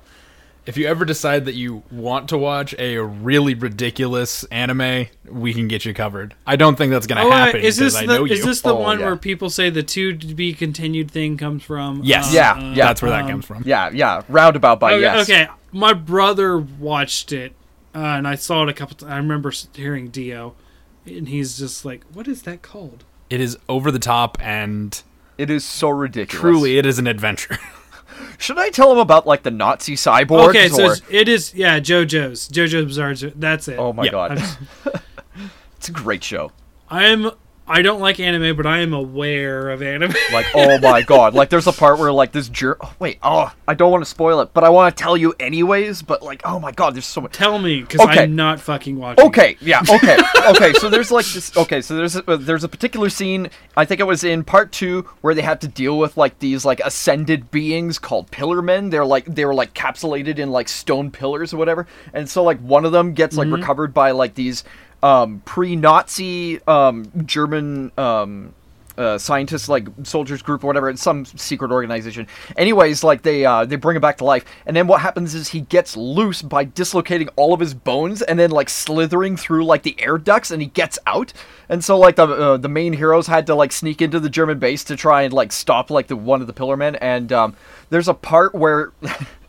if 0.70 0.78
you 0.78 0.86
ever 0.88 1.03
decide 1.03 1.45
that 1.45 1.55
you 1.55 1.82
want 1.91 2.30
to 2.30 2.38
watch 2.38 2.76
a 2.78 2.99
really 2.99 3.55
ridiculous 3.55 4.43
anime, 4.45 5.07
we 5.28 5.51
can 5.53 5.67
get 5.67 5.84
you 5.84 5.93
covered. 5.95 6.36
I 6.45 6.55
don't 6.57 6.76
think 6.78 6.91
that's 6.91 7.07
going 7.07 7.17
to 7.17 7.24
Oh, 7.24 7.32
uh, 7.32 7.45
happen 7.45 7.61
is 7.61 7.78
this 7.78 7.95
because 7.95 8.03
I 8.09 8.13
the 8.13 8.20
know 8.20 8.26
you. 8.26 8.34
is 8.34 8.45
this 8.45 8.61
the 8.61 8.76
Oh, 8.76 8.80
one 8.80 8.99
yeah. 8.99 9.05
where 9.07 9.15
people 9.15 9.49
say 9.49 9.72
the 9.72 9.82
to 9.82 10.13
be 10.13 10.53
continued 10.53 11.09
thing 11.09 11.38
comes 11.38 11.63
from? 11.63 12.01
yes, 12.03 12.30
uh, 12.30 12.36
Yeah, 12.36 12.51
uh, 12.51 12.61
yeah. 12.74 12.86
that's 12.86 13.01
where 13.01 13.09
that 13.11 13.24
um, 13.24 13.30
comes 13.32 13.45
from. 13.45 13.63
Yeah, 13.65 13.89
yeah, 13.91 14.22
roundabout 14.30 14.80
by 14.80 14.93
Okay, 14.93 15.01
yes. 15.01 15.28
okay. 15.30 15.47
My 15.72 15.93
brother 15.93 16.57
watched 16.59 17.32
it, 17.32 17.53
uh, 17.95 17.97
and 17.99 18.28
I 18.28 18.36
saw 18.36 18.63
it 18.63 18.70
a 18.70 18.74
couple. 18.74 18.95
times. 18.95 19.11
I 19.11 19.17
remember 19.17 19.51
hearing 19.74 20.09
Dio, 20.09 20.53
and 21.05 21.28
he's 21.28 21.57
just 21.57 21.84
like, 21.84 22.03
"What 22.13 22.28
is 22.28 22.43
that 22.43 22.61
called?" 22.61 23.05
It 23.32 23.41
is 23.41 23.57
over 23.67 23.89
the 23.91 23.99
top 23.99 24.38
and 24.39 25.01
It 25.38 25.49
is 25.49 25.65
so 25.65 25.89
ridiculous. 25.89 26.39
truly, 26.41 26.78
it 26.78 26.86
is 26.86 26.99
an 26.99 27.07
adventure. 27.07 27.57
Should 28.38 28.57
I 28.57 28.70
tell 28.70 28.91
him 28.91 28.97
about 28.97 29.28
like 29.28 29.43
the 29.43 29.51
Nazi 29.51 29.95
cyborgs? 29.95 30.49
okay, 30.49 30.70
so 30.70 30.86
or- 30.91 30.95
it's. 31.09 31.53
Yeah, 31.53 31.80
JoJo's 31.80 32.47
JoJo's 32.49 32.86
Bizarre. 32.86 33.13
That's 33.36 33.67
it. 33.67 33.78
oh 33.80 33.93
my 33.93 34.07
god, 34.07 34.41
it's 35.78 35.89
a 35.89 35.91
great 35.91 36.24
show. 36.24 36.51
I'm. 36.89 37.32
I 37.70 37.84
don't 37.84 37.99
like 37.99 38.20
anime, 38.20 38.57
but 38.57 38.65
I 38.65 38.80
am 38.80 38.93
aware 38.93 39.70
of 39.70 39.82
anime. 39.84 40.13
Like, 40.34 40.47
oh 40.53 40.78
my 40.80 41.01
god, 41.13 41.34
like 41.34 41.49
there's 41.49 41.65
a 41.67 41.72
part 41.72 41.97
where 41.97 42.11
like 42.11 42.32
this 42.32 42.49
jerk. 42.49 42.78
oh, 42.82 42.93
wait, 42.99 43.17
oh, 43.24 43.51
I 43.67 43.74
don't 43.74 43.91
want 43.91 44.03
to 44.03 44.09
spoil 44.09 44.41
it, 44.41 44.53
but 44.53 44.63
I 44.63 44.70
want 44.70 44.95
to 44.95 45.01
tell 45.03 45.17
you 45.17 45.34
anyways. 45.39 46.01
But 46.01 46.22
like, 46.22 46.41
oh 46.45 46.59
my 46.59 46.72
god, 46.72 46.93
there's 46.95 47.05
so 47.05 47.22
much. 47.22 47.32
Tell 47.34 47.57
me, 47.59 47.82
because 47.82 48.01
Okay. 48.01 48.24
I'm 48.24 48.36
not 48.36 48.59
fucking 48.59 48.97
watching. 48.97 49.26
Okay, 49.26 49.57
yeah, 49.61 49.82
okay, 49.89 50.17
okay. 50.49 50.74
So 50.74 50.89
there's 50.89 51.11
like 51.11 51.26
this. 51.26 51.55
Okay, 51.57 51.82
so 51.82 51.95
there's 51.95 52.15
a, 52.15 52.30
uh, 52.32 52.38
there's 52.38 52.63
a 52.63 52.70
particular 52.70 53.09
scene. 53.09 53.49
I 53.78 53.86
think 53.86 53.99
it 53.99 54.05
was 54.05 54.24
in 54.24 54.43
part 54.43 54.72
two 54.72 55.07
where 55.22 55.34
they 55.34 55.41
had 55.41 55.61
to 55.61 55.67
deal 55.67 55.97
with 55.97 56.15
like 56.17 56.39
these 56.39 56.65
like 56.65 56.80
ascended 56.82 57.49
beings 57.51 57.97
called 57.99 58.30
pillar 58.32 58.61
men. 58.61 58.89
They're 58.89 59.05
like 59.05 59.26
they 59.26 59.45
were 59.45 59.53
like 59.55 59.74
capsulated 59.74 60.38
in 60.39 60.51
like 60.51 60.67
stone 60.70 61.09
pillars 61.11 61.53
or 61.53 61.57
whatever. 61.57 61.88
And 62.13 62.30
so 62.30 62.43
like 62.43 62.59
one 62.59 62.86
of 62.86 62.91
them 62.91 63.13
gets 63.13 63.36
like 63.38 63.49
recovered 63.51 63.93
by 63.93 64.11
like 64.11 64.36
these 64.36 64.63
um, 65.04 65.41
pre-Nazi 65.45 66.60
um, 66.68 67.12
German. 67.26 67.91
Um, 67.97 68.54
uh, 69.00 69.18
scientists 69.18 69.70
like 69.70 69.88
soldiers 70.04 70.41
group 70.41 70.62
or 70.62 70.68
whatever 70.68 70.89
it's 70.89 71.02
some 71.02 71.24
secret 71.24 71.72
organization. 71.72 72.28
Anyways 72.58 73.02
like 73.02 73.22
they 73.22 73.45
uh, 73.45 73.64
they 73.64 73.78
bring 73.78 73.95
him 73.95 74.02
back 74.02 74.18
to 74.18 74.26
life. 74.26 74.43
And 74.66 74.76
then 74.76 74.88
what 74.88 75.00
happens 75.00 75.34
is 75.34 75.47
he 75.47 75.62
gets 75.62 75.95
loose 75.95 76.41
by 76.41 76.66
dislocating 76.66 77.30
all 77.38 77.54
of 77.54 77.62
his 77.62 77.74
bones 77.74 78.22
and 78.22 78.38
then 78.38 78.52
like 78.52 78.70
slithering 78.70 79.38
through 79.38 79.64
like 79.64 79.84
the 79.84 79.95
air 80.00 80.18
ducts 80.18 80.52
and 80.52 80.62
he 80.62 80.68
gets 80.68 81.00
out. 81.08 81.32
And 81.70 81.82
so 81.82 81.97
like 81.97 82.18
the 82.18 82.28
uh, 82.28 82.58
the 82.58 82.68
main 82.68 82.91
heroes 82.91 83.28
had 83.28 83.47
to 83.47 83.56
like 83.56 83.72
sneak 83.72 84.02
into 84.02 84.20
the 84.20 84.30
german 84.30 84.60
base 84.60 84.84
to 84.84 84.97
try 84.97 85.22
and 85.22 85.34
like 85.34 85.54
stop 85.54 85.89
like 85.89 86.08
the 86.08 86.18
one 86.18 86.41
of 86.41 86.47
the 86.47 86.54
pillar 86.54 86.76
men. 86.76 86.95
And 86.95 87.32
um, 87.32 87.56
there's 87.89 88.10
a 88.10 88.14
part 88.14 88.54
where 88.54 88.91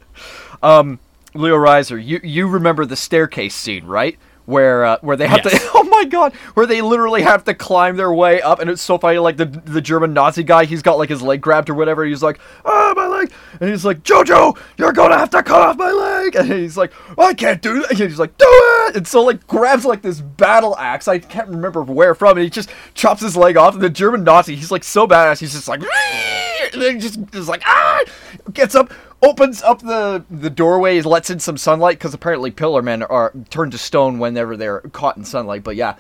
um 0.63 1.01
leo 1.33 1.55
reiser 1.55 2.05
you 2.05 2.21
you 2.25 2.47
remember 2.49 2.85
the 2.85 2.97
staircase 2.97 3.55
scene 3.55 3.85
right 3.87 4.19
where 4.47 4.85
uh, 4.85 4.99
where 5.03 5.17
they 5.17 5.27
have 5.29 5.41
Yes. 5.45 5.63
to 5.63 5.71
oh 5.75 5.85
my 5.85 6.05
god 6.05 6.33
where 6.55 6.67
they 6.67 6.81
literally 6.83 7.23
have 7.23 7.45
to 7.45 7.55
climb 7.55 7.97
their 7.97 8.13
way 8.13 8.41
up 8.43 8.59
and 8.59 8.69
it's 8.71 8.83
so 8.83 8.99
funny 8.99 9.19
like 9.19 9.37
the 9.37 9.45
the 9.45 9.81
german 9.81 10.13
nazi 10.13 10.43
guy 10.43 10.65
he's 10.65 10.83
got 10.83 10.99
like 10.99 11.09
his 11.09 11.23
leg 11.23 11.41
grabbed 11.41 11.69
or 11.71 11.75
whatever 11.75 12.05
he's 12.05 12.23
like 12.23 12.41
ah 12.65 12.93
my 12.97 13.07
leg! 13.07 13.33
And 13.61 13.71
he's 13.71 13.85
like 13.85 14.03
jojo 14.03 14.57
you're 14.77 14.93
gonna 14.93 15.19
have 15.19 15.31
to 15.31 15.43
cut 15.43 15.61
off 15.61 15.77
my 15.77 15.91
leg! 15.91 16.35
And 16.37 16.51
he's 16.51 16.77
like 16.77 16.93
i 17.19 17.35
can't 17.35 17.61
do 17.63 17.81
that! 17.83 17.91
And 17.91 17.99
he's 17.99 18.19
like 18.19 18.37
do 18.39 18.47
it! 18.49 18.97
And 18.97 19.07
so 19.07 19.23
like 19.23 19.47
grabs 19.47 19.85
like 19.85 20.03
this 20.03 20.21
battle 20.21 20.77
axe 20.79 21.07
i 21.07 21.19
can't 21.19 21.49
remember 21.49 21.83
where 21.83 22.15
from 22.15 22.37
and 22.39 22.45
he 22.45 22.51
just 22.51 22.71
chops 22.95 23.21
his 23.23 23.37
leg 23.37 23.57
off 23.57 23.75
and 23.75 23.83
the 23.83 23.91
german 23.91 24.25
nazi 24.25 24.57
he's 24.57 24.71
like 24.71 24.85
so 24.85 25.07
badass 25.07 25.39
he's 25.39 25.53
just 25.53 25.69
like 25.69 25.81
and 26.73 26.81
then 26.83 26.95
he 26.95 27.01
just 27.01 27.19
is 27.35 27.49
like 27.49 27.63
ah! 27.67 28.01
Gets 28.53 28.75
up 28.75 28.93
opens 29.23 29.63
up 29.63 29.81
the 29.81 30.25
the 30.31 30.51
doorway 30.51 31.01
lets 31.03 31.31
in 31.31 31.41
some 31.41 31.57
sunlight 31.57 31.99
because 31.99 32.15
apparently 32.15 32.51
pillar 32.51 32.83
men 32.83 33.03
are 33.03 33.33
turned 33.51 33.73
to 33.73 33.79
stone 33.79 34.19
whenever 34.19 34.57
they're 34.57 34.81
caught 34.93 35.17
in 35.17 35.25
sunlight 35.25 35.63
but 35.63 35.77
yeah 35.77 35.97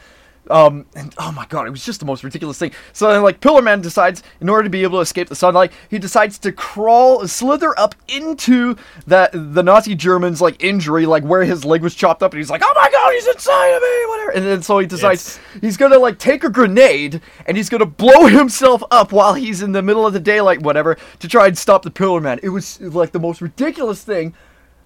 um 0.49 0.87
and 0.95 1.15
oh 1.19 1.31
my 1.33 1.47
god 1.47 1.67
it 1.67 1.71
was 1.71 1.85
just 1.85 2.01
the 2.01 2.07
most 2.07 2.25
ridiculous 2.25 2.59
thing. 2.59 2.73
So 2.93 3.13
then 3.13 3.23
like 3.23 3.41
pillar 3.41 3.63
man 3.63 3.81
decides 3.81 4.23
in 4.41 4.49
order 4.49 4.65
to 4.65 4.71
be 4.71 4.83
able 4.83 4.99
to 4.99 5.03
escape 5.03 5.29
the 5.29 5.37
sunlight 5.37 5.73
he 5.89 5.99
decides 5.99 6.39
to 6.39 6.53
crawl 6.53 7.27
slither 7.29 7.79
up 7.79 7.95
into 8.09 8.77
that 9.07 9.31
the 9.33 9.63
nazi 9.63 9.95
german's 9.95 10.41
like 10.41 10.63
injury 10.63 11.07
like 11.07 11.23
where 11.25 11.45
his 11.45 11.65
leg 11.65 11.83
was 11.83 11.95
chopped 11.95 12.23
up 12.23 12.33
and 12.33 12.39
he's 12.39 12.51
like 12.51 12.63
oh 12.65 12.73
my 12.75 12.91
god 12.91 13.13
he's 13.13 13.27
inside 13.27 13.69
of 13.69 13.83
me 13.83 14.07
whatever. 14.09 14.31
And 14.31 14.47
then 14.47 14.63
so 14.63 14.79
he 14.79 14.87
decides 14.87 15.39
he's 15.61 15.77
gonna 15.77 15.99
like 15.99 16.19
take 16.19 16.45
a 16.45 16.51
grenade 16.51 17.21
and 17.47 17.57
he's 17.57 17.69
gonna 17.69 17.87
blow 17.87 18.27
himself 18.27 18.83
up 18.91 19.13
while 19.13 19.35
he's 19.35 19.63
in 19.63 19.73
the 19.73 19.83
middle 19.83 20.07
of 20.07 20.13
the 20.13 20.21
daylight 20.21 20.63
whatever 20.63 20.97
to 21.19 21.29
try 21.29 21.47
and 21.47 21.57
stop 21.59 21.83
the 21.83 21.91
pillar 21.91 22.21
man. 22.21 22.41
It 22.43 22.51
was 22.51 22.81
like 22.81 23.13
the 23.13 23.21
most 23.21 23.41
ridiculous 23.41 24.03
thing 24.03 24.35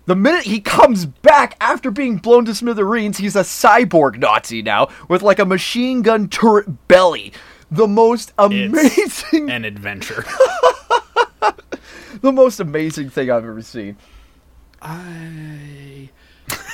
the 0.07 0.17
minute 0.17 0.45
he 0.45 0.61
comes 0.61 1.07
back 1.07 1.57
after 1.61 1.91
being 1.91 2.17
blown 2.19 2.45
to 2.45 2.55
smithereens, 2.55 3.19
he's 3.19 3.37
a 3.37 3.41
cyborg 3.41 4.19
Nazi 4.19 4.63
now 4.63 4.89
with 5.09 5.23
like 5.23 5.39
a 5.39 5.45
machine 5.45 6.03
gun 6.03 6.29
turret 6.29 6.89
belly. 6.89 7.33
The 7.71 7.89
most 7.89 8.33
amazing, 8.39 9.51
An 9.51 9.65
adventure. 9.65 10.25
the 12.21 12.33
most 12.33 12.61
amazing 12.61 13.11
thing 13.11 13.31
I've 13.31 13.45
ever 13.45 13.63
seen. 13.63 13.97
I. 14.81 16.11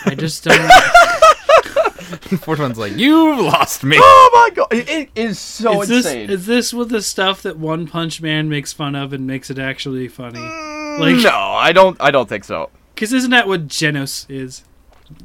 I 0.05 0.15
just 0.15 0.45
don't. 0.45 0.71
Fourth 2.41 2.59
one's 2.59 2.79
like, 2.79 2.97
you've 2.97 3.39
lost 3.39 3.85
me. 3.85 3.97
Oh 4.01 4.31
my 4.51 4.55
god, 4.55 4.73
it, 4.73 4.89
it 4.89 5.11
is 5.15 5.39
so 5.39 5.83
is 5.83 5.89
this 5.89 6.07
insane. 6.07 6.31
is 6.31 6.47
this 6.47 6.75
with 6.75 6.89
the 6.89 7.03
stuff 7.03 7.43
that 7.43 7.57
One 7.57 7.87
Punch 7.87 8.21
Man 8.21 8.49
makes 8.49 8.73
fun 8.73 8.97
of 8.97 9.13
and 9.13 9.27
makes 9.27 9.49
it 9.49 9.59
actually 9.59 10.09
funny? 10.09 10.41
Like, 10.41 11.23
no, 11.23 11.31
I 11.31 11.71
don't. 11.73 11.97
I 12.01 12.11
don't 12.11 12.29
think 12.29 12.45
so. 12.45 12.71
Because 13.01 13.15
isn't 13.15 13.31
that 13.31 13.49
what 13.49 13.67
Genos 13.67 14.27
is? 14.29 14.63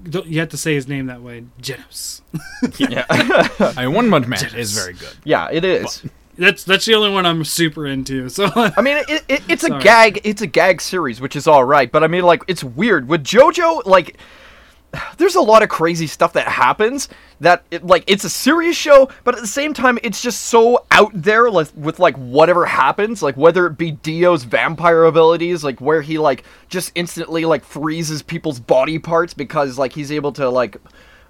Don't, 0.09 0.26
you 0.28 0.39
have 0.39 0.47
to 0.49 0.57
say 0.57 0.76
his 0.76 0.88
name 0.88 1.07
that 1.07 1.21
way, 1.21 1.43
Genos. 1.61 2.21
Yeah, 2.80 3.05
I 3.09 3.84
mean, 3.84 3.93
One 3.93 4.09
Punch 4.09 4.28
Man 4.28 4.55
is 4.55 4.71
very 4.71 4.93
good. 4.93 5.13
yeah, 5.26 5.49
it 5.51 5.65
is. 5.65 6.01
That's 6.38 6.63
that's 6.63 6.86
the 6.86 6.95
only 6.95 7.09
one 7.09 7.26
I'm 7.26 7.43
super 7.43 7.86
into. 7.86 8.30
So 8.30 8.49
I 8.55 8.82
mean, 8.82 9.03
it, 9.09 9.26
it, 9.28 9.43
it's 9.49 9.65
a 9.65 9.78
gag. 9.80 10.21
It's 10.23 10.41
a 10.41 10.47
gag 10.47 10.80
series, 10.80 11.19
which 11.19 11.36
is 11.36 11.47
all 11.47 11.65
right. 11.65 11.91
But 11.91 12.05
I 12.05 12.07
mean, 12.07 12.23
like, 12.23 12.43
it's 12.47 12.63
weird 12.63 13.09
with 13.09 13.26
JoJo. 13.26 13.86
Like, 13.86 14.19
there's 15.17 15.36
a 15.36 15.41
lot 15.41 15.61
of 15.61 15.67
crazy 15.67 16.07
stuff 16.07 16.32
that 16.34 16.47
happens. 16.47 17.09
That 17.41 17.65
it, 17.69 17.86
like, 17.86 18.03
it's 18.07 18.23
a 18.23 18.29
serious 18.29 18.77
show, 18.77 19.09
but 19.23 19.36
at 19.36 19.41
the 19.41 19.47
same 19.47 19.73
time, 19.73 19.99
it's 20.03 20.21
just 20.21 20.43
so 20.43 20.86
out 20.91 21.11
there 21.13 21.51
like, 21.51 21.67
with 21.75 21.99
like 21.99 22.15
whatever 22.15 22.65
happens. 22.65 23.21
Like, 23.21 23.36
whether 23.36 23.67
it 23.67 23.77
be 23.77 23.91
Dio's 23.91 24.45
vampire 24.45 25.03
abilities, 25.03 25.63
like 25.63 25.81
where 25.81 26.01
he 26.01 26.17
like 26.17 26.45
just 26.69 26.91
instantly 26.95 27.43
like 27.45 27.63
freezes 27.65 28.21
people's 28.21 28.59
body 28.59 28.99
parts 28.99 29.33
because 29.33 29.77
like 29.77 29.93
he's 29.93 30.11
able 30.11 30.31
to 30.33 30.49
like. 30.49 30.77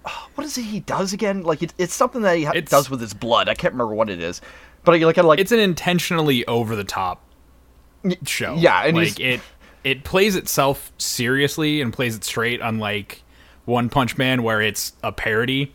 What 0.35 0.45
is 0.45 0.57
it 0.57 0.63
he 0.63 0.81
does 0.81 1.13
again? 1.13 1.43
Like 1.43 1.63
it, 1.63 1.73
it's 1.77 1.93
something 1.93 2.21
that 2.21 2.37
he 2.37 2.43
ha- 2.43 2.53
does 2.65 2.89
with 2.89 3.01
his 3.01 3.13
blood. 3.13 3.49
I 3.49 3.55
can't 3.55 3.73
remember 3.73 3.95
what 3.95 4.09
it 4.09 4.21
is, 4.21 4.41
but 4.83 4.93
I 4.93 4.97
like 4.99 5.17
I 5.17 5.21
like 5.21 5.39
It's 5.39 5.51
an 5.51 5.59
intentionally 5.59 6.45
over 6.45 6.75
the 6.75 6.83
top 6.83 7.23
show. 8.25 8.55
yeah, 8.55 8.83
and 8.83 8.97
like 8.97 9.19
it 9.19 9.41
it 9.83 10.03
plays 10.03 10.35
itself 10.35 10.91
seriously 10.97 11.81
and 11.81 11.93
plays 11.93 12.15
it 12.15 12.23
straight, 12.23 12.59
unlike 12.61 13.23
One 13.65 13.89
Punch 13.89 14.17
Man, 14.17 14.43
where 14.43 14.61
it's 14.61 14.93
a 15.01 15.11
parody. 15.11 15.73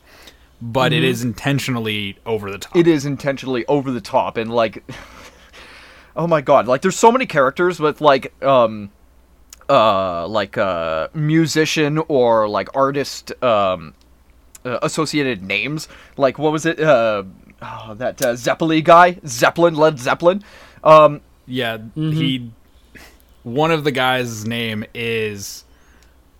But 0.62 0.92
it 0.92 1.02
is 1.02 1.22
intentionally 1.22 2.18
over 2.26 2.50
the 2.50 2.58
top. 2.58 2.76
it 2.76 2.86
is 2.86 3.06
intentionally 3.06 3.64
over 3.66 3.90
the 3.90 4.00
top 4.00 4.36
and 4.36 4.52
like 4.52 4.84
oh 6.16 6.26
my 6.26 6.40
god 6.40 6.66
like 6.66 6.82
there's 6.82 6.98
so 6.98 7.10
many 7.10 7.24
characters 7.24 7.80
with 7.80 8.00
like 8.00 8.32
um 8.42 8.90
uh, 9.70 10.26
like 10.26 10.58
uh, 10.58 11.08
musician 11.14 11.98
or 12.08 12.48
like 12.48 12.68
artist 12.74 13.32
um, 13.42 13.94
uh, 14.64 14.80
associated 14.82 15.42
names. 15.42 15.88
Like 16.16 16.38
what 16.38 16.52
was 16.52 16.66
it? 16.66 16.80
Uh, 16.80 17.22
oh, 17.62 17.94
that 17.94 18.20
uh, 18.20 18.32
Zeppeli 18.34 18.82
guy, 18.82 19.18
Zeppelin, 19.24 19.76
Led 19.76 19.98
Zeppelin. 19.98 20.42
Um, 20.82 21.20
Yeah, 21.46 21.78
he. 21.94 22.50
One 23.42 23.70
of 23.70 23.84
the 23.84 23.90
guys' 23.92 24.44
name 24.44 24.84
is, 24.92 25.64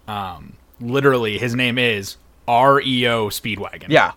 um, 0.07 0.55
literally 0.81 1.39
his 1.39 1.55
name 1.55 1.79
is 1.79 2.17
REO 2.51 3.29
Speedwagon. 3.31 3.87
yeah, 3.89 4.13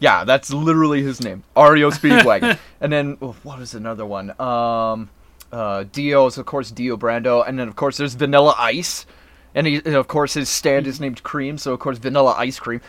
yeah, 0.00 0.24
that's 0.24 0.52
literally 0.52 1.02
his 1.02 1.20
name, 1.22 1.42
REO 1.56 1.90
Speedwagon. 1.90 2.58
and 2.80 2.92
then 2.92 3.18
oh, 3.20 3.36
what 3.42 3.58
was 3.58 3.74
another 3.74 4.06
one? 4.06 4.38
Um, 4.40 5.10
uh, 5.52 5.84
Dio 5.92 6.26
is 6.26 6.38
of 6.38 6.46
course 6.46 6.70
Dio 6.70 6.96
Brando, 6.96 7.46
and 7.46 7.58
then 7.58 7.68
of 7.68 7.76
course 7.76 7.96
there's 7.96 8.14
Vanilla 8.14 8.54
Ice, 8.58 9.06
and 9.54 9.66
he 9.66 9.76
and 9.76 9.94
of 9.94 10.08
course 10.08 10.34
his 10.34 10.48
stand 10.48 10.86
is 10.86 11.00
named 11.00 11.22
Cream, 11.22 11.58
so 11.58 11.72
of 11.72 11.80
course 11.80 11.98
Vanilla 11.98 12.34
Ice 12.38 12.58
Cream. 12.58 12.80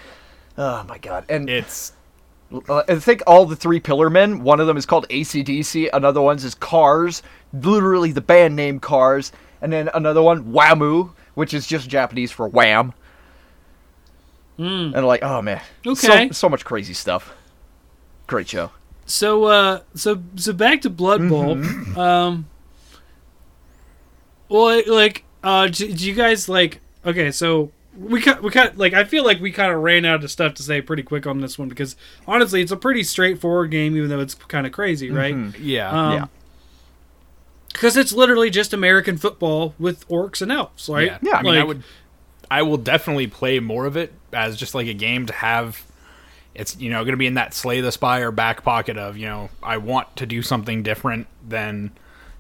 Oh 0.58 0.84
my 0.88 0.98
god! 0.98 1.26
And 1.30 1.50
it's 1.50 1.94
Uh, 2.70 2.84
I 2.88 2.96
think 2.96 3.22
all 3.28 3.46
the 3.46 3.56
three 3.56 3.80
Pillar 3.80 4.10
Men. 4.10 4.42
One 4.44 4.60
of 4.60 4.68
them 4.68 4.78
is 4.78 4.86
called 4.86 5.08
ACDC. 5.10 5.90
Another 5.94 6.22
one's 6.22 6.44
is 6.46 6.56
Cars, 6.56 7.22
literally 7.54 8.12
the 8.12 8.22
band 8.22 8.56
name 8.56 8.80
Cars. 8.80 9.32
And 9.62 9.74
then 9.74 9.90
another 9.94 10.22
one, 10.22 10.46
Wamuu, 10.54 11.12
which 11.34 11.54
is 11.54 11.68
just 11.68 11.90
Japanese 11.90 12.32
for 12.32 12.48
Wham. 12.48 12.94
And 14.58 15.06
like, 15.06 15.22
oh 15.24 15.42
man, 15.42 15.62
Okay. 15.86 16.28
so, 16.30 16.32
so 16.34 16.50
much 16.50 16.66
crazy 16.66 16.94
stuff. 16.94 17.34
Great 18.26 18.50
show. 18.50 18.72
So 19.06 19.46
uh 19.46 19.80
so 19.96 20.22
so 20.36 20.52
back 20.54 20.82
to 20.82 20.90
Blood 20.90 21.28
Bowl. 21.30 21.56
Mm-hmm. 21.56 21.98
Um 22.00 22.46
well 24.50 24.82
like 24.88 25.24
uh 25.44 25.68
do, 25.68 25.92
do 25.94 26.06
you 26.08 26.14
guys 26.14 26.50
like 26.50 26.80
okay, 27.06 27.32
so 27.32 27.72
we 27.98 28.22
cut 28.22 28.44
we 28.44 28.50
cut 28.52 28.78
like 28.78 28.94
I 28.94 29.04
feel 29.04 29.24
like 29.24 29.40
we 29.40 29.52
kind 29.52 29.72
of 29.72 29.82
ran 29.82 30.06
out 30.06 30.24
of 30.24 30.32
stuff 30.32 30.54
to 30.56 30.64
say 30.64 30.82
pretty 30.82 31.04
quick 31.04 31.26
on 31.26 31.42
this 31.42 31.58
one 31.58 31.68
because 31.70 31.96
honestly 32.28 32.62
it's 32.62 32.72
a 32.72 32.78
pretty 32.78 33.04
straightforward 33.04 33.72
game 33.72 33.96
even 33.96 34.10
though 34.10 34.20
it's 34.20 34.34
kind 34.36 34.66
of 34.68 34.74
crazy, 34.74 35.10
right? 35.10 35.36
yeah. 35.60 35.90
Um, 35.90 36.14
Yeah. 36.14 36.26
Cuz 37.74 37.96
it's 37.96 38.12
literally 38.12 38.50
just 38.50 38.74
American 38.74 39.18
football 39.18 39.74
with 39.78 40.08
orcs 40.10 40.42
and 40.42 40.52
elves, 40.52 40.90
right? 40.90 41.18
Yeah, 41.22 41.38
I 41.38 41.44
mean, 41.44 41.54
I 41.56 41.60
Like, 41.60 41.68
would, 41.68 41.84
I 42.50 42.62
will 42.62 42.78
definitely 42.78 43.28
play 43.28 43.60
more 43.60 43.86
of 43.86 43.98
it 43.98 44.14
as 44.34 44.58
just 44.58 44.76
like 44.76 44.88
a 44.88 44.94
game 44.94 45.26
to 45.26 45.34
have. 45.34 45.84
It's 46.56 46.76
you 46.78 46.90
know 46.90 47.04
going 47.04 47.14
to 47.14 47.18
be 47.18 47.28
in 47.28 47.36
that 47.36 47.54
Slay 47.54 47.82
the 47.82 47.92
Spire 47.92 48.32
back 48.32 48.64
pocket 48.64 48.98
of 48.98 49.18
you 49.18 49.26
know 49.26 49.50
I 49.62 49.78
want 49.78 50.16
to 50.18 50.26
do 50.26 50.42
something 50.42 50.82
different 50.82 51.28
than 51.48 51.92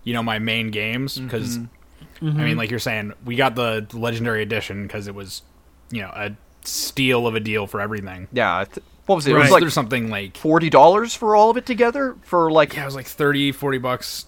you 0.03 0.14
know 0.14 0.24
my 0.24 0.39
main 0.39 0.72
games 0.72 1.20
because 1.20 1.58
mm-hmm. 1.58 2.26
I 2.26 2.26
mean 2.26 2.36
mm-hmm. 2.36 2.58
like 2.58 2.72
you're 2.72 2.80
saying 2.80 3.14
we 3.26 3.36
got 3.36 3.55
the 3.55 3.86
legendary 3.93 4.41
edition 4.41 4.88
because 4.88 5.08
it 5.08 5.14
was 5.14 5.43
you 5.91 6.01
know 6.01 6.10
a 6.16 6.32
steal 6.64 7.28
of 7.28 7.36
a 7.36 7.39
deal 7.39 7.68
for 7.68 7.80
everything. 7.80 8.28
Yeah. 8.32 8.60
I 8.60 8.66
th- 8.66 8.86
what 9.05 9.16
was 9.16 9.28
it? 9.28 9.32
It 9.32 9.38
was 9.38 9.51
like 9.51 9.62
there's 9.62 9.74
something 9.74 10.10
like 10.10 10.36
forty 10.36 10.70
dollars 10.70 11.14
for 11.14 11.36
all 11.36 11.49
of 11.49 11.58
it 11.58 11.66
together 11.66 12.16
for 12.24 12.51
like 12.51 12.74
yeah, 12.74 12.84
it 12.84 12.86
was 12.86 12.95
like 12.95 13.08
30, 13.08 13.53
40 13.53 13.78
bucks, 13.78 14.26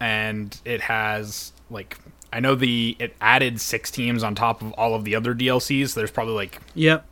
and 0.00 0.60
it 0.64 0.80
has 0.80 1.52
like 1.70 1.98
I 2.32 2.40
know 2.40 2.54
the 2.54 2.96
it 2.98 3.14
added 3.20 3.60
six 3.60 3.90
teams 3.90 4.22
on 4.22 4.34
top 4.34 4.60
of 4.62 4.72
all 4.74 4.94
of 4.94 5.04
the 5.04 5.14
other 5.14 5.34
DLCs. 5.34 5.94
There's 5.94 6.10
probably 6.10 6.34
like 6.34 6.60
Yep. 6.74 7.06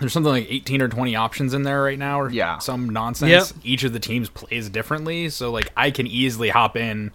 there's 0.00 0.12
something 0.12 0.32
like 0.32 0.46
18 0.50 0.82
or 0.82 0.88
20 0.88 1.14
options 1.16 1.54
in 1.54 1.62
there 1.62 1.82
right 1.82 1.98
now, 1.98 2.20
or 2.20 2.30
Yeah. 2.30 2.58
some 2.58 2.88
nonsense. 2.90 3.52
Yep. 3.52 3.62
Each 3.64 3.84
of 3.84 3.92
the 3.92 4.00
teams 4.00 4.28
plays 4.30 4.68
differently, 4.68 5.28
so 5.28 5.50
like 5.50 5.70
I 5.76 5.90
can 5.90 6.06
easily 6.06 6.48
hop 6.48 6.76
in, 6.76 7.12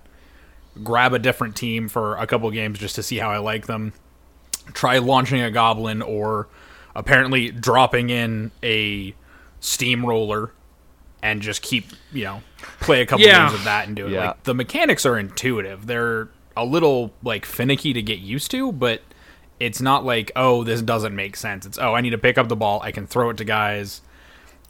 grab 0.84 1.14
a 1.14 1.20
different 1.20 1.56
team 1.56 1.90
for 1.90 2.16
a 2.18 2.26
couple 2.28 2.50
games 2.52 2.80
just 2.80 2.96
to 2.96 3.04
see 3.04 3.18
how 3.18 3.30
I 3.30 3.38
like 3.38 3.68
them. 3.68 3.94
Try 4.74 4.98
launching 5.00 5.42
a 5.42 5.52
goblin 5.52 6.02
or 6.02 6.48
apparently 6.96 7.52
dropping 7.52 8.10
in 8.10 8.52
a 8.64 9.14
steamroller 9.60 10.52
and 11.22 11.42
just 11.42 11.62
keep 11.62 11.86
you 12.12 12.24
know 12.24 12.42
play 12.82 13.02
a 13.02 13.06
couple 13.06 13.26
Yeah. 13.26 13.48
games 13.48 13.60
of 13.60 13.64
that 13.66 13.88
and 13.88 13.96
do 13.96 14.08
it. 14.08 14.12
Yeah. 14.12 14.28
Like 14.30 14.44
the 14.44 14.54
mechanics 14.54 15.06
are 15.06 15.18
intuitive. 15.18 15.86
They're 15.88 16.30
a 16.56 16.66
little 16.66 17.12
like 17.24 17.46
finicky 17.46 17.94
to 17.94 18.02
get 18.02 18.20
used 18.20 18.52
to, 18.52 18.72
but 18.72 19.02
it's 19.60 19.82
not 19.82 20.04
like 20.06 20.32
oh 20.36 20.64
this 20.64 20.82
doesn't 20.82 21.16
make 21.16 21.36
sense. 21.36 21.66
It's 21.66 21.78
oh 21.80 21.94
I 21.94 22.02
need 22.02 22.10
to 22.12 22.18
pick 22.18 22.38
up 22.38 22.48
the 22.50 22.56
ball, 22.56 22.82
I 22.82 22.92
can 22.92 23.08
throw 23.08 23.30
it 23.30 23.38
to 23.38 23.44
guys. 23.46 24.02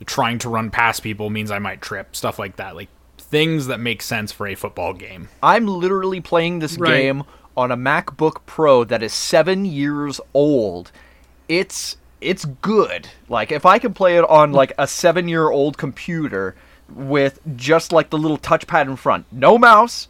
Trying 0.05 0.39
to 0.39 0.49
run 0.49 0.69
past 0.69 1.01
people 1.01 1.29
means 1.29 1.49
I 1.51 1.59
might 1.59 1.81
trip, 1.81 2.15
stuff 2.15 2.37
like 2.37 2.57
that. 2.57 2.75
Like 2.75 2.89
things 3.17 3.67
that 3.67 3.79
make 3.79 4.01
sense 4.01 4.31
for 4.31 4.47
a 4.47 4.55
football 4.55 4.93
game. 4.93 5.29
I'm 5.41 5.65
literally 5.65 6.19
playing 6.19 6.59
this 6.59 6.77
Right. 6.77 6.89
game 7.01 7.23
on 7.55 7.71
a 7.71 7.77
MacBook 7.77 8.41
Pro 8.45 8.83
that 8.83 9.01
is 9.01 9.13
seven 9.13 9.63
years 9.65 10.19
old. 10.33 10.91
It's 11.47 11.97
it's 12.19 12.45
good. 12.45 13.07
Like 13.29 13.51
if 13.51 13.65
I 13.65 13.79
can 13.79 13.93
play 13.93 14.17
it 14.17 14.23
on 14.29 14.51
like 14.51 14.73
a 14.77 14.87
seven 14.87 15.27
year 15.27 15.49
old 15.49 15.77
computer 15.77 16.55
with 16.93 17.39
just 17.55 17.91
like 17.93 18.09
the 18.09 18.17
little 18.17 18.37
touchpad 18.37 18.83
in 18.89 18.95
front, 18.95 19.25
no 19.31 19.57
mouse, 19.57 20.07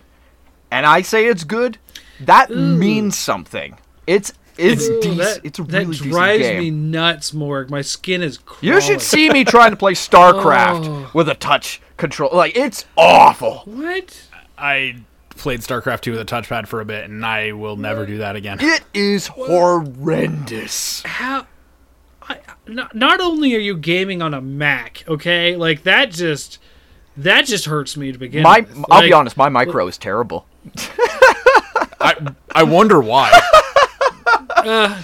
and 0.74 0.86
I 0.86 1.02
say 1.04 1.28
it's 1.28 1.44
good, 1.44 1.78
that 2.22 2.50
means 2.50 3.18
something. 3.18 3.78
It's 4.08 4.34
it's 4.58 4.88
Ooh, 4.88 5.02
decent. 5.02 5.18
that, 5.20 5.40
it's 5.44 5.60
a 5.60 5.64
that 5.64 5.92
drives 5.92 6.40
decent 6.44 6.60
me 6.60 6.72
nuts, 6.72 7.34
Morg. 7.34 7.70
My 7.70 7.82
skin 7.82 8.22
is 8.22 8.38
crawling. 8.38 8.76
You 8.76 8.82
should 8.82 9.02
see 9.02 9.30
me 9.30 9.44
trying 9.44 9.72
to 9.72 9.78
play 9.78 9.94
StarCraft 9.94 10.86
Oh. 10.86 11.12
with 11.14 11.30
a 11.30 11.36
touch 11.36 11.82
control. 11.98 12.30
Like 12.34 12.56
it's 12.56 12.86
awful. 12.98 13.62
What? 13.66 14.28
I 14.58 14.98
played 15.30 15.62
StarCraft 15.62 16.02
2 16.02 16.12
with 16.12 16.22
a 16.22 16.26
touchpad 16.26 16.68
for 16.68 16.82
a 16.82 16.86
bit 16.86 17.06
and 17.06 17.26
I 17.26 17.52
will 17.54 17.78
never 17.78 18.06
do 18.06 18.20
that 18.20 18.36
again. 18.36 18.60
It 18.62 18.84
is 18.94 19.28
horrendous. 19.28 21.02
How? 21.04 21.48
I, 22.22 22.40
not, 22.68 22.96
not 22.96 23.20
only 23.20 23.56
are 23.56 23.60
you 23.60 23.76
gaming 23.76 24.22
on 24.22 24.34
a 24.34 24.42
Mac, 24.42 25.04
okay, 25.08 25.56
like 25.56 25.84
that 25.84 26.12
just 26.12 26.60
that 27.18 27.46
just 27.46 27.66
hurts 27.66 27.98
me 27.98 28.12
to 28.12 28.18
begin. 28.18 28.44
My, 28.44 28.62
with. 28.62 28.86
I'll 28.90 29.02
be 29.02 29.14
honest, 29.14 29.36
my 29.38 29.50
micro 29.50 29.88
is 29.88 29.98
terrible. 29.98 30.46
I 32.00 32.34
I 32.54 32.64
wonder 32.64 33.00
why. 33.02 33.32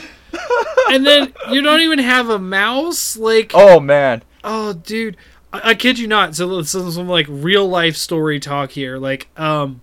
And 0.92 1.06
then 1.06 1.34
you 1.52 1.62
don't 1.62 1.82
even 1.82 2.00
have 2.00 2.30
a 2.30 2.40
mouse, 2.40 3.16
like 3.16 3.52
Oh 3.54 3.80
man, 3.80 4.24
Oh, 4.44 4.74
dude, 4.74 5.18
I, 5.54 5.72
I 5.72 5.76
kid 5.76 6.00
you 6.00 6.08
not. 6.08 6.36
So 6.36 6.58
is 6.58 6.72
some 6.72 7.08
like 7.08 7.28
real 7.30 7.68
life 7.68 7.96
story 7.96 8.40
talk 8.40 8.72
here. 8.72 8.98
Like, 8.98 9.28
um, 9.38 9.82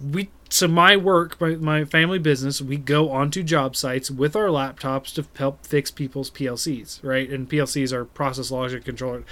we 0.00 0.30
so 0.48 0.66
my 0.66 0.96
work, 0.96 1.40
my, 1.40 1.50
my 1.56 1.84
family 1.84 2.18
business, 2.18 2.60
we 2.60 2.76
go 2.76 3.10
onto 3.10 3.42
job 3.42 3.76
sites 3.76 4.10
with 4.10 4.34
our 4.34 4.46
laptops 4.46 5.14
to 5.14 5.24
help 5.36 5.64
fix 5.64 5.90
people's 5.92 6.30
PLCs, 6.30 7.04
right? 7.04 7.30
And 7.30 7.48
PLCs 7.48 7.92
are 7.92 8.04
process 8.04 8.50
logic 8.50 8.84
controller, 8.84 9.22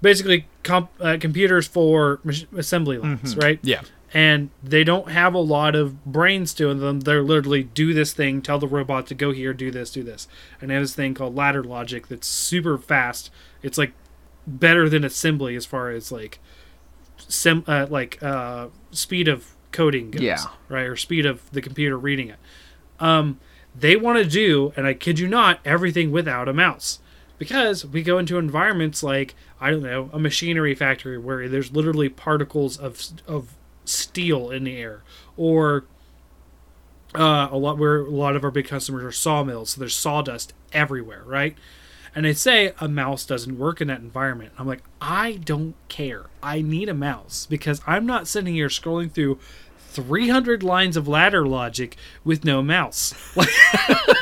basically 0.00 0.46
comp, 0.62 0.90
uh, 1.00 1.16
computers 1.20 1.66
for 1.66 2.20
mach- 2.22 2.52
assembly 2.56 2.98
lines, 2.98 3.36
right? 3.36 3.58
Yeah. 3.62 3.80
And 4.14 4.50
they 4.62 4.84
don't 4.84 5.10
have 5.10 5.34
a 5.34 5.38
lot 5.38 5.74
of 5.74 6.04
brains 6.04 6.54
to 6.54 6.72
them. 6.74 7.00
They're 7.00 7.22
literally 7.22 7.62
do 7.64 7.92
this 7.92 8.12
thing, 8.12 8.40
tell 8.42 8.58
the 8.58 8.66
robot 8.68 9.06
to 9.08 9.14
go 9.14 9.32
here, 9.32 9.52
do 9.52 9.70
this, 9.70 9.90
do 9.90 10.02
this. 10.02 10.28
And 10.60 10.70
they 10.70 10.74
have 10.74 10.82
this 10.84 10.94
thing 10.94 11.14
called 11.14 11.34
ladder 11.36 11.62
logic 11.62 12.08
that's 12.08 12.26
super 12.26 12.78
fast. 12.78 13.30
It's 13.62 13.76
like 13.78 13.92
better 14.46 14.88
than 14.88 15.04
assembly 15.04 15.56
as 15.56 15.66
far 15.66 15.90
as 15.90 16.10
like 16.10 16.38
sim 17.18 17.64
uh, 17.66 17.86
like 17.90 18.22
uh, 18.22 18.68
speed 18.90 19.28
of 19.28 19.54
coding 19.72 20.10
goes, 20.10 20.22
Yeah. 20.22 20.38
right, 20.68 20.86
or 20.86 20.96
speed 20.96 21.26
of 21.26 21.50
the 21.50 21.60
computer 21.60 21.98
reading 21.98 22.28
it. 22.30 22.38
Um, 22.98 23.38
they 23.76 23.94
want 23.96 24.18
to 24.18 24.24
do, 24.24 24.72
and 24.76 24.86
I 24.86 24.94
kid 24.94 25.18
you 25.18 25.28
not, 25.28 25.60
everything 25.64 26.10
without 26.10 26.48
a 26.48 26.52
mouse. 26.52 27.00
Because 27.38 27.86
we 27.86 28.02
go 28.02 28.18
into 28.18 28.36
environments 28.38 29.02
like 29.04 29.36
I 29.60 29.70
don't 29.70 29.82
know 29.82 30.10
a 30.12 30.18
machinery 30.18 30.74
factory 30.74 31.18
where 31.18 31.48
there's 31.48 31.70
literally 31.70 32.08
particles 32.08 32.76
of 32.78 33.00
of 33.28 33.54
steel 33.88 34.50
in 34.50 34.64
the 34.64 34.76
air, 34.76 35.02
or 35.36 35.84
uh, 37.14 37.48
a 37.50 37.56
lot 37.56 37.78
where 37.78 38.00
a 38.00 38.10
lot 38.10 38.36
of 38.36 38.44
our 38.44 38.50
big 38.50 38.68
customers 38.68 39.02
are 39.02 39.12
sawmills, 39.12 39.70
so 39.70 39.80
there's 39.80 39.96
sawdust 39.96 40.52
everywhere, 40.72 41.22
right? 41.24 41.56
And 42.14 42.24
they 42.24 42.32
say 42.32 42.72
a 42.80 42.88
mouse 42.88 43.24
doesn't 43.26 43.58
work 43.58 43.80
in 43.80 43.88
that 43.88 44.00
environment. 44.00 44.52
I'm 44.58 44.66
like, 44.66 44.82
I 45.00 45.32
don't 45.44 45.74
care. 45.88 46.26
I 46.42 46.62
need 46.62 46.88
a 46.88 46.94
mouse 46.94 47.46
because 47.48 47.80
I'm 47.86 48.06
not 48.06 48.26
sitting 48.26 48.54
here 48.54 48.68
scrolling 48.68 49.12
through 49.12 49.38
300 49.90 50.62
lines 50.62 50.96
of 50.96 51.06
ladder 51.06 51.46
logic 51.46 51.96
with 52.24 52.44
no 52.44 52.62
mouse. 52.62 53.14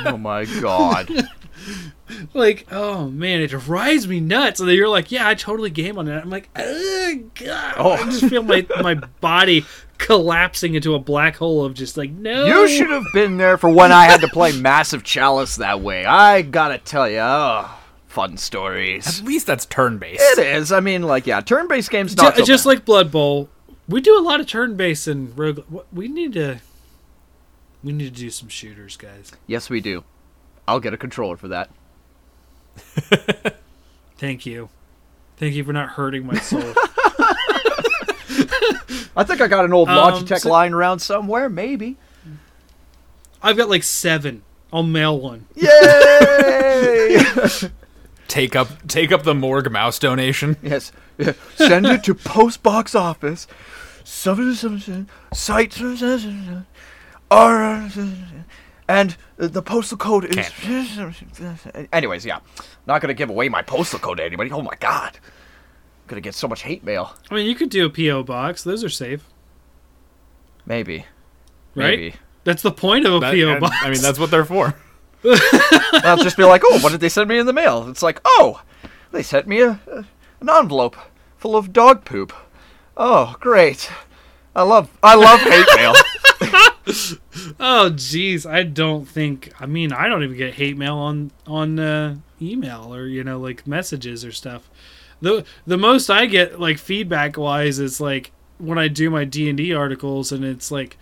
Oh 0.04 0.16
my 0.16 0.44
god. 0.44 1.10
like 2.34 2.66
oh 2.72 3.08
man, 3.08 3.40
it 3.40 3.48
drives 3.48 4.06
me 4.06 4.20
nuts. 4.20 4.60
And 4.60 4.68
then 4.68 4.76
you're 4.76 4.88
like, 4.88 5.10
yeah, 5.10 5.28
I 5.28 5.34
totally 5.34 5.70
game 5.70 5.98
on 5.98 6.06
that. 6.06 6.22
I'm 6.22 6.30
like, 6.30 6.48
Ugh, 6.56 7.30
God. 7.34 7.74
Oh. 7.76 7.90
I 7.92 8.04
just 8.04 8.24
oh. 8.24 8.28
feel 8.28 8.42
my 8.42 8.66
my 8.80 8.94
body 8.94 9.64
collapsing 9.98 10.74
into 10.74 10.94
a 10.94 10.98
black 10.98 11.36
hole 11.36 11.64
of 11.64 11.74
just 11.74 11.96
like 11.96 12.10
no. 12.10 12.44
You 12.44 12.68
should 12.68 12.90
have 12.90 13.04
been 13.12 13.36
there 13.36 13.58
for 13.58 13.70
when 13.70 13.92
I 13.92 14.04
had 14.04 14.20
to 14.20 14.28
play 14.28 14.52
Massive 14.52 15.02
Chalice 15.04 15.56
that 15.56 15.80
way. 15.80 16.04
I 16.04 16.42
gotta 16.42 16.78
tell 16.78 17.08
you, 17.08 17.18
oh, 17.18 17.70
fun 18.16 18.36
stories. 18.36 19.20
At 19.20 19.26
least 19.26 19.46
that's 19.46 19.66
turn 19.66 19.98
based. 19.98 20.22
It 20.22 20.38
is. 20.38 20.72
I 20.72 20.80
mean, 20.80 21.02
like, 21.02 21.26
yeah, 21.26 21.40
turn-based 21.40 21.90
games 21.90 22.14
Ju- 22.14 22.22
not 22.22 22.36
so 22.36 22.44
just 22.44 22.64
bad. 22.64 22.70
like 22.70 22.84
Blood 22.84 23.12
Bowl, 23.12 23.50
we 23.88 24.00
do 24.00 24.18
a 24.18 24.22
lot 24.22 24.40
of 24.40 24.46
turn 24.46 24.76
based 24.76 25.06
and 25.06 25.36
rogue. 25.38 25.60
We 25.92 26.08
need 26.08 26.32
to. 26.32 26.60
We 27.84 27.92
need 27.92 28.14
to 28.14 28.20
do 28.20 28.30
some 28.30 28.48
shooters, 28.48 28.96
guys. 28.96 29.32
Yes, 29.46 29.70
we 29.70 29.80
do. 29.80 30.02
I'll 30.66 30.80
get 30.80 30.94
a 30.94 30.96
controller 30.96 31.36
for 31.36 31.48
that. 31.48 31.70
Thank 34.18 34.46
you. 34.46 34.68
Thank 35.36 35.54
you 35.54 35.64
for 35.64 35.72
not 35.72 35.90
hurting 35.90 36.26
my 36.26 36.38
soul. 36.38 36.62
I 39.18 39.24
think 39.24 39.40
I 39.40 39.46
got 39.48 39.64
an 39.64 39.72
old 39.72 39.88
Um, 39.88 39.96
Logitech 40.14 40.40
so- 40.40 40.50
lying 40.50 40.72
around 40.72 40.98
somewhere. 41.00 41.48
Maybe. 41.48 41.96
I've 43.42 43.56
got 43.56 43.68
like 43.68 43.82
seven. 43.82 44.42
I'll 44.72 44.82
mail 44.82 45.18
one. 45.20 45.46
Yay! 45.54 47.18
Take 48.28 48.56
up 48.56 48.86
take 48.88 49.12
up 49.12 49.22
the 49.22 49.34
morgue 49.34 49.70
mouse 49.70 49.98
donation. 50.00 50.56
yes. 50.62 50.90
Yeah. 51.16 51.32
Send 51.54 51.86
it 51.86 52.02
to 52.04 52.14
Post 52.14 52.62
Box 52.62 52.94
Office. 52.94 53.46
Seven 54.04 54.52
seven 54.54 54.80
seven 54.80 55.08
site 55.32 55.72
seven, 55.72 55.96
seven, 55.96 56.18
seven, 56.18 56.66
R 57.30 57.88
and 58.88 59.16
Uh, 59.38 59.48
the 59.48 59.62
postal 59.62 59.98
code 59.98 60.24
is. 60.24 60.50
Anyways, 61.92 62.24
yeah, 62.24 62.40
not 62.86 63.00
gonna 63.00 63.14
give 63.14 63.28
away 63.30 63.48
my 63.48 63.62
postal 63.62 63.98
code 63.98 64.18
to 64.18 64.24
anybody. 64.24 64.50
Oh 64.50 64.62
my 64.62 64.74
god, 64.80 65.18
gonna 66.06 66.20
get 66.22 66.34
so 66.34 66.48
much 66.48 66.62
hate 66.62 66.82
mail. 66.84 67.14
I 67.30 67.34
mean, 67.34 67.46
you 67.46 67.54
could 67.54 67.68
do 67.70 67.84
a 67.86 67.90
PO 67.90 68.22
box. 68.24 68.62
Those 68.64 68.82
are 68.82 68.88
safe, 68.88 69.22
Maybe, 70.64 70.98
right? 71.74 71.98
maybe. 71.98 72.14
That's 72.44 72.62
the 72.62 72.72
point 72.72 73.04
of 73.06 73.14
a 73.14 73.20
That- 73.20 73.34
PO 73.34 73.48
and, 73.50 73.60
box. 73.60 73.76
I 73.82 73.90
mean, 73.90 74.00
that's 74.00 74.18
what 74.18 74.30
they're 74.30 74.44
for. 74.44 74.74
I'll 76.04 76.16
just 76.18 76.36
be 76.36 76.44
like, 76.44 76.62
oh, 76.64 76.78
what 76.80 76.92
did 76.92 77.00
they 77.00 77.08
send 77.08 77.28
me 77.28 77.38
in 77.38 77.46
the 77.46 77.52
mail? 77.52 77.88
It's 77.88 78.02
like, 78.02 78.20
oh, 78.24 78.62
they 79.10 79.22
sent 79.22 79.46
me 79.48 79.60
a, 79.60 79.80
a 79.90 80.04
an 80.40 80.48
envelope 80.50 80.96
full 81.36 81.56
of 81.56 81.72
dog 81.72 82.04
poop. 82.04 82.32
Oh, 82.96 83.34
great. 83.40 83.90
I 84.54 84.62
love 84.62 84.88
I 85.02 85.14
love 85.14 85.40
hate 85.40 85.66
mail. 85.76 85.92
Oh, 87.58 87.90
jeez. 87.92 88.48
I 88.48 88.62
don't 88.62 89.06
think. 89.06 89.52
I 89.60 89.66
mean, 89.66 89.92
I 89.92 90.08
don't 90.08 90.22
even 90.22 90.36
get 90.36 90.54
hate 90.54 90.76
mail 90.76 90.96
on 90.96 91.30
on 91.46 91.78
uh, 91.78 92.16
email 92.40 92.94
or 92.94 93.06
you 93.06 93.24
know 93.24 93.38
like 93.38 93.66
messages 93.66 94.24
or 94.24 94.32
stuff. 94.32 94.70
the 95.20 95.44
The 95.66 95.76
most 95.78 96.10
I 96.10 96.26
get 96.26 96.60
like 96.60 96.78
feedback 96.78 97.36
wise 97.36 97.78
is 97.78 98.00
like 98.00 98.32
when 98.58 98.78
I 98.78 98.88
do 98.88 99.10
my 99.10 99.24
D 99.24 99.48
and 99.48 99.56
D 99.56 99.74
articles, 99.74 100.32
and 100.32 100.44
it's 100.44 100.70
like 100.70 100.96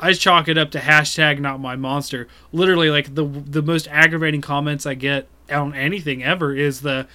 I 0.00 0.12
chalk 0.12 0.48
it 0.48 0.58
up 0.58 0.70
to 0.72 0.78
hashtag 0.78 1.38
not 1.40 1.60
my 1.60 1.76
monster. 1.76 2.28
Literally, 2.52 2.90
like 2.90 3.14
the 3.14 3.24
the 3.24 3.62
most 3.62 3.86
aggravating 3.88 4.40
comments 4.40 4.86
I 4.86 4.94
get 4.94 5.28
on 5.50 5.74
anything 5.74 6.22
ever 6.24 6.54
is 6.54 6.80
the 6.80 7.06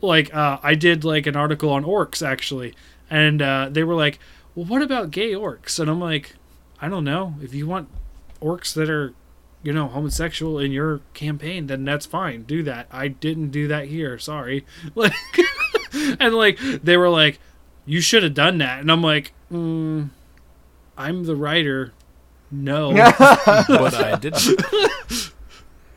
like 0.00 0.32
uh, 0.34 0.58
I 0.62 0.74
did 0.74 1.04
like 1.04 1.26
an 1.26 1.36
article 1.36 1.70
on 1.70 1.84
orcs 1.84 2.26
actually, 2.26 2.74
and 3.10 3.42
uh, 3.42 3.68
they 3.70 3.82
were 3.84 3.94
like, 3.94 4.18
"Well, 4.54 4.66
what 4.66 4.82
about 4.82 5.10
gay 5.10 5.32
orcs?" 5.32 5.78
And 5.80 5.90
I'm 5.90 6.00
like, 6.00 6.36
I 6.80 6.88
don't 6.88 7.04
know. 7.04 7.34
If 7.42 7.54
you 7.54 7.66
want 7.66 7.88
orcs 8.40 8.72
that 8.74 8.88
are, 8.88 9.14
you 9.62 9.72
know, 9.72 9.88
homosexual 9.88 10.58
in 10.58 10.72
your 10.72 11.00
campaign, 11.14 11.66
then 11.66 11.84
that's 11.84 12.06
fine. 12.06 12.42
Do 12.42 12.62
that. 12.62 12.86
I 12.90 13.08
didn't 13.08 13.50
do 13.50 13.68
that 13.68 13.88
here. 13.88 14.18
Sorry. 14.18 14.64
Like, 14.94 15.12
and 16.20 16.34
like 16.34 16.58
they 16.58 16.96
were 16.96 17.08
like, 17.08 17.40
you 17.84 18.00
should 18.00 18.22
have 18.22 18.34
done 18.34 18.58
that. 18.58 18.80
And 18.80 18.90
I'm 18.90 19.02
like, 19.02 19.32
mm, 19.50 20.10
I'm 20.96 21.24
the 21.24 21.34
writer. 21.34 21.92
No, 22.50 22.92
but 23.18 23.94
I 23.94 24.16
didn't. 24.16 25.32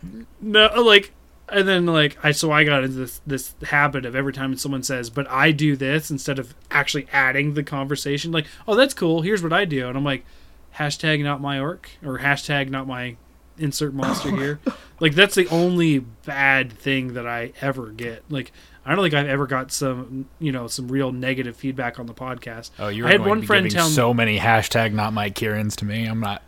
no. 0.42 0.82
Like, 0.82 1.12
and 1.50 1.68
then 1.68 1.86
like 1.86 2.18
I 2.24 2.32
so 2.32 2.52
I 2.52 2.64
got 2.64 2.84
into 2.84 2.98
this 2.98 3.22
this 3.26 3.56
habit 3.64 4.06
of 4.06 4.16
every 4.16 4.34
time 4.34 4.56
someone 4.58 4.84
says, 4.84 5.10
but 5.10 5.30
I 5.30 5.52
do 5.52 5.76
this 5.76 6.10
instead 6.12 6.40
of 6.40 6.54
actually 6.72 7.08
adding 7.12 7.54
the 7.54 7.64
conversation. 7.64 8.32
Like, 8.32 8.48
oh, 8.68 8.76
that's 8.76 8.94
cool. 8.94 9.22
Here's 9.22 9.44
what 9.44 9.54
I 9.54 9.66
do, 9.66 9.88
and 9.88 9.98
I'm 9.98 10.04
like, 10.04 10.26
hashtag 10.78 11.24
not 11.24 11.42
my 11.42 11.60
orc 11.60 11.90
or 12.04 12.20
hashtag 12.20 12.70
not 12.70 12.88
my 12.88 13.16
insert 13.58 13.94
monster 13.94 14.30
oh 14.30 14.36
here. 14.36 14.60
Like 15.00 15.16
that's 15.16 15.36
the 15.36 15.48
only 15.50 16.00
bad 16.00 16.72
thing 16.74 17.14
that 17.14 17.28
I 17.28 17.54
ever 17.62 17.88
get. 17.90 18.24
Like 18.30 18.52
I 18.86 18.96
don't 18.96 19.04
think 19.04 19.14
I've 19.14 19.28
ever 19.28 19.48
got 19.48 19.72
some 19.72 20.28
you 20.40 20.52
know 20.52 20.68
some 20.68 20.88
real 20.88 21.12
negative 21.12 21.56
feedback 21.56 22.00
on 22.00 22.06
the 22.06 22.14
podcast. 22.14 22.72
Oh, 22.80 22.88
you're 22.88 23.08
I 23.08 23.12
had 23.12 23.20
going 23.20 23.30
one 23.30 23.38
to 23.38 23.42
be 23.42 23.48
friend 23.48 23.66
giving 23.66 23.78
tell 23.78 23.90
me. 23.90 23.96
so 23.96 24.14
many 24.14 24.40
hashtag 24.40 24.94
not 24.94 25.14
my 25.14 25.30
Kirin's 25.30 25.76
to 25.78 25.86
me. 25.86 26.06
I'm 26.06 26.20
not. 26.20 26.42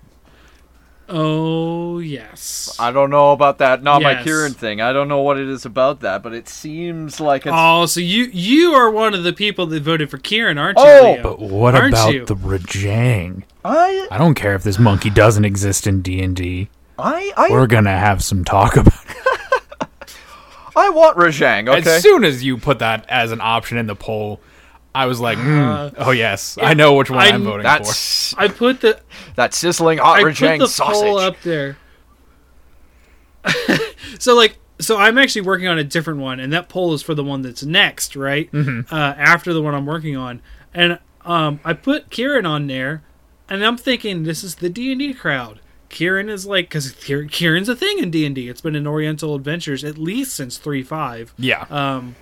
Oh 1.08 2.00
yes. 2.00 2.76
I 2.80 2.92
don't 2.92 3.12
know 3.12 3.32
about 3.32 3.60
that. 3.60 3.84
Not 3.84 4.02
my 4.02 4.16
Kirin 4.16 4.56
thing. 4.56 4.82
I 4.82 4.92
don't 4.92 5.08
know 5.08 5.22
what 5.22 5.38
it 5.38 5.48
is 5.48 5.64
about 5.66 6.00
that, 6.00 6.24
but 6.24 6.34
it 6.34 6.50
seems 6.50 7.20
like 7.20 7.46
it's. 7.46 7.54
Oh, 7.56 7.86
so 7.86 8.00
you 8.00 8.24
you 8.26 8.72
are 8.74 8.90
one 8.90 9.14
of 9.14 9.24
the 9.24 9.34
people 9.34 9.68
that 9.68 9.84
voted 9.84 10.10
for 10.10 10.18
Kirin, 10.18 10.60
aren't 10.60 10.80
you? 10.80 10.84
Oh, 10.86 11.12
Leo? 11.14 11.24
But 11.24 11.40
what 11.40 11.76
Aren't 11.76 11.94
about 11.94 12.14
you? 12.14 12.26
the 12.26 12.36
Rajang? 12.36 13.44
I 13.64 14.08
I 14.10 14.18
don't 14.18 14.34
care 14.34 14.56
if 14.56 14.64
this 14.64 14.80
monkey 14.80 15.10
doesn't 15.12 15.46
exist 15.46 15.86
in 15.86 16.02
D 16.02 16.22
and 16.24 16.36
D. 16.36 16.70
I 16.98 17.32
I, 17.38 17.50
We're 17.52 17.68
gonna 17.68 17.98
have 17.98 18.24
some 18.24 18.44
talk 18.44 18.76
about. 18.76 18.94
it. 18.94 19.88
I 20.76 20.90
want 20.90 21.18
Rajang. 21.18 21.70
Okay. 21.70 21.96
As 21.98 22.02
soon 22.02 22.24
as 22.24 22.44
you 22.44 22.58
put 22.58 22.80
that 22.80 23.06
as 23.10 23.32
an 23.32 23.42
option 23.42 23.78
in 23.78 23.86
the 23.88 23.96
poll, 23.96 24.42
I 24.96 25.06
was 25.08 25.20
like, 25.20 25.38
Uh, 25.38 25.92
oh 25.98 26.12
yes, 26.12 26.58
I 26.62 26.74
know 26.74 26.94
which 26.96 27.10
one 27.10 27.20
I- 27.20 27.30
I'm 27.30 27.44
voting 27.44 27.66
for. 27.66 28.36
I 28.40 28.48
put 28.48 28.82
the 28.82 29.00
that 29.36 29.54
sizzling 29.54 29.98
hot 30.00 30.20
I 30.20 30.24
put 30.24 30.34
Rajang 30.36 30.60
the 30.60 30.68
sausage. 30.68 31.02
poll 31.04 31.18
up 31.20 31.40
there. 31.42 31.78
so 34.20 34.36
like 34.36 34.58
so 34.80 34.98
I'm 34.98 35.18
actually 35.18 35.42
working 35.42 35.68
on 35.68 35.78
a 35.78 35.84
different 35.84 36.20
one, 36.20 36.40
and 36.40 36.52
that 36.52 36.68
poll 36.70 36.94
is 36.94 37.02
for 37.02 37.14
the 37.14 37.24
one 37.24 37.42
that's 37.42 37.64
next, 37.64 38.16
right? 38.16 38.52
Mm-hmm. 38.52 38.94
Uh, 38.94 39.14
after 39.18 39.54
the 39.54 39.62
one 39.62 39.74
I'm 39.74 39.86
working 39.86 40.18
on, 40.18 40.42
and 40.74 41.00
um, 41.24 41.60
I 41.64 41.74
put 41.74 42.10
Kirin 42.10 42.48
on 42.48 42.68
there, 42.68 43.04
and 43.50 43.66
I'm 43.66 43.78
thinking 43.78 44.24
this 44.24 44.44
is 44.44 44.56
the 44.56 44.70
D 44.70 44.92
and 44.92 45.00
D 45.00 45.14
crowd. 45.14 45.60
Kirin 45.90 46.30
is 46.30 46.46
like 46.46 46.66
because 46.66 46.92
Kirin's 46.94 47.70
a 47.70 47.76
thing 47.76 48.00
in 48.00 48.12
D 48.12 48.26
and 48.26 48.36
D. 48.36 48.50
It's 48.50 48.60
been 48.62 48.76
in 48.76 48.86
Oriental 48.88 49.34
Adventures 49.36 49.84
at 49.86 49.98
least 49.98 50.34
since 50.36 50.58
three 50.58 50.84
five. 50.84 51.34
yeah, 51.38 51.66
Um, 51.70 52.16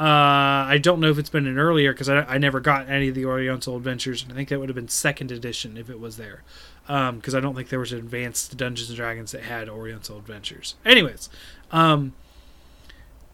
uh, 0.00 0.64
I 0.66 0.78
don't 0.80 0.98
know 0.98 1.10
if 1.10 1.18
it's 1.18 1.28
been 1.28 1.46
an 1.46 1.58
earlier 1.58 1.92
because 1.92 2.08
I, 2.08 2.20
I 2.20 2.38
never 2.38 2.58
got 2.58 2.88
any 2.88 3.08
of 3.08 3.14
the 3.14 3.26
Oriental 3.26 3.76
Adventures. 3.76 4.24
I 4.30 4.32
think 4.32 4.48
that 4.48 4.58
would 4.58 4.70
have 4.70 4.76
been 4.76 4.88
second 4.88 5.30
edition 5.30 5.76
if 5.76 5.90
it 5.90 6.00
was 6.00 6.16
there, 6.16 6.42
because 6.86 7.34
I 7.34 7.40
don't 7.40 7.54
think 7.54 7.68
there 7.68 7.78
was 7.78 7.92
an 7.92 7.98
advanced 7.98 8.56
Dungeons 8.56 8.88
and 8.88 8.96
Dragons 8.96 9.32
that 9.32 9.42
had 9.42 9.68
Oriental 9.68 10.16
Adventures. 10.16 10.76
Anyways, 10.86 11.28
um, 11.70 12.14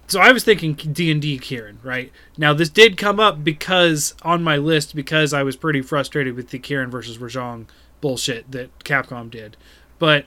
so 0.09 0.19
I 0.19 0.33
was 0.33 0.43
thinking 0.43 0.75
D 0.75 1.09
and 1.12 1.23
D 1.23 1.39
Kirin. 1.39 1.77
Right 1.85 2.11
now, 2.37 2.53
this 2.53 2.69
did 2.69 2.97
come 2.97 3.21
up 3.21 3.45
because 3.45 4.17
on 4.23 4.43
my 4.43 4.57
list 4.57 4.97
because 4.97 5.33
I 5.33 5.45
was 5.45 5.55
pretty 5.55 5.83
frustrated 5.83 6.35
with 6.35 6.51
the 6.51 6.59
Kirin 6.59 6.89
versus 6.89 7.19
Rajang 7.19 7.67
bullshit 8.01 8.51
that 8.51 8.77
Capcom 8.81 9.31
did, 9.31 9.57
but 10.01 10.27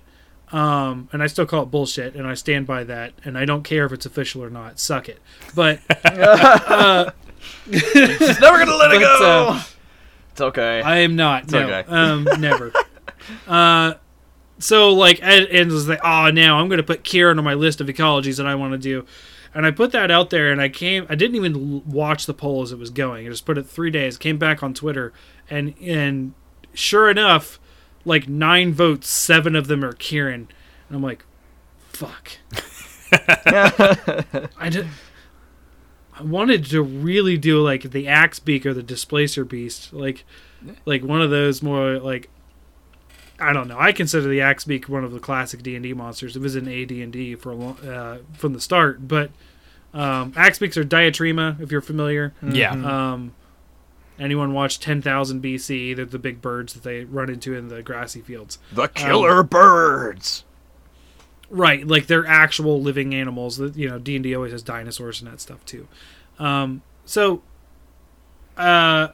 um, 0.51 1.09
and 1.11 1.21
I 1.21 1.27
still 1.27 1.45
call 1.45 1.63
it 1.63 1.71
bullshit, 1.71 2.15
and 2.15 2.27
I 2.27 2.33
stand 2.33 2.65
by 2.67 2.83
that, 2.85 3.13
and 3.23 3.37
I 3.37 3.45
don't 3.45 3.63
care 3.63 3.85
if 3.85 3.91
it's 3.91 4.05
official 4.05 4.43
or 4.43 4.49
not. 4.49 4.79
Suck 4.79 5.07
it. 5.09 5.19
But 5.55 5.79
She's 7.71 8.39
never 8.39 8.57
gonna 8.59 8.75
let 8.75 8.91
it 8.91 8.99
But, 8.99 9.19
go. 9.19 9.47
uh, 9.51 9.63
it's 10.31 10.41
okay. 10.41 10.81
I 10.81 10.97
am 10.99 11.15
not. 11.15 11.51
no, 11.51 11.59
okay. 11.59 11.83
um, 11.89 12.27
never. 12.39 12.71
uh, 13.47 13.93
so 14.57 14.93
like, 14.93 15.19
and, 15.21 15.45
and 15.45 15.71
it 15.71 15.73
was 15.73 15.87
like, 15.87 15.99
oh, 16.03 16.31
now 16.31 16.59
I'm 16.59 16.67
going 16.67 16.77
to 16.77 16.83
put 16.83 17.03
Kirin 17.03 17.37
on 17.37 17.43
my 17.43 17.53
list 17.53 17.79
of 17.81 17.87
ecologies 17.87 18.37
that 18.37 18.45
I 18.45 18.55
want 18.55 18.73
to 18.73 18.77
do, 18.77 19.05
and 19.53 19.65
I 19.65 19.71
put 19.71 19.91
that 19.91 20.11
out 20.11 20.29
there, 20.31 20.51
and 20.51 20.61
I 20.61 20.69
came. 20.69 21.05
I 21.09 21.15
didn't 21.15 21.35
even 21.35 21.83
watch 21.89 22.25
the 22.25 22.33
poll 22.33 22.61
as 22.61 22.71
it 22.71 22.77
was 22.79 22.89
going. 22.89 23.25
I 23.25 23.29
just 23.29 23.45
put 23.45 23.57
it 23.57 23.67
three 23.67 23.91
days. 23.91 24.17
Came 24.17 24.37
back 24.37 24.61
on 24.63 24.73
Twitter, 24.73 25.13
and 25.49 25.73
and 25.81 26.33
sure 26.73 27.09
enough, 27.09 27.59
like 28.05 28.27
nine 28.27 28.73
votes, 28.73 29.09
seven 29.09 29.55
of 29.55 29.67
them 29.67 29.83
are 29.83 29.93
Kirin, 29.93 30.33
and 30.33 30.47
I'm 30.91 31.03
like, 31.03 31.25
fuck. 31.89 32.31
I 33.11 34.69
did. 34.69 34.87
I 36.13 36.23
wanted 36.23 36.65
to 36.65 36.81
really 36.81 37.37
do 37.37 37.61
like 37.61 37.91
the 37.91 38.07
axe 38.07 38.39
beak 38.39 38.65
or 38.65 38.73
the 38.73 38.83
displacer 38.83 39.45
beast, 39.45 39.93
like 39.93 40.25
like 40.85 41.03
one 41.03 41.21
of 41.21 41.29
those 41.29 41.61
more 41.61 41.97
like 41.99 42.29
I 43.39 43.53
don't 43.53 43.67
know. 43.67 43.77
I 43.79 43.93
consider 43.93 44.27
the 44.27 44.41
axe 44.41 44.65
beak 44.65 44.89
one 44.89 45.03
of 45.03 45.11
the 45.11 45.19
classic 45.19 45.63
D 45.63 45.75
and 45.75 45.83
D 45.83 45.93
monsters. 45.93 46.35
It 46.35 46.41
was 46.41 46.55
in 46.55 46.67
AD 46.67 46.91
and 46.91 47.11
D 47.13 47.35
for 47.35 47.51
a 47.51 47.55
long, 47.55 47.77
uh, 47.79 48.19
from 48.33 48.53
the 48.53 48.59
start, 48.59 49.07
but 49.07 49.31
um, 49.93 50.33
axe 50.35 50.59
beaks 50.59 50.77
are 50.77 50.83
diatryma 50.83 51.59
if 51.61 51.71
you're 51.71 51.81
familiar. 51.81 52.33
yeah. 52.43 52.71
Um, 52.71 53.33
anyone 54.19 54.53
watch 54.53 54.79
Ten 54.79 55.01
Thousand 55.01 55.41
BC? 55.41 55.95
They're 55.95 56.05
the 56.05 56.19
big 56.19 56.41
birds 56.41 56.73
that 56.73 56.83
they 56.83 57.05
run 57.05 57.29
into 57.29 57.55
in 57.55 57.69
the 57.69 57.81
grassy 57.81 58.21
fields. 58.21 58.59
the 58.71 58.87
killer 58.87 59.43
birds. 59.43 60.43
Right, 61.49 61.85
like 61.87 62.05
they're 62.07 62.27
actual 62.27 62.81
living 62.81 63.15
animals. 63.15 63.57
That 63.57 63.75
you 63.75 63.89
know, 63.89 63.97
D 63.97 64.15
and 64.15 64.23
D 64.23 64.35
always 64.35 64.51
has 64.51 64.61
dinosaurs 64.61 65.21
and 65.21 65.31
that 65.31 65.41
stuff 65.41 65.65
too. 65.65 65.87
Um, 66.37 66.83
so, 67.05 67.41
uh, 68.55 69.09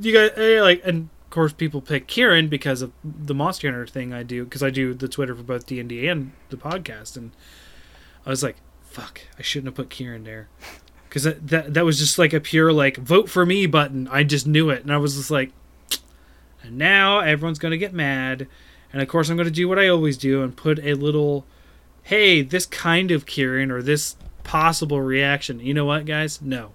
you 0.00 0.12
guys 0.12 0.30
eh, 0.36 0.60
like, 0.62 0.82
and 0.84 1.08
of 1.24 1.30
course, 1.30 1.52
people 1.52 1.80
pick 1.80 2.06
Kirin 2.06 2.48
because 2.48 2.80
of 2.80 2.92
the 3.04 3.34
Monster 3.34 3.68
Hunter 3.68 3.86
thing 3.86 4.12
I 4.12 4.22
do 4.22 4.44
because 4.44 4.62
I 4.62 4.70
do 4.70 4.94
the 4.94 5.08
Twitter 5.08 5.34
for 5.34 5.42
both 5.42 5.66
D 5.66 5.80
and 5.80 5.88
D 5.88 6.06
and 6.06 6.32
the 6.50 6.56
podcast, 6.56 7.16
and 7.16 7.32
I 8.24 8.30
was 8.30 8.44
like, 8.44 8.56
"Fuck, 8.82 9.22
I 9.36 9.42
shouldn't 9.42 9.66
have 9.66 9.74
put 9.74 9.88
Kirin 9.88 10.24
there." 10.24 10.48
Because 11.10 11.24
that, 11.24 11.48
that 11.48 11.74
that 11.74 11.84
was 11.84 11.98
just 11.98 12.18
like 12.18 12.32
a 12.32 12.38
pure 12.40 12.72
like 12.72 12.96
vote 12.96 13.28
for 13.28 13.44
me 13.44 13.66
button. 13.66 14.08
I 14.08 14.22
just 14.22 14.46
knew 14.46 14.70
it, 14.70 14.82
and 14.82 14.92
I 14.92 14.96
was 14.96 15.16
just 15.16 15.30
like, 15.30 15.50
and 16.62 16.78
now 16.78 17.18
everyone's 17.18 17.58
gonna 17.58 17.76
get 17.76 17.92
mad, 17.92 18.46
And 18.92 19.02
of 19.02 19.08
course, 19.08 19.28
I'm 19.28 19.36
to 19.44 19.50
do 19.50 19.68
what 19.68 19.78
I 19.78 19.88
always 19.88 20.16
do 20.16 20.42
and 20.42 20.56
put 20.56 20.78
a 20.78 20.94
little, 20.94 21.44
hey, 22.04 22.42
this 22.42 22.64
kind 22.64 23.10
of 23.10 23.26
Kirin 23.26 23.70
or 23.70 23.82
this 23.82 24.16
possible 24.44 25.00
reaction. 25.00 25.60
You 25.60 25.74
know 25.74 25.84
what, 25.84 26.06
guys? 26.06 26.40
No. 26.40 26.72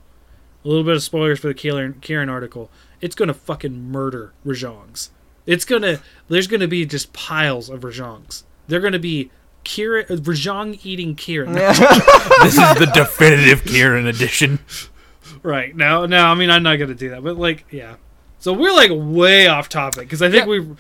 A 0.64 0.68
little 0.68 0.84
bit 0.84 0.96
of 0.96 1.04
spoilers 1.04 1.40
for 1.40 1.48
the 1.48 1.54
Kirin, 1.54 1.96
Kirin 2.00 2.30
article. 2.30 2.70
It's 3.02 3.16
to 3.28 3.34
fucking 3.34 3.92
murder 3.92 4.34
Rajangs. 4.46 5.10
It's 5.46 5.66
to, 5.84 6.02
there's 6.28 6.48
to 6.62 6.68
be 6.68 6.86
just 6.86 7.14
piles 7.14 7.70
of 7.70 7.82
Rajangs. 7.82 8.44
They're 8.68 8.80
to 8.94 9.00
be 9.00 9.30
Kirin, 9.66 10.10
uh, 10.10 10.16
Rajang 10.16 10.80
eating 10.86 11.16
Kirin. 11.16 11.54
this 12.44 12.54
is 12.54 12.80
the 12.80 12.90
definitive 12.94 13.64
Kirin 13.64 14.08
edition. 14.08 14.60
Right. 15.44 15.76
now, 15.76 16.06
no, 16.06 16.24
I 16.26 16.34
mean, 16.36 16.50
I'm 16.50 16.64
not 16.64 16.78
going 16.78 16.90
to 16.90 16.96
do 16.96 17.10
that. 17.10 17.24
But, 17.24 17.38
like, 17.38 17.66
yeah. 17.70 17.96
So 18.40 18.54
we're, 18.54 18.74
like, 18.74 18.92
way 18.94 19.48
off 19.48 19.68
topic 19.70 20.04
because 20.04 20.22
I 20.22 20.30
think 20.32 20.44
Yeah. 20.46 20.60
we 20.60 20.76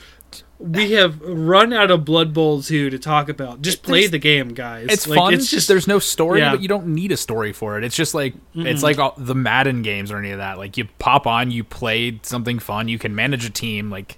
we 0.57 0.91
have 0.93 1.19
run 1.21 1.73
out 1.73 1.91
of 1.91 2.05
Blood 2.05 2.33
Bowl 2.33 2.61
2 2.61 2.89
to 2.89 2.97
talk 2.97 3.27
about. 3.27 3.61
Just 3.61 3.83
play 3.83 3.99
There's- 4.01 4.11
the 4.11 4.19
game, 4.19 4.53
guys. 4.53 4.87
It's 4.89 5.05
like, 5.07 5.17
fun. 5.17 5.33
It's 5.33 5.49
just, 5.49 5.67
there's 5.67 5.85
no 5.87 5.99
story, 5.99 6.39
yeah. 6.39 6.51
but 6.51 6.61
you 6.61 6.69
don't 6.69 6.87
need 6.87 7.11
a 7.11 7.17
story 7.17 7.51
for 7.51 7.77
it. 7.77 7.83
It's 7.83 7.95
just 7.95 8.13
like 8.13 8.35
it's 8.53 8.81
like 8.81 8.97
all, 8.97 9.13
the 9.17 9.35
Madden 9.35 9.81
games 9.81 10.11
or 10.11 10.17
any 10.17 10.31
of 10.31 10.37
that. 10.37 10.57
Like 10.57 10.77
you 10.77 10.85
pop 10.97 11.27
on, 11.27 11.51
you 11.51 11.65
play 11.65 12.19
something 12.23 12.59
fun, 12.59 12.87
you 12.87 12.97
can 12.97 13.13
manage 13.15 13.43
a 13.45 13.49
team. 13.49 13.89
Like 13.89 14.13
it- 14.13 14.17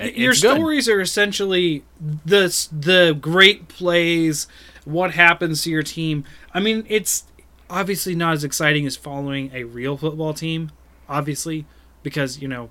your 0.00 0.34
stories 0.34 0.88
are 0.88 1.00
essentially 1.00 1.84
the 2.24 2.46
the 2.72 3.16
great 3.20 3.68
plays, 3.68 4.46
what 4.84 5.12
happens 5.12 5.62
to 5.64 5.70
your 5.70 5.82
team. 5.82 6.24
I 6.54 6.60
mean, 6.60 6.84
it's 6.88 7.24
obviously 7.68 8.14
not 8.14 8.34
as 8.34 8.44
exciting 8.44 8.86
as 8.86 8.96
following 8.96 9.50
a 9.54 9.64
real 9.64 9.96
football 9.96 10.34
team, 10.34 10.72
obviously, 11.08 11.66
because 12.02 12.40
you 12.40 12.48
know 12.48 12.70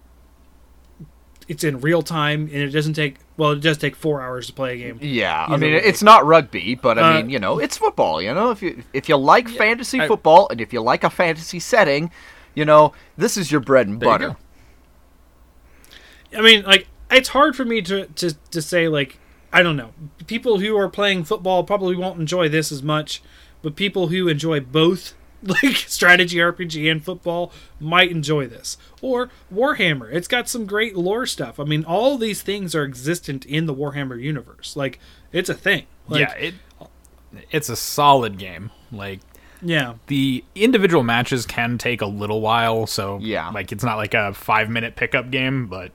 it's 1.48 1.64
in 1.64 1.80
real 1.82 2.02
time 2.04 2.42
and 2.44 2.58
it 2.58 2.70
doesn't 2.70 2.94
take 2.94 3.16
well, 3.38 3.52
it 3.52 3.62
does 3.62 3.78
take 3.78 3.96
four 3.96 4.22
hours 4.22 4.48
to 4.48 4.54
play 4.54 4.74
a 4.74 4.78
game. 4.78 5.00
Yeah, 5.02 5.46
I 5.48 5.58
mean 5.58 5.74
way. 5.74 5.82
it's 5.84 6.04
not 6.04 6.26
rugby, 6.26 6.76
but 6.76 7.00
I 7.00 7.02
Uh, 7.02 7.18
mean 7.22 7.30
you 7.30 7.40
know 7.40 7.60
it's 7.60 7.78
football. 7.78 8.22
You 8.22 8.34
know 8.34 8.52
if 8.52 8.62
you 8.62 8.84
if 8.94 9.08
you 9.10 9.18
like 9.18 9.48
fantasy 9.50 10.00
I- 10.02 10.08
football 10.08 10.48
and 10.52 10.60
if 10.62 10.74
you 10.74 10.82
like 10.82 11.04
a 11.04 11.10
fantasy 11.10 11.60
setting, 11.60 12.12
you 12.56 12.66
know 12.66 12.94
this 13.18 13.38
is 13.38 13.52
your 13.52 13.62
bread 13.62 13.88
and 13.88 14.00
butter. 14.00 14.36
I 16.36 16.42
mean, 16.42 16.64
like 16.64 16.88
it's 17.12 17.30
hard 17.30 17.56
for 17.56 17.66
me 17.66 17.82
to 17.84 18.06
to 18.08 18.34
to 18.52 18.62
say 18.62 18.88
like 18.88 19.18
I 19.52 19.64
don't 19.64 19.78
know. 19.78 19.92
People 20.28 20.60
who 20.60 20.78
are 20.78 20.90
playing 20.90 21.24
football 21.24 21.64
probably 21.64 21.96
won't 21.96 22.20
enjoy 22.20 22.50
this 22.50 22.72
as 22.72 22.84
much, 22.84 23.22
but 23.64 23.76
people 23.76 24.08
who 24.10 24.28
enjoy 24.28 24.60
both 24.60 25.14
like 25.44 25.76
strategy 25.78 26.38
RPG 26.38 26.92
and 26.92 27.04
football 27.04 27.52
might 27.80 28.12
enjoy 28.12 28.46
this. 28.46 28.78
Or 29.02 29.30
Warhammer. 29.54 30.12
It's 30.14 30.28
got 30.28 30.50
some 30.50 30.66
great 30.66 30.96
lore 30.96 31.26
stuff. 31.26 31.60
I 31.60 31.64
mean, 31.64 31.84
all 31.86 32.18
these 32.18 32.42
things 32.42 32.76
are 32.76 32.84
existent 32.84 33.46
in 33.46 33.66
the 33.66 33.74
Warhammer 33.74 34.22
universe. 34.22 34.76
Like 34.76 35.00
it's 35.32 35.50
a 35.50 35.54
thing. 35.56 35.86
Like, 36.08 36.22
yeah, 36.22 36.34
it 36.36 36.54
it's 37.52 37.70
a 37.70 37.76
solid 37.76 38.38
game. 38.38 38.72
Like 38.92 39.20
Yeah. 39.62 39.96
the 40.08 40.44
individual 40.56 41.04
matches 41.04 41.46
can 41.46 41.78
take 41.78 42.02
a 42.02 42.06
little 42.08 42.42
while, 42.42 42.86
so 42.88 43.18
Yeah. 43.22 43.50
like 43.50 43.72
it's 43.72 43.84
not 43.84 43.98
like 43.98 44.14
a 44.14 44.34
five 44.34 44.70
minute 44.70 44.96
pickup 44.96 45.32
game, 45.32 45.68
but 45.68 45.92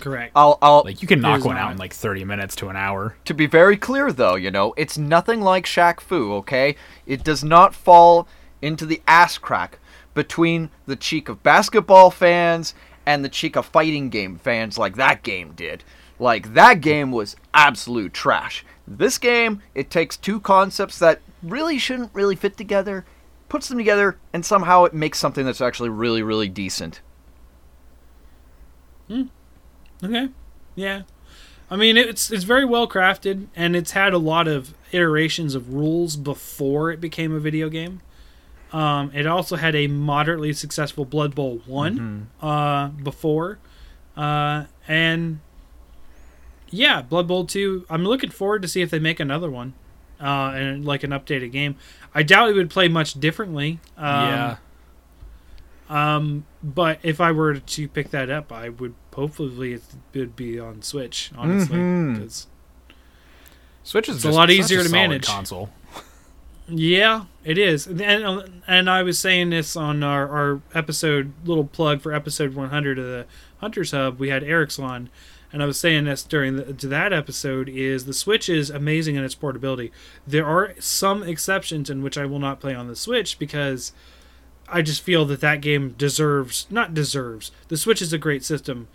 Correct. 0.00 0.32
I'll 0.34 0.58
I'll 0.62 0.82
like 0.84 1.02
you 1.02 1.08
can 1.08 1.20
knock 1.20 1.40
There's 1.40 1.44
one 1.44 1.56
out 1.56 1.72
in 1.72 1.78
like 1.78 1.92
thirty 1.92 2.24
minutes 2.24 2.56
to 2.56 2.68
an 2.68 2.76
hour. 2.76 3.16
to 3.24 3.34
be 3.34 3.46
very 3.46 3.76
clear 3.76 4.12
though, 4.12 4.34
you 4.34 4.50
know, 4.50 4.74
it's 4.76 4.96
nothing 4.96 5.40
like 5.40 5.66
Shaq 5.66 6.00
Fu, 6.00 6.32
okay? 6.34 6.76
It 7.06 7.22
does 7.22 7.44
not 7.44 7.74
fall 7.74 8.26
into 8.62 8.86
the 8.86 9.02
ass 9.06 9.38
crack 9.38 9.78
between 10.14 10.70
the 10.86 10.96
cheek 10.96 11.28
of 11.28 11.42
basketball 11.42 12.10
fans 12.10 12.74
and 13.06 13.24
the 13.24 13.28
cheek 13.28 13.56
of 13.56 13.66
fighting 13.66 14.08
game 14.08 14.36
fans 14.36 14.78
like 14.78 14.96
that 14.96 15.22
game 15.22 15.52
did. 15.52 15.84
Like 16.18 16.54
that 16.54 16.80
game 16.80 17.12
was 17.12 17.36
absolute 17.54 18.12
trash. 18.12 18.64
This 18.86 19.18
game, 19.18 19.62
it 19.74 19.90
takes 19.90 20.16
two 20.16 20.40
concepts 20.40 20.98
that 20.98 21.20
really 21.42 21.78
shouldn't 21.78 22.14
really 22.14 22.36
fit 22.36 22.56
together, 22.56 23.04
puts 23.48 23.68
them 23.68 23.78
together, 23.78 24.18
and 24.32 24.44
somehow 24.44 24.84
it 24.84 24.92
makes 24.92 25.18
something 25.18 25.46
that's 25.46 25.60
actually 25.60 25.88
really, 25.88 26.22
really 26.22 26.48
decent. 26.48 27.00
Hmm. 29.08 29.24
Okay. 30.04 30.28
Yeah. 30.74 31.02
I 31.70 31.76
mean, 31.76 31.96
it's 31.96 32.32
it's 32.32 32.44
very 32.44 32.64
well 32.64 32.88
crafted, 32.88 33.46
and 33.54 33.76
it's 33.76 33.92
had 33.92 34.12
a 34.12 34.18
lot 34.18 34.48
of 34.48 34.74
iterations 34.90 35.54
of 35.54 35.72
rules 35.72 36.16
before 36.16 36.90
it 36.90 37.00
became 37.00 37.32
a 37.32 37.38
video 37.38 37.68
game. 37.68 38.00
Um, 38.72 39.10
it 39.14 39.26
also 39.26 39.56
had 39.56 39.74
a 39.76 39.86
moderately 39.86 40.52
successful 40.52 41.04
Blood 41.04 41.34
Bowl 41.34 41.60
one 41.66 42.28
uh, 42.40 42.88
before, 42.88 43.58
uh, 44.16 44.64
and 44.88 45.40
yeah, 46.70 47.02
Blood 47.02 47.28
Bowl 47.28 47.46
two. 47.46 47.86
I'm 47.88 48.04
looking 48.04 48.30
forward 48.30 48.62
to 48.62 48.68
see 48.68 48.82
if 48.82 48.90
they 48.90 48.98
make 48.98 49.20
another 49.20 49.50
one, 49.50 49.74
uh, 50.20 50.52
and 50.54 50.84
like 50.84 51.04
an 51.04 51.10
updated 51.10 51.52
game. 51.52 51.76
I 52.14 52.24
doubt 52.24 52.50
it 52.50 52.54
would 52.54 52.70
play 52.70 52.88
much 52.88 53.14
differently. 53.14 53.78
Um, 53.96 54.28
yeah. 54.28 54.56
um, 55.88 56.46
but 56.64 56.98
if 57.04 57.20
I 57.20 57.30
were 57.30 57.54
to 57.54 57.88
pick 57.88 58.10
that 58.10 58.28
up, 58.28 58.50
I 58.52 58.70
would 58.70 58.94
hopefully 59.20 59.74
it 59.74 59.82
would 60.14 60.34
be 60.36 60.58
on 60.58 60.82
Switch. 60.82 61.30
Honestly, 61.36 61.76
Mhm. 61.76 62.18
'cause- 62.22 62.46
Switch 63.82 64.08
is 64.08 64.16
It's 64.16 64.24
a 64.24 64.30
lot 64.30 64.48
such 64.48 64.56
easier 64.58 64.82
to 64.82 64.88
manage. 64.90 65.26
Console. 65.26 65.70
yeah, 66.68 67.24
it 67.44 67.58
is. 67.58 67.86
And 67.86 68.62
and 68.66 68.88
I 68.90 69.02
was 69.02 69.18
saying 69.18 69.50
this 69.50 69.76
on 69.76 70.02
our, 70.02 70.28
our 70.28 70.60
episode, 70.74 71.32
little 71.44 71.64
plug 71.64 72.00
for 72.00 72.12
episode 72.12 72.54
100 72.54 72.98
of 72.98 73.04
the 73.04 73.26
Hunters 73.58 73.90
Hub. 73.90 74.18
We 74.18 74.28
had 74.28 74.44
Eric's 74.44 74.78
on, 74.78 75.08
and 75.52 75.62
I 75.62 75.66
was 75.66 75.78
saying 75.78 76.04
this 76.04 76.22
during 76.22 76.56
the, 76.56 76.72
to 76.74 76.86
that 76.88 77.12
episode 77.12 77.68
is 77.68 78.04
the 78.04 78.12
Switch 78.14 78.48
is 78.48 78.70
amazing 78.70 79.16
in 79.16 79.24
its 79.24 79.34
portability. 79.34 79.90
There 80.26 80.46
are 80.46 80.74
some 80.78 81.22
exceptions 81.22 81.90
in 81.90 82.02
which 82.02 82.16
I 82.16 82.26
will 82.26 82.38
not 82.38 82.60
play 82.60 82.74
on 82.74 82.86
the 82.86 82.96
Switch 82.96 83.38
because 83.38 83.92
I 84.68 84.82
just 84.82 85.02
feel 85.02 85.24
that 85.24 85.40
that 85.40 85.60
game 85.60 85.94
deserves 85.98 86.66
not 86.70 86.94
deserves. 86.94 87.50
The 87.68 87.76
Switch 87.76 88.00
is 88.02 88.12
a 88.12 88.18
great 88.18 88.44
system. 88.44 88.86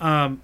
Um, 0.00 0.42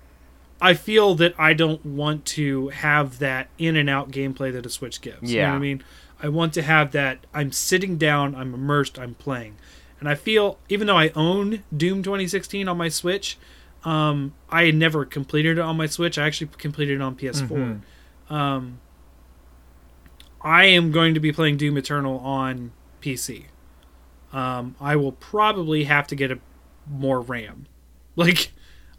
I 0.61 0.75
feel 0.75 1.15
that 1.17 1.35
I 1.39 1.53
don't 1.53 1.85
want 1.85 2.25
to 2.27 2.69
have 2.69 3.19
that 3.19 3.49
in 3.59 3.77
and 3.77 3.91
out 3.91 4.11
gameplay 4.11 4.53
that 4.53 4.65
a 4.65 4.71
Switch 4.71 5.01
gives. 5.01 5.31
You 5.33 5.41
know 5.41 5.47
what 5.47 5.51
Yeah. 5.51 5.55
I 5.55 5.59
mean? 5.59 5.85
I 6.23 6.29
want 6.29 6.55
to 6.55 6.63
have 6.63 6.93
that 6.93 7.19
I'm 7.35 7.53
sitting 7.53 7.99
down, 7.99 8.35
I'm 8.35 8.55
immersed, 8.55 8.99
I'm 8.99 9.15
playing. 9.15 9.57
And 10.01 10.09
I 10.09 10.15
feel 10.15 10.59
even 10.69 10.87
though 10.87 10.97
I 10.97 11.11
own 11.15 11.65
Doom 11.77 12.03
2016 12.03 12.69
on 12.69 12.77
my 12.79 12.89
Switch, 12.89 13.37
um, 13.85 14.33
I 14.49 14.65
had 14.67 14.75
never 14.75 15.05
completed 15.05 15.59
it 15.59 15.61
on 15.61 15.77
my 15.77 15.87
Switch. 15.87 16.17
I 16.17 16.27
actually 16.27 16.51
completed 16.57 16.95
it 16.95 17.03
on 17.03 17.15
PS4. 17.17 17.81
Um, 18.31 18.79
I 20.43 20.65
am 20.67 20.91
going 20.93 21.15
to 21.15 21.21
be 21.21 21.33
playing 21.33 21.57
Doom 21.59 21.77
Eternal 21.77 22.19
on 22.21 22.73
PC. 23.03 23.45
Um, 24.33 24.75
I 24.81 24.97
will 24.97 25.13
probably 25.13 25.85
have 25.85 26.07
to 26.09 26.17
get 26.17 26.31
a 26.31 26.39
more 26.91 27.21
RAM. 27.21 27.67
Like, 28.17 28.53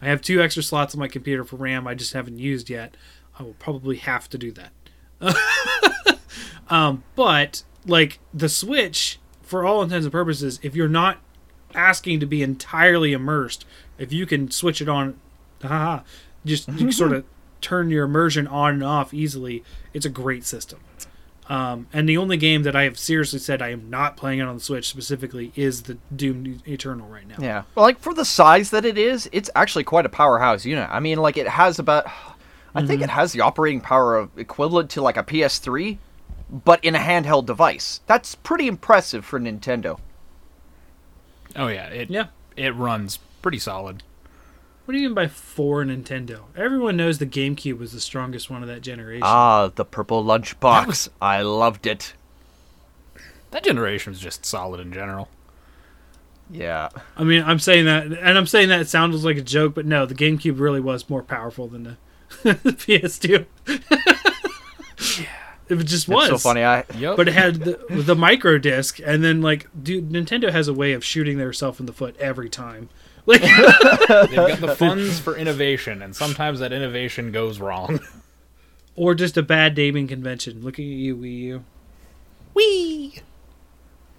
I 0.05 0.09
have 0.09 0.21
two 0.21 0.39
extra 0.39 0.61
slots 0.61 0.93
on 0.93 0.99
my 0.99 1.07
computer 1.07 1.43
for 1.43 1.55
RAM. 1.55 1.87
I 1.87 1.95
just 1.95 2.13
haven't 2.13 2.37
used 2.37 2.69
yet. 2.69 2.95
I 3.39 3.43
will 3.43 3.55
probably 3.55 3.97
have 3.97 4.29
to 4.29 4.37
do 4.37 4.51
that. 4.51 6.19
um, 6.69 7.03
but 7.15 7.63
like 7.87 8.19
the 8.31 8.47
Switch, 8.47 9.19
for 9.41 9.65
all 9.65 9.81
intents 9.81 10.05
and 10.05 10.11
purposes, 10.11 10.59
if 10.61 10.75
you're 10.75 10.87
not 10.87 11.17
asking 11.73 12.19
to 12.19 12.27
be 12.27 12.43
entirely 12.43 13.13
immersed, 13.13 13.65
if 13.97 14.13
you 14.13 14.27
can 14.27 14.51
switch 14.51 14.79
it 14.79 14.87
on, 14.87 15.19
haha, 15.63 16.01
just 16.45 16.69
you 16.69 16.91
sort 16.91 17.11
of 17.13 17.25
turn 17.59 17.89
your 17.89 18.05
immersion 18.05 18.45
on 18.45 18.75
and 18.75 18.83
off 18.83 19.11
easily. 19.11 19.63
It's 19.91 20.05
a 20.05 20.09
great 20.09 20.45
system. 20.45 20.81
Um, 21.47 21.87
and 21.93 22.09
the 22.09 22.17
only 22.17 22.37
game 22.37 22.63
that 22.63 22.75
I 22.75 22.83
have 22.83 22.97
seriously 22.97 23.37
said 23.39 23.61
I 23.61 23.69
am 23.69 23.89
not 23.89 24.17
playing 24.17 24.39
it 24.39 24.43
on 24.43 24.55
the 24.55 24.61
Switch 24.61 24.87
specifically 24.89 25.51
is 25.55 25.83
the 25.83 25.97
Doom 26.15 26.61
Eternal 26.67 27.07
right 27.07 27.27
now. 27.27 27.35
Yeah. 27.39 27.63
Well, 27.75 27.85
like 27.85 27.99
for 27.99 28.13
the 28.15 28.25
size 28.25 28.71
that 28.71 28.83
it 28.83 28.97
is, 28.97 29.29
it's 29.31 29.49
actually 29.55 29.83
quite 29.83 30.05
a 30.07 30.09
powerhouse 30.09 30.65
unit. 30.65 30.89
I 30.91 30.99
mean, 30.99 31.19
like 31.19 31.37
it 31.37 31.47
has 31.47 31.77
about 31.77 32.07
I 32.73 32.85
think 32.85 33.01
it 33.01 33.09
has 33.11 33.31
the 33.31 33.41
operating 33.41 33.79
power 33.79 34.17
of 34.17 34.37
equivalent 34.37 34.89
to 34.91 35.01
like 35.01 35.17
a 35.17 35.23
PS3, 35.23 35.97
but 36.49 36.83
in 36.83 36.95
a 36.95 36.99
handheld 36.99 37.45
device. 37.45 38.01
That's 38.07 38.35
pretty 38.35 38.67
impressive 38.67 39.23
for 39.23 39.39
Nintendo. 39.39 39.99
Oh 41.55 41.67
yeah, 41.67 41.87
it 41.87 42.09
Yeah. 42.09 42.27
it 42.57 42.75
runs 42.75 43.19
pretty 43.41 43.59
solid. 43.59 44.03
What 44.85 44.91
do 44.93 44.99
you 44.99 45.09
mean 45.09 45.15
by 45.15 45.27
for 45.27 45.83
Nintendo? 45.83 46.41
Everyone 46.55 46.95
knows 46.95 47.17
the 47.17 47.25
GameCube 47.25 47.79
was 47.79 47.91
the 47.91 47.99
strongest 47.99 48.51
one 48.51 48.61
of 48.61 48.67
that 48.67 48.81
generation. 48.81 49.23
Ah, 49.25 49.71
the 49.73 49.83
purple 49.83 50.23
lunchbox. 50.23 51.09
I 51.19 51.41
loved 51.41 51.87
it. 51.87 52.13
That 53.49 53.63
generation 53.63 54.11
was 54.11 54.19
just 54.19 54.45
solid 54.45 54.79
in 54.79 54.93
general. 54.93 55.29
Yeah. 56.51 56.89
I 57.17 57.23
mean, 57.23 57.41
I'm 57.43 57.57
saying 57.57 57.85
that, 57.85 58.05
and 58.05 58.37
I'm 58.37 58.45
saying 58.45 58.69
that 58.69 58.79
it 58.79 58.87
sounds 58.87 59.25
like 59.25 59.37
a 59.37 59.41
joke, 59.41 59.73
but 59.73 59.87
no, 59.87 60.05
the 60.05 60.13
GameCube 60.13 60.59
really 60.59 60.81
was 60.81 61.09
more 61.09 61.23
powerful 61.23 61.67
than 61.67 61.83
the, 61.83 61.97
the 62.43 62.71
PS2. 62.71 63.45
yeah. 65.19 65.29
It 65.67 65.83
just 65.85 66.07
was 66.07 66.29
It's 66.29 66.43
so 66.43 66.49
funny. 66.49 66.63
I 66.63 66.83
Yep. 66.95 67.17
But 67.17 67.27
it 67.27 67.33
had 67.33 67.55
the, 67.55 67.79
the 67.89 68.15
micro 68.15 68.59
disc, 68.59 68.99
and 69.03 69.23
then 69.23 69.41
like, 69.41 69.67
dude, 69.81 70.11
Nintendo 70.11 70.51
has 70.51 70.67
a 70.67 70.73
way 70.75 70.93
of 70.93 71.03
shooting 71.03 71.39
themselves 71.39 71.79
in 71.79 71.87
the 71.87 71.93
foot 71.93 72.15
every 72.17 72.49
time 72.49 72.89
Like, 73.27 73.41
They've 73.41 74.35
got 74.35 74.59
the 74.59 74.75
funds 74.79 75.19
for 75.19 75.35
innovation, 75.35 76.03
and 76.03 76.15
sometimes 76.15 76.59
that 76.59 76.71
innovation 76.71 77.31
goes 77.31 77.59
wrong. 77.59 77.99
or 78.95 79.15
just 79.15 79.35
a 79.35 79.41
bad 79.41 79.75
naming 79.75 80.07
convention. 80.07 80.63
Looking 80.63 80.85
at 80.85 80.97
you, 80.97 81.17
Wii 81.17 81.39
U. 81.39 81.63
Wee. 82.53 83.19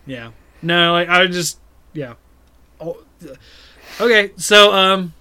Yeah. 0.06 0.32
No, 0.60 0.92
like 0.92 1.08
I 1.08 1.26
just 1.26 1.58
yeah. 1.92 2.14
Oh, 2.80 2.98
okay, 4.00 4.32
so 4.36 4.72
um, 4.72 5.14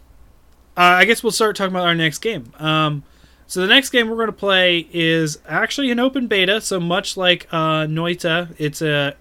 uh, 0.75 0.81
I 0.81 1.05
guess 1.05 1.23
we'll 1.23 1.31
start 1.31 1.55
talking 1.55 1.73
about 1.73 1.87
our 1.87 1.95
next 1.95 2.19
game. 2.19 2.51
Um, 2.57 3.03
so 3.47 3.61
the 3.61 3.67
next 3.67 3.91
game 3.91 4.09
we're 4.09 4.15
going 4.15 4.27
to 4.27 4.33
play 4.33 4.87
is 4.91 5.39
actually 5.47 5.91
an 5.91 5.99
open 5.99 6.27
beta. 6.27 6.59
So 6.59 6.79
much 6.79 7.15
like 7.15 7.47
uh, 7.51 7.85
Noita, 7.85 8.55
it's 8.57 8.81
a 8.81 9.15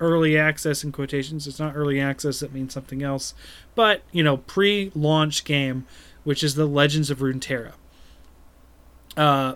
early 0.00 0.36
access 0.38 0.84
in 0.84 0.92
quotations. 0.92 1.46
It's 1.46 1.58
not 1.58 1.74
early 1.76 2.00
access; 2.00 2.42
it 2.42 2.52
means 2.52 2.72
something 2.74 3.02
else. 3.02 3.34
But 3.74 4.02
you 4.12 4.22
know, 4.22 4.38
pre-launch 4.38 5.44
game, 5.44 5.86
which 6.24 6.42
is 6.42 6.54
the 6.54 6.66
Legends 6.66 7.10
of 7.10 7.18
Runeterra. 7.18 7.72
Uh, 9.16 9.54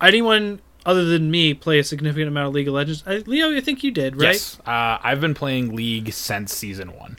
anyone 0.00 0.60
other 0.84 1.04
than 1.04 1.30
me 1.30 1.54
play 1.54 1.78
a 1.78 1.84
significant 1.84 2.28
amount 2.28 2.48
of 2.48 2.54
League 2.54 2.68
of 2.68 2.74
Legends? 2.74 3.02
I, 3.06 3.16
Leo, 3.18 3.54
I 3.56 3.60
think 3.60 3.82
you 3.84 3.90
did, 3.90 4.16
right? 4.16 4.32
Yes. 4.32 4.58
Uh, 4.66 4.98
I've 5.02 5.20
been 5.20 5.34
playing 5.34 5.74
League 5.74 6.12
since 6.12 6.54
season 6.54 6.96
one. 6.96 7.18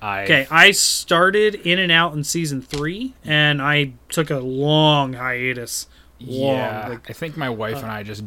I 0.00 0.24
Okay, 0.24 0.46
I 0.50 0.72
started 0.72 1.54
in 1.54 1.78
and 1.78 1.90
out 1.90 2.12
in 2.14 2.22
season 2.24 2.60
three, 2.62 3.14
and 3.24 3.62
I 3.62 3.92
took 4.08 4.30
a 4.30 4.38
long 4.38 5.14
hiatus. 5.14 5.86
Long, 6.20 6.56
Yeah, 6.56 6.88
like- 6.88 7.10
I 7.10 7.12
think 7.12 7.36
my 7.36 7.50
wife 7.50 7.78
and 7.82 7.90
I 7.90 8.02
just 8.02 8.24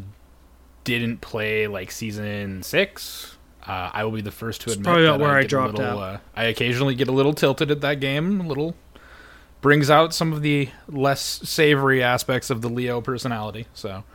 didn't 0.97 1.21
play 1.21 1.67
like 1.67 1.91
season 1.91 2.63
six. 2.63 3.35
Uh, 3.67 3.91
I 3.93 4.03
will 4.03 4.11
be 4.11 4.21
the 4.21 4.31
first 4.31 4.61
to 4.61 4.71
admit 4.71 4.85
probably 4.85 5.03
that 5.03 5.19
where 5.19 5.29
I 5.31 5.41
a 5.41 5.47
dropped 5.47 5.75
little, 5.77 5.99
out. 5.99 6.15
Uh, 6.15 6.17
I 6.35 6.45
occasionally 6.45 6.95
get 6.95 7.07
a 7.07 7.11
little 7.11 7.33
tilted 7.33 7.69
at 7.69 7.81
that 7.81 7.99
game. 7.99 8.41
A 8.41 8.47
little 8.47 8.75
brings 9.61 9.89
out 9.91 10.13
some 10.13 10.31
of 10.33 10.41
the 10.41 10.69
less 10.87 11.21
savory 11.21 12.01
aspects 12.01 12.49
of 12.49 12.61
the 12.61 12.69
Leo 12.69 13.01
personality. 13.01 13.67
So, 13.73 14.05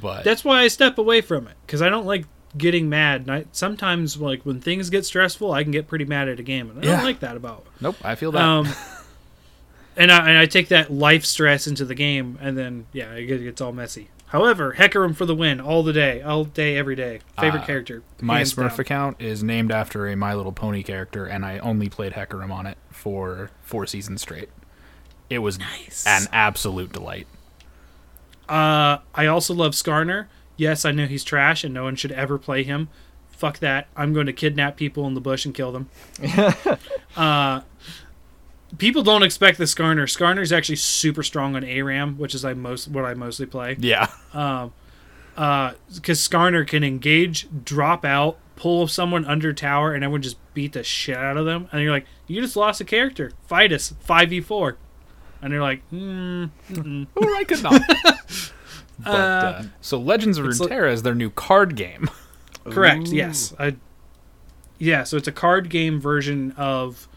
but 0.00 0.22
That's 0.24 0.44
why 0.44 0.60
I 0.60 0.68
step 0.68 0.98
away 0.98 1.20
from 1.20 1.48
it 1.48 1.54
because 1.66 1.82
I 1.82 1.88
don't 1.88 2.06
like 2.06 2.26
getting 2.56 2.88
mad. 2.88 3.22
And 3.22 3.30
I, 3.32 3.44
sometimes, 3.52 4.18
like 4.18 4.42
when 4.44 4.60
things 4.60 4.88
get 4.90 5.04
stressful, 5.04 5.50
I 5.52 5.62
can 5.62 5.72
get 5.72 5.88
pretty 5.88 6.04
mad 6.04 6.28
at 6.28 6.38
a 6.38 6.42
game, 6.44 6.70
and 6.70 6.78
I 6.78 6.82
Yeah. 6.84 6.96
don't 6.96 7.04
like 7.04 7.20
that 7.20 7.36
about. 7.36 7.66
nope, 7.80 7.96
I 8.04 8.14
feel 8.14 8.30
that. 8.32 8.42
Um, 8.42 8.68
and 9.96 10.12
I 10.12 10.28
and 10.28 10.38
I 10.38 10.46
take 10.46 10.68
that 10.68 10.92
life 10.92 11.24
stress 11.24 11.66
into 11.66 11.84
the 11.84 11.94
game, 11.94 12.38
and 12.40 12.56
then 12.56 12.86
yeah, 12.92 13.12
it 13.14 13.26
gets 13.26 13.60
all 13.60 13.72
messy. 13.72 14.10
However, 14.34 14.74
Hecarim 14.76 15.14
for 15.14 15.26
the 15.26 15.34
win 15.34 15.60
all 15.60 15.84
the 15.84 15.92
day, 15.92 16.20
all 16.20 16.42
day, 16.44 16.76
every 16.76 16.96
day. 16.96 17.20
Favorite 17.38 17.62
Uh, 17.62 17.66
character. 17.66 18.02
My 18.20 18.42
Smurf 18.42 18.70
down. 18.70 18.80
account 18.80 19.16
is 19.22 19.44
named 19.44 19.70
after 19.70 20.08
a 20.08 20.16
My 20.16 20.34
Little 20.34 20.50
Pony 20.50 20.82
character, 20.82 21.24
and 21.24 21.46
I 21.46 21.58
only 21.60 21.88
played 21.88 22.14
Hecarim 22.14 22.50
on 22.50 22.66
it 22.66 22.76
for 22.90 23.50
four 23.62 23.86
seasons 23.86 24.22
straight. 24.22 24.48
It 25.30 25.38
was 25.38 25.56
Nice. 25.60 26.04
an 26.04 26.26
absolute 26.32 26.92
delight. 26.92 27.28
Uh, 28.48 28.98
I 29.14 29.26
also 29.26 29.54
love 29.54 29.70
Skarner. 29.72 30.26
Yes, 30.56 30.84
I 30.84 30.90
know 30.90 31.06
he's 31.06 31.22
trash 31.22 31.62
and 31.62 31.72
no 31.72 31.84
one 31.84 31.94
should 31.94 32.10
ever 32.10 32.36
play 32.36 32.64
him. 32.64 32.88
Fuck 33.30 33.60
that. 33.60 33.86
I'm 33.96 34.12
going 34.12 34.26
to 34.26 34.32
kidnap 34.32 34.76
people 34.76 35.06
in 35.06 35.14
the 35.14 35.20
bush 35.20 35.44
and 35.44 35.54
kill 35.54 35.70
them. 35.70 35.88
uh, 37.16 37.60
people 38.78 39.02
don't 39.02 39.22
expect 39.22 39.58
the 39.58 39.64
Skarner. 39.64 40.04
Skarner's 40.04 40.52
actually 40.52 40.76
super 40.76 41.22
strong 41.22 41.56
on 41.56 41.64
ARAM, 41.64 42.18
which 42.18 42.34
is 42.34 42.44
I 42.44 42.54
most 42.54 42.88
what 42.88 43.04
I 43.04 43.14
mostly 43.14 43.46
play. 43.46 43.76
Yeah. 43.78 44.08
Um, 44.32 44.72
uh, 45.36 45.72
because 45.94 46.26
Skarner 46.26 46.66
can 46.66 46.84
engage, 46.84 47.48
drop 47.64 48.04
out, 48.04 48.38
pull 48.56 48.86
someone 48.86 49.24
under 49.24 49.52
tower, 49.52 49.94
and 49.94 50.04
everyone 50.04 50.22
just 50.22 50.36
beat 50.54 50.72
the 50.74 50.84
shit 50.84 51.16
out 51.16 51.36
of 51.36 51.44
them. 51.44 51.68
And 51.72 51.82
you're 51.82 51.90
like, 51.90 52.06
you 52.26 52.40
just 52.40 52.56
lost 52.56 52.80
a 52.80 52.84
character. 52.84 53.32
Fight 53.46 53.72
us, 53.72 53.94
five 54.00 54.30
v 54.30 54.40
four. 54.40 54.76
And 55.42 55.52
you're 55.52 55.62
like, 55.62 55.82
mm, 55.90 56.50
mm-mm. 56.70 57.06
Or 57.16 57.34
I 57.34 57.44
could 57.44 57.62
not. 57.62 57.82
but, 58.98 59.06
uh, 59.06 59.10
Uh, 59.10 59.62
so 59.80 59.98
Legends 59.98 60.38
of 60.38 60.46
Runeterra 60.46 60.92
is 60.92 61.02
their 61.02 61.14
new 61.14 61.30
card 61.30 61.76
game. 61.76 62.08
Correct. 62.64 63.08
Ooh. 63.08 63.14
Yes. 63.14 63.54
I, 63.58 63.76
yeah. 64.78 65.04
So 65.04 65.16
it's 65.16 65.28
a 65.28 65.32
card 65.32 65.68
game 65.68 66.00
version 66.00 66.52
of 66.56 67.08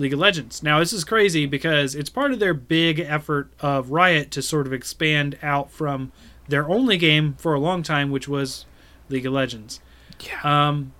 League 0.00 0.12
of 0.14 0.18
Legends. 0.18 0.62
Now 0.62 0.78
this 0.80 0.92
is 0.92 1.04
crazy 1.04 1.46
because 1.46 1.94
it's 1.94 2.10
part 2.10 2.32
of 2.32 2.38
their 2.40 2.54
big 2.54 2.98
effort 2.98 3.50
of 3.60 3.90
Riot 3.90 4.30
to 4.32 4.42
sort 4.42 4.66
of 4.66 4.72
expand 4.72 5.38
out 5.42 5.70
from 5.70 6.10
their 6.48 6.68
only 6.68 6.96
game 6.96 7.34
for 7.38 7.54
a 7.54 7.60
long 7.60 7.82
time, 7.82 8.10
which 8.10 8.26
was 8.26 8.64
League 9.08 9.26
of 9.26 9.32
Legends. 9.32 9.80
Yeah. 10.20 10.40
Um, 10.68 10.92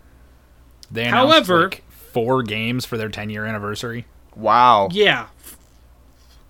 They 0.91 1.05
announced 1.07 1.33
however- 1.49 1.63
like 1.65 1.83
four 1.91 2.43
games 2.43 2.85
for 2.85 2.97
their 2.97 3.09
10 3.09 3.31
year 3.31 3.45
anniversary. 3.47 4.07
Wow. 4.37 4.89
yeah. 4.93 5.27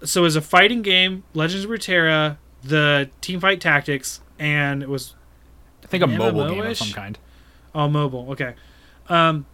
So 0.03 0.25
as 0.25 0.35
a 0.37 0.41
fighting 0.41 0.83
game, 0.83 1.25
Legends 1.35 1.65
of 1.65 1.71
Runeterra, 1.71 2.39
the 2.63 3.11
Teamfight 3.21 3.61
Tactics, 3.61 4.21
and 4.39 4.83
it 4.83 4.89
was 4.89 5.15
I 5.85 5.87
think 5.89 6.03
a 6.03 6.07
An 6.07 6.17
mobile 6.17 6.49
game 6.49 6.65
of 6.65 6.77
some 6.77 6.93
kind. 6.93 7.19
Oh, 7.75 7.89
mobile. 7.89 8.31
Okay. 8.33 8.55
Um. 9.09 9.47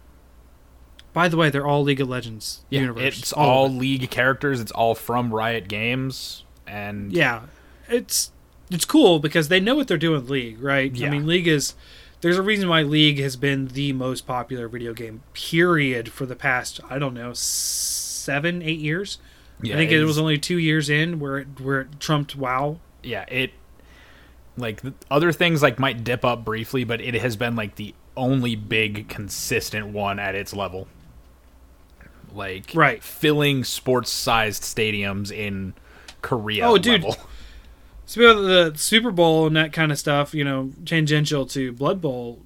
By 1.17 1.29
the 1.29 1.35
way, 1.35 1.49
they're 1.49 1.65
all 1.65 1.81
League 1.81 1.99
of 1.99 2.07
Legends 2.07 2.63
Yeah, 2.69 2.81
universe. 2.81 3.17
it's 3.17 3.31
of 3.31 3.39
all 3.39 3.65
it. 3.65 3.69
League 3.69 4.07
characters. 4.11 4.59
It's 4.59 4.71
all 4.71 4.93
from 4.93 5.33
Riot 5.33 5.67
Games, 5.67 6.43
and 6.67 7.11
yeah 7.11 7.41
it's 7.89 8.31
it's 8.69 8.85
cool 8.85 9.17
because 9.17 9.47
they 9.47 9.59
know 9.59 9.75
what 9.75 9.87
they're 9.87 9.97
doing 9.97 10.19
with 10.21 10.29
league 10.29 10.61
right 10.61 11.01
i 11.01 11.09
mean 11.09 11.25
league 11.25 11.47
is 11.47 11.73
there's 12.19 12.37
a 12.37 12.41
reason 12.41 12.67
why 12.67 12.81
league 12.81 13.17
has 13.17 13.35
been 13.37 13.69
the 13.69 13.93
most 13.93 14.27
popular 14.27 14.67
video 14.67 14.93
game 14.93 15.23
period 15.33 16.11
for 16.11 16.25
the 16.25 16.35
past 16.35 16.79
i 16.89 16.99
don't 16.99 17.13
know 17.13 17.31
seven 17.33 18.61
eight 18.61 18.79
years 18.79 19.17
yeah, 19.61 19.73
i 19.73 19.77
think 19.77 19.89
it 19.89 20.03
was 20.03 20.17
only 20.19 20.37
two 20.37 20.57
years 20.57 20.89
in 20.89 21.17
where 21.19 21.37
it 21.37 21.47
where 21.61 21.81
it 21.81 21.99
trumped 21.99 22.35
wow 22.35 22.77
yeah 23.01 23.23
it 23.29 23.51
like 24.57 24.81
other 25.09 25.31
things 25.31 25.61
like 25.63 25.79
might 25.79 26.03
dip 26.03 26.25
up 26.25 26.43
briefly, 26.43 26.83
but 26.83 26.99
it 26.99 27.13
has 27.13 27.35
been 27.35 27.55
like 27.55 27.75
the 27.75 27.93
only 28.15 28.55
big 28.55 29.07
consistent 29.07 29.87
one 29.87 30.17
at 30.19 30.33
its 30.35 30.53
level. 30.53 30.87
Like 32.37 32.71
Right. 32.73 33.01
filling 33.03 33.63
sports 33.63 34.09
sized 34.11 34.63
stadiums 34.63 35.31
in 35.31 35.73
Korea. 36.21 36.67
Oh, 36.67 36.77
dude. 36.77 37.03
level. 37.03 37.17
speaking 38.05 38.29
of 38.29 38.43
the 38.43 38.73
super 38.77 39.11
bowl 39.11 39.47
and 39.47 39.55
that 39.57 39.73
kind 39.73 39.91
of 39.91 39.99
stuff 39.99 40.33
you 40.33 40.43
know 40.43 40.71
tangential 40.85 41.45
to 41.45 41.73
blood 41.73 41.99
bowl 42.01 42.39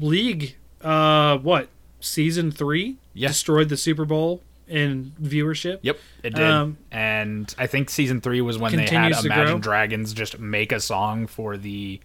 league 0.00 0.56
uh 0.82 1.38
what 1.38 1.68
season 2.00 2.50
three 2.50 2.96
Yeah. 3.14 3.28
destroyed 3.28 3.68
the 3.68 3.76
super 3.76 4.04
bowl 4.04 4.42
in 4.66 5.12
viewership 5.22 5.78
Yep, 5.82 5.98
it 6.24 6.34
did. 6.34 6.44
Um, 6.44 6.76
and 6.90 7.54
I 7.56 7.68
think 7.68 7.88
season 7.88 8.20
three 8.20 8.40
was 8.40 8.58
when 8.58 8.74
they 8.74 8.82
had 8.86 9.12
Imagine 9.12 9.30
grow. 9.30 9.58
Dragons 9.60 10.12
just 10.12 10.40
make 10.40 10.72
a 10.72 10.80
song 10.80 11.28
for 11.28 11.56
the 11.56 12.00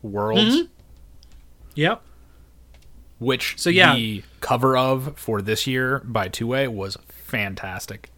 world, 0.00 0.38
Mhm. 0.38 0.68
yep 1.74 2.02
which 3.18 3.54
So, 3.56 3.68
yeah. 3.70 3.94
the 3.94 4.22
cover 4.44 4.76
of 4.76 5.16
for 5.18 5.40
this 5.40 5.66
year 5.66 6.02
by 6.04 6.28
Two 6.28 6.46
Way 6.48 6.68
was 6.68 6.98
fantastic. 7.08 8.10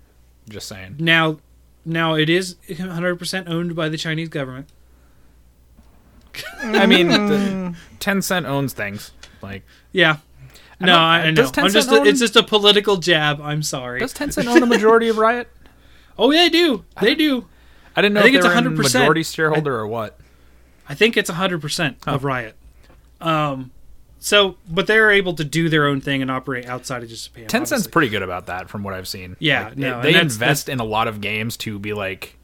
Just 0.49 0.67
saying. 0.67 0.97
Now, 0.99 1.39
now 1.85 2.15
it 2.15 2.29
is 2.29 2.57
100% 2.69 3.49
owned 3.49 3.77
by 3.77 3.89
the 3.89 3.97
Chinese 3.97 4.29
government. 4.29 4.69
I 6.63 6.87
mean, 6.87 7.09
the, 7.09 7.77
Tencent 8.01 8.45
owns 8.45 8.73
things. 8.73 9.13
Like, 9.41 9.63
Yeah. 9.93 10.19
I 10.81 10.85
No, 10.85 10.97
I, 10.97 11.19
I 11.21 11.31
know. 11.31 11.51
I'm 11.57 11.71
just 11.71 11.89
own- 11.91 12.07
it's 12.07 12.21
just 12.21 12.37
a 12.37 12.43
political 12.43 12.97
jab. 12.99 13.41
I'm 13.41 13.63
sorry. 13.63 14.01
does 14.01 14.13
Tencent 14.13 14.47
own 14.47 14.61
the 14.61 14.67
majority 14.67 15.09
of 15.09 15.17
Riot? 15.19 15.49
oh, 16.19 16.31
yeah, 16.33 16.43
they 16.43 16.51
do. 16.51 16.85
They 17.01 17.15
do. 17.15 17.47
I 17.95 18.03
didn't 18.03 18.15
know 18.15 18.21
I 18.21 18.25
think 18.25 18.35
if 18.37 18.45
it's 18.45 18.53
they 18.55 18.61
were 18.61 18.69
a 18.69 18.77
100%. 18.77 18.77
majority 18.77 19.23
shareholder 19.23 19.77
or 19.77 19.87
what. 19.87 20.19
I 20.89 20.95
think 20.95 21.17
it's 21.17 21.31
100% 21.31 21.97
of 22.07 22.25
Riot. 22.25 22.57
Um 23.21 23.71
so 24.19 24.57
but 24.69 24.87
they're 24.87 25.11
able 25.11 25.35
to 25.35 25.45
do 25.45 25.69
their 25.69 25.87
own 25.87 26.01
thing 26.01 26.23
and 26.23 26.31
operate 26.31 26.67
outside 26.67 27.03
of 27.03 27.09
just 27.09 27.27
Japan. 27.33 27.49
Tencent's 27.49 27.73
obviously. 27.73 27.93
pretty 27.93 28.09
good 28.09 28.23
about 28.23 28.47
that, 28.47 28.69
from 28.69 28.83
what 28.83 28.95
I've 28.95 29.09
seen. 29.09 29.37
Yeah, 29.39 29.65
Like, 29.69 29.77
no, 29.79 29.97
they, 30.01 30.09
they 30.09 30.13
that's- 30.15 30.33
invest 30.35 30.69
in 30.69 30.81
a 30.81 30.85
lot 30.85 31.09
of 31.09 31.21
games 31.21 31.57
to 31.59 31.79
be 31.79 31.93
like, 31.93 32.37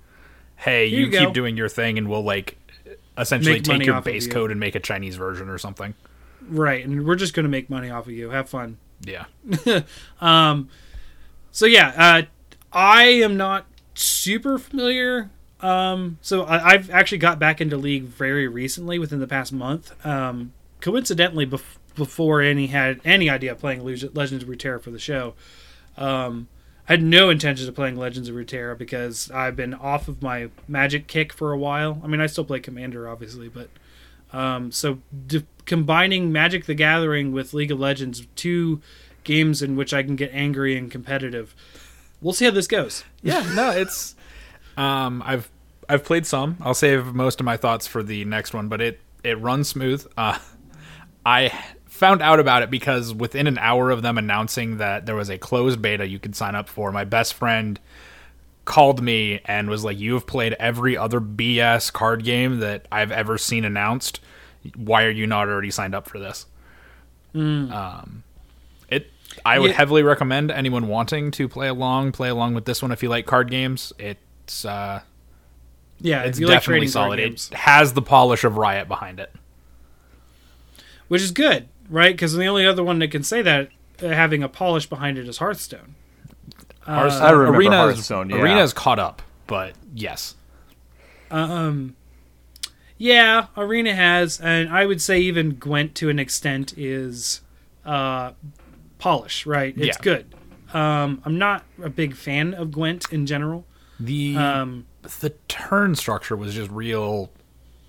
"Hey, 0.57 0.87
you, 0.87 1.07
you 1.07 1.11
keep 1.11 1.21
go. 1.29 1.33
doing 1.33 1.57
your 1.57 1.69
thing, 1.69 1.99
and 1.99 2.09
we'll 2.09 2.23
like 2.25 2.57
essentially 3.19 3.55
Make 3.57 3.65
take 3.65 3.85
your 3.85 4.01
base 4.01 4.27
you." 4.27 4.33
code 4.33 4.51
and 4.51 4.59
make 4.61 4.75
a 4.75 4.81
Chinese 4.81 5.17
version 5.17 5.49
or 5.49 5.59
something." 5.59 5.95
right, 6.49 6.85
and 6.85 7.07
we're 7.07 7.15
just 7.17 7.35
going 7.35 7.45
to 7.45 7.49
make 7.51 7.71
money 7.71 7.89
off 7.91 8.07
of 8.07 8.13
you. 8.13 8.31
Have 8.31 8.49
fun. 8.49 8.79
Yeah, 9.05 9.25
Um, 10.21 10.69
so 11.51 11.67
yeah, 11.67 11.93
uh, 11.97 12.23
I 12.73 13.05
am 13.05 13.37
not 13.37 13.67
super 13.95 14.59
familiar. 14.59 15.31
Um, 15.61 16.19
so 16.23 16.43
I, 16.45 16.71
I've 16.73 16.91
actually 16.91 17.19
got 17.19 17.39
back 17.39 17.61
into 17.61 17.77
League 17.77 18.05
very 18.05 18.49
recently, 18.49 18.99
within 18.99 19.21
the 19.21 19.27
past 19.27 19.53
month. 19.53 19.95
Um, 20.07 20.53
coincidentally, 20.83 21.47
bef- 21.47 21.79
before 21.95 22.43
any 22.43 22.67
had 22.67 23.01
any 23.05 23.31
idea 23.31 23.53
of 23.53 23.59
playing 23.59 23.83
Leg- 23.85 24.15
Legends 24.15 24.45
of 24.45 24.51
Runeterra 24.51 24.83
for 24.83 24.91
the 24.91 24.99
show, 24.99 25.33
um, 25.97 26.49
I 26.89 26.93
had 26.95 27.03
no 27.03 27.31
intentions 27.31 27.67
of 27.69 27.75
playing 27.75 27.97
Legends 27.97 28.29
of 28.29 28.35
Runeterra 28.35 28.77
because 28.77 29.31
I've 29.31 29.57
been 29.57 29.73
off 29.73 30.09
of 30.09 30.21
my 30.21 30.51
Magic 30.69 31.07
kick 31.07 31.33
for 31.33 31.53
a 31.53 31.57
while. 31.59 32.01
I 32.05 32.07
mean, 32.07 32.21
I 32.21 32.27
still 32.27 32.45
play 32.45 32.61
Commander, 32.61 33.09
obviously, 33.09 33.49
but 33.49 33.71
um, 34.33 34.71
so 34.73 34.99
d- 35.27 35.47
combining 35.65 36.33
Magic 36.33 36.67
the 36.67 36.75
Gathering 36.75 37.33
with 37.33 37.55
League 37.55 37.71
of 37.71 37.79
Legends, 37.79 38.27
two 38.37 38.81
games 39.25 39.63
in 39.63 39.77
which 39.77 39.95
I 39.95 40.03
can 40.03 40.17
get 40.17 40.31
angry 40.35 40.77
and 40.77 40.91
competitive. 40.91 41.55
We'll 42.21 42.33
see 42.35 42.45
how 42.45 42.51
this 42.51 42.67
goes. 42.67 43.05
Yeah, 43.23 43.49
no, 43.55 43.71
it's 43.71 44.17
um 44.77 45.23
I've 45.25 45.49
I've 45.89 46.05
played 46.05 46.27
some. 46.27 46.57
I'll 46.61 46.75
save 46.75 47.15
most 47.15 47.39
of 47.41 47.45
my 47.47 47.57
thoughts 47.57 47.87
for 47.87 48.03
the 48.03 48.25
next 48.25 48.53
one, 48.55 48.67
but 48.69 48.81
it 48.81 49.01
it 49.23 49.39
runs 49.39 49.69
smooth. 49.69 50.05
Uh 50.17 50.39
I 51.25 51.53
found 51.87 52.21
out 52.23 52.41
about 52.41 52.63
it 52.63 52.71
because 52.71 53.15
within 53.15 53.47
an 53.47 53.59
hour 53.59 53.91
of 53.91 54.03
them 54.03 54.19
announcing 54.19 54.79
that 54.79 55.07
there 55.07 55.15
was 55.15 55.29
a 55.29 55.39
closed 55.39 55.81
beta 55.81 56.07
you 56.07 56.19
could 56.19 56.35
sign 56.35 56.55
up 56.55 56.69
for, 56.69 56.91
my 56.91 57.05
best 57.05 57.35
friend 57.35 57.79
called 58.65 59.03
me 59.03 59.41
and 59.45 59.69
was 59.69 59.85
like, 59.85 59.99
"You 59.99 60.15
have 60.15 60.27
played 60.27 60.55
every 60.55 60.97
other 60.97 61.21
BS 61.21 61.93
card 61.93 62.25
game 62.25 62.61
that 62.61 62.87
I've 62.91 63.13
ever 63.13 63.39
seen 63.39 63.65
announced. 63.65 64.21
Why 64.77 65.05
are 65.05 65.11
you 65.11 65.27
not 65.27 65.49
already 65.49 65.71
signed 65.71 65.95
up 65.95 66.09
for 66.09 66.19
this?" 66.19 66.47
Um, 67.35 68.23
it. 68.89 69.11
I 69.45 69.59
would 69.59 69.71
Yeah. 69.71 69.77
heavily 69.77 70.03
recommend 70.03 70.51
anyone 70.51 70.87
wanting 70.89 71.31
to 71.33 71.49
play 71.49 71.69
along, 71.69 72.13
play 72.13 72.29
along 72.29 72.55
with 72.55 72.65
this 72.67 72.83
one 72.83 72.93
if 72.93 73.03
you 73.03 73.09
like 73.09 73.27
card 73.27 73.51
games. 73.51 73.93
It's 73.99 74.65
uh, 74.65 75.01
Yeah, 76.01 76.23
it's 76.23 76.39
you 76.39 76.47
like 76.47 76.57
definitely 76.57 76.89
solid. 76.89 77.19
It 77.21 77.49
has 77.55 77.95
the 77.95 78.03
polish 78.03 78.45
of 78.45 78.57
Riot 78.57 78.87
behind 78.89 79.19
it. 79.21 79.35
Which 81.13 81.21
is 81.21 81.31
good, 81.31 81.69
right? 81.91 82.15
Because 82.15 82.33
the 82.33 82.47
only 82.47 82.65
other 82.67 82.83
one 82.83 82.99
that 83.01 83.09
can 83.11 83.23
say 83.23 83.43
that 83.43 83.69
uh, 84.03 84.09
having 84.09 84.43
a 84.43 84.49
polish 84.49 84.87
behind 84.89 85.19
it 85.19 85.29
is 85.29 85.37
Hearthstone. 85.37 85.95
Hearthstone- 86.87 87.23
I 87.23 87.31
remember 87.33 87.59
Arena's, 87.59 87.75
Hearthstone, 87.97 88.31
yeah. 88.31 88.37
Arena's 88.37 88.73
caught 88.73 88.99
up, 88.99 89.21
but 89.47 89.75
yes. 89.95 90.37
Um, 91.31 91.97
yeah, 92.97 93.49
Arena 93.59 93.95
has, 93.95 94.41
and 94.41 94.71
I 94.71 94.87
would 94.87 95.03
say 95.03 95.21
even 95.21 95.57
Gwent 95.57 95.95
to 95.97 96.09
an 96.09 96.19
extent 96.19 96.73
is 96.79 97.43
uh, 97.85 98.33
polish, 98.99 99.45
right? 99.45 99.75
It's 99.77 99.99
Yeah. 99.99 100.03
good. 100.03 100.35
Um, 100.73 101.21
I'm 101.27 101.37
not 101.37 101.65
a 101.83 101.91
big 101.91 102.15
fan 102.17 102.55
of 102.55 102.71
Gwent 102.71 103.13
in 103.13 103.27
general. 103.27 103.67
The 104.01 104.35
Um, 104.37 104.87
the 105.21 105.31
turn 105.49 105.95
structure 105.95 106.37
was 106.37 106.55
just 106.55 106.71
real 106.71 107.31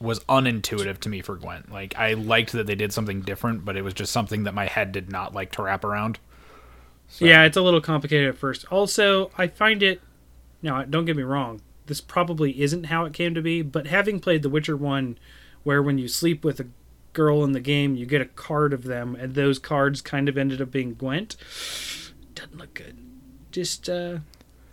was 0.03 0.19
unintuitive 0.25 0.99
to 0.99 1.09
me 1.09 1.21
for 1.21 1.37
Gwent. 1.37 1.71
Like 1.71 1.97
I 1.97 2.13
liked 2.13 2.51
that 2.51 2.67
they 2.67 2.75
did 2.75 2.93
something 2.93 3.21
different, 3.21 3.65
but 3.65 3.77
it 3.77 3.81
was 3.81 3.93
just 3.93 4.11
something 4.11 4.43
that 4.43 4.53
my 4.53 4.65
head 4.65 4.91
did 4.91 5.09
not 5.09 5.33
like 5.33 5.51
to 5.53 5.63
wrap 5.63 5.83
around. 5.83 6.19
Yeah, 7.19 7.43
it's 7.43 7.57
a 7.57 7.61
little 7.61 7.81
complicated 7.81 8.27
at 8.27 8.37
first. 8.37 8.65
Also, 8.71 9.31
I 9.37 9.47
find 9.47 9.81
it. 9.83 10.01
Now, 10.61 10.83
don't 10.83 11.05
get 11.05 11.15
me 11.15 11.23
wrong. 11.23 11.61
This 11.85 12.01
probably 12.01 12.61
isn't 12.61 12.85
how 12.85 13.05
it 13.05 13.13
came 13.13 13.33
to 13.35 13.41
be, 13.41 13.61
but 13.61 13.87
having 13.87 14.19
played 14.19 14.41
The 14.41 14.49
Witcher 14.49 14.75
1, 14.75 15.17
where 15.63 15.83
when 15.83 15.97
you 15.97 16.07
sleep 16.07 16.43
with 16.43 16.59
a 16.59 16.67
girl 17.11 17.43
in 17.43 17.51
the 17.51 17.59
game, 17.59 17.95
you 17.95 18.05
get 18.05 18.21
a 18.21 18.25
card 18.25 18.73
of 18.73 18.83
them, 18.85 19.15
and 19.15 19.35
those 19.35 19.59
cards 19.59 20.01
kind 20.01 20.27
of 20.27 20.37
ended 20.37 20.61
up 20.61 20.71
being 20.71 20.93
Gwent, 20.93 21.35
doesn't 22.33 22.57
look 22.57 22.73
good. 22.73 22.97
Just, 23.51 23.89
uh, 23.89 24.19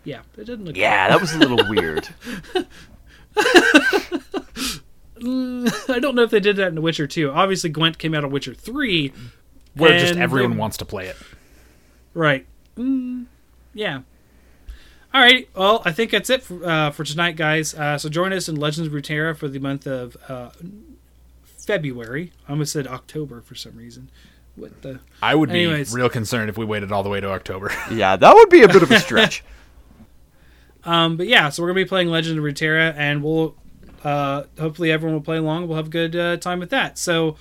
yeah, 0.05 0.21
it 0.39 0.47
doesn't 0.47 0.65
look 0.65 0.77
Yeah, 0.77 1.09
that 1.09 1.21
was 1.21 1.35
a 1.35 1.39
little 1.39 1.69
weird. 1.69 2.09
good. 5.21 5.73
I 5.89 5.99
don't 5.99 6.15
know 6.15 6.23
if 6.23 6.31
they 6.31 6.41
did 6.41 6.57
that 6.57 6.69
in 6.69 6.75
The 6.75 6.81
Witcher 6.81 7.07
2. 7.07 7.31
Obviously, 7.31 7.71
Gwent 7.71 7.99
came 7.99 8.15
out 8.15 8.25
of 8.25 8.33
Witcher 8.33 8.55
3. 8.55 9.13
Where 9.75 9.99
just 9.99 10.17
everyone 10.17 10.53
they- 10.53 10.57
wants 10.57 10.77
to 10.79 10.85
play 10.85 11.07
it. 11.07 11.17
Right. 12.15 12.47
Mm, 12.77 13.27
yeah. 13.75 14.01
All 15.15 15.21
right. 15.21 15.49
Well, 15.55 15.83
I 15.85 15.93
think 15.93 16.11
that's 16.11 16.29
it 16.31 16.43
for, 16.43 16.65
uh, 16.65 16.91
for 16.91 17.05
tonight, 17.05 17.37
guys. 17.37 17.75
Uh, 17.75 17.99
so 17.99 18.09
join 18.09 18.33
us 18.33 18.49
in 18.49 18.57
Legends 18.57 18.89
of 18.89 18.93
Runeterra 18.93 19.37
for 19.37 19.49
the 19.49 19.59
month 19.61 19.87
of 19.87 20.17
uh, 20.29 20.51
February. 21.45 22.33
I 22.49 22.53
almost 22.53 22.73
said 22.73 22.87
October 22.87 23.41
for 23.43 23.55
some 23.55 23.77
reason. 23.77 24.11
What 24.57 24.83
the? 24.83 25.01
I 25.23 25.35
would 25.37 25.51
Anyways. 25.51 25.95
be 25.95 26.01
real 26.01 26.09
concerned 26.11 26.51
if 26.51 26.59
we 26.59 26.65
waited 26.65 26.91
all 26.93 27.03
the 27.03 27.09
way 27.09 27.21
to 27.21 27.29
October. 27.31 27.73
yeah, 27.93 28.17
that 28.17 28.35
would 28.35 28.51
be 28.51 28.63
a 28.63 28.69
bit 28.69 28.83
of 28.83 28.91
a 28.91 28.99
stretch. 28.99 29.45
Um, 30.83 31.19
but 31.19 31.27
yeah, 31.27 31.51
so 31.51 31.63
we're 31.63 31.69
gonna 31.69 31.85
be 31.85 31.89
playing 31.89 32.09
Legend 32.09 32.39
of 32.39 32.43
Runeterra, 32.45 32.95
and 32.97 33.23
we'll 33.23 33.55
uh, 34.05 34.45
hopefully 34.59 34.91
everyone 34.91 35.15
will 35.15 35.25
play 35.25 35.37
along. 35.37 35.69
We'll 35.69 35.77
have 35.77 35.87
a 35.87 35.91
good 35.91 36.17
uh, 36.17 36.37
time 36.37 36.61
with 36.61 36.71
that. 36.71 36.99
So. 36.99 37.37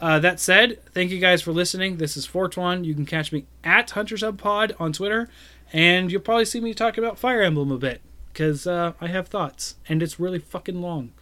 Uh, 0.00 0.18
that 0.18 0.40
said, 0.40 0.80
thank 0.86 1.12
you 1.12 1.20
guys 1.20 1.42
for 1.42 1.52
listening. 1.52 1.98
This 1.98 2.16
is 2.16 2.26
Fortuan. 2.26 2.82
You 2.82 2.92
can 2.92 3.06
catch 3.06 3.30
me 3.30 3.46
at 3.62 3.88
Hunters 3.90 4.22
Hub 4.22 4.36
Pod 4.36 4.74
on 4.80 4.92
Twitter, 4.92 5.28
and 5.72 6.10
you'll 6.10 6.22
probably 6.22 6.44
see 6.44 6.60
me 6.60 6.74
talk 6.74 6.98
about 6.98 7.20
Fire 7.20 7.40
Emblem 7.40 7.70
a 7.70 7.78
bit 7.78 8.00
because 8.32 8.66
uh, 8.66 8.94
I 9.00 9.08
have 9.08 9.28
thoughts, 9.28 9.76
and 9.88 10.02
it's 10.02 10.18
really 10.18 10.38
fucking 10.38 10.80
long. 10.80 11.12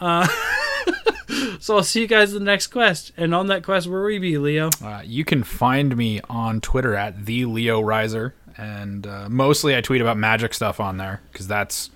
Uh, 0.00 0.28
so 1.58 1.76
I'll 1.76 1.82
see 1.82 2.02
you 2.02 2.06
guys 2.06 2.32
in 2.32 2.38
the 2.38 2.44
next 2.44 2.68
quest, 2.68 3.12
and 3.16 3.34
on 3.34 3.48
that 3.48 3.64
quest, 3.64 3.86
where 3.86 4.00
will 4.00 4.06
we 4.06 4.18
be, 4.18 4.38
Leo? 4.38 4.70
Uh, 4.82 5.02
you 5.04 5.24
can 5.24 5.42
find 5.42 5.96
me 5.96 6.20
on 6.28 6.60
Twitter 6.60 6.94
at 6.94 7.26
the 7.26 7.44
Leo 7.44 7.80
Riser, 7.80 8.34
and 8.56 9.06
uh, 9.06 9.28
mostly 9.28 9.76
I 9.76 9.80
tweet 9.80 10.00
about 10.00 10.16
magic 10.16 10.54
stuff 10.54 10.80
on 10.80 10.96
there 10.96 11.22
because 11.32 11.48
that's 11.48 11.90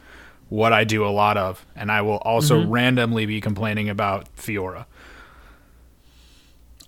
what 0.52 0.72
I 0.74 0.84
do 0.84 1.04
a 1.06 1.08
lot 1.08 1.38
of. 1.38 1.64
And 1.74 1.90
I 1.90 2.02
will 2.02 2.18
also 2.18 2.64
randomly 2.66 3.24
be 3.24 3.40
complaining 3.40 3.88
about 3.88 4.34
Fiora. 4.36 4.84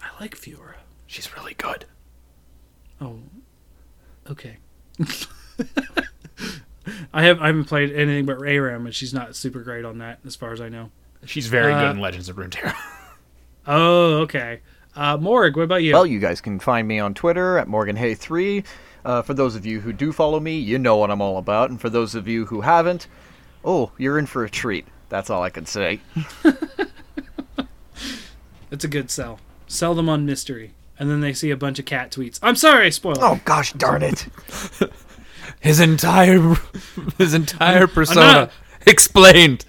I 0.00 0.08
like 0.20 0.36
Fiora. 0.36 0.74
She's 1.06 1.34
really 1.34 1.54
good. 1.54 1.86
Oh, 3.00 3.18
okay. 4.30 4.58
I 7.14 7.22
have 7.22 7.40
I 7.40 7.46
haven't 7.46 7.64
played 7.64 7.92
anything 7.92 8.26
but 8.26 8.38
ARAM, 8.38 8.84
and 8.86 8.94
she's 8.94 9.14
not 9.14 9.34
super 9.34 9.60
great 9.62 9.84
on 9.84 9.98
that, 9.98 10.18
as 10.26 10.36
far 10.36 10.52
as 10.52 10.60
I 10.60 10.68
know. 10.68 10.90
She's 11.24 11.46
very 11.46 11.72
Uh, 11.72 11.80
good 11.80 11.90
in 11.92 12.00
Legends 12.00 12.28
of 12.28 12.36
Runeterra. 12.36 12.74
Oh, 13.66 14.18
okay. 14.24 14.60
Uh, 14.94 15.16
Morg, 15.16 15.56
what 15.56 15.62
about 15.62 15.82
you? 15.82 15.94
Well, 15.94 16.04
you 16.04 16.18
guys 16.18 16.42
can 16.42 16.58
find 16.60 16.86
me 16.86 16.98
on 16.98 17.14
Twitter 17.14 17.56
at 17.56 17.66
MorganHay3. 17.66 18.62
Uh, 19.06 19.22
for 19.22 19.32
those 19.32 19.56
of 19.56 19.64
you 19.64 19.80
who 19.80 19.90
do 19.90 20.12
follow 20.12 20.38
me, 20.38 20.58
you 20.58 20.78
know 20.78 20.98
what 20.98 21.10
I'm 21.10 21.22
all 21.22 21.38
about. 21.38 21.70
And 21.70 21.80
for 21.80 21.88
those 21.88 22.14
of 22.14 22.28
you 22.28 22.44
who 22.44 22.60
haven't, 22.60 23.06
oh, 23.64 23.90
you're 23.98 24.18
in 24.18 24.26
for 24.26 24.44
a 24.44 24.50
treat. 24.50 24.86
That's 25.08 25.30
all 25.30 25.42
I 25.42 25.50
can 25.50 25.66
say. 25.66 26.00
It's 28.70 28.84
a 28.84 28.88
good 28.88 29.08
sell. 29.08 29.38
Sell 29.68 29.94
them 29.94 30.08
on 30.08 30.26
mystery, 30.26 30.72
and 30.98 31.08
then 31.08 31.20
they 31.20 31.32
see 31.32 31.50
a 31.52 31.56
bunch 31.56 31.78
of 31.78 31.84
cat 31.84 32.10
tweets. 32.10 32.40
I'm 32.42 32.56
sorry, 32.56 32.86
I 32.86 32.90
spoiled. 32.90 33.18
Oh, 33.20 33.40
gosh 33.44 33.72
darn 33.74 34.02
it. 34.02 34.26
his 35.60 35.78
entire 35.78 36.56
his 37.16 37.34
entire 37.34 37.86
persona 37.86 38.20
not- 38.32 38.50
explained. 38.84 39.64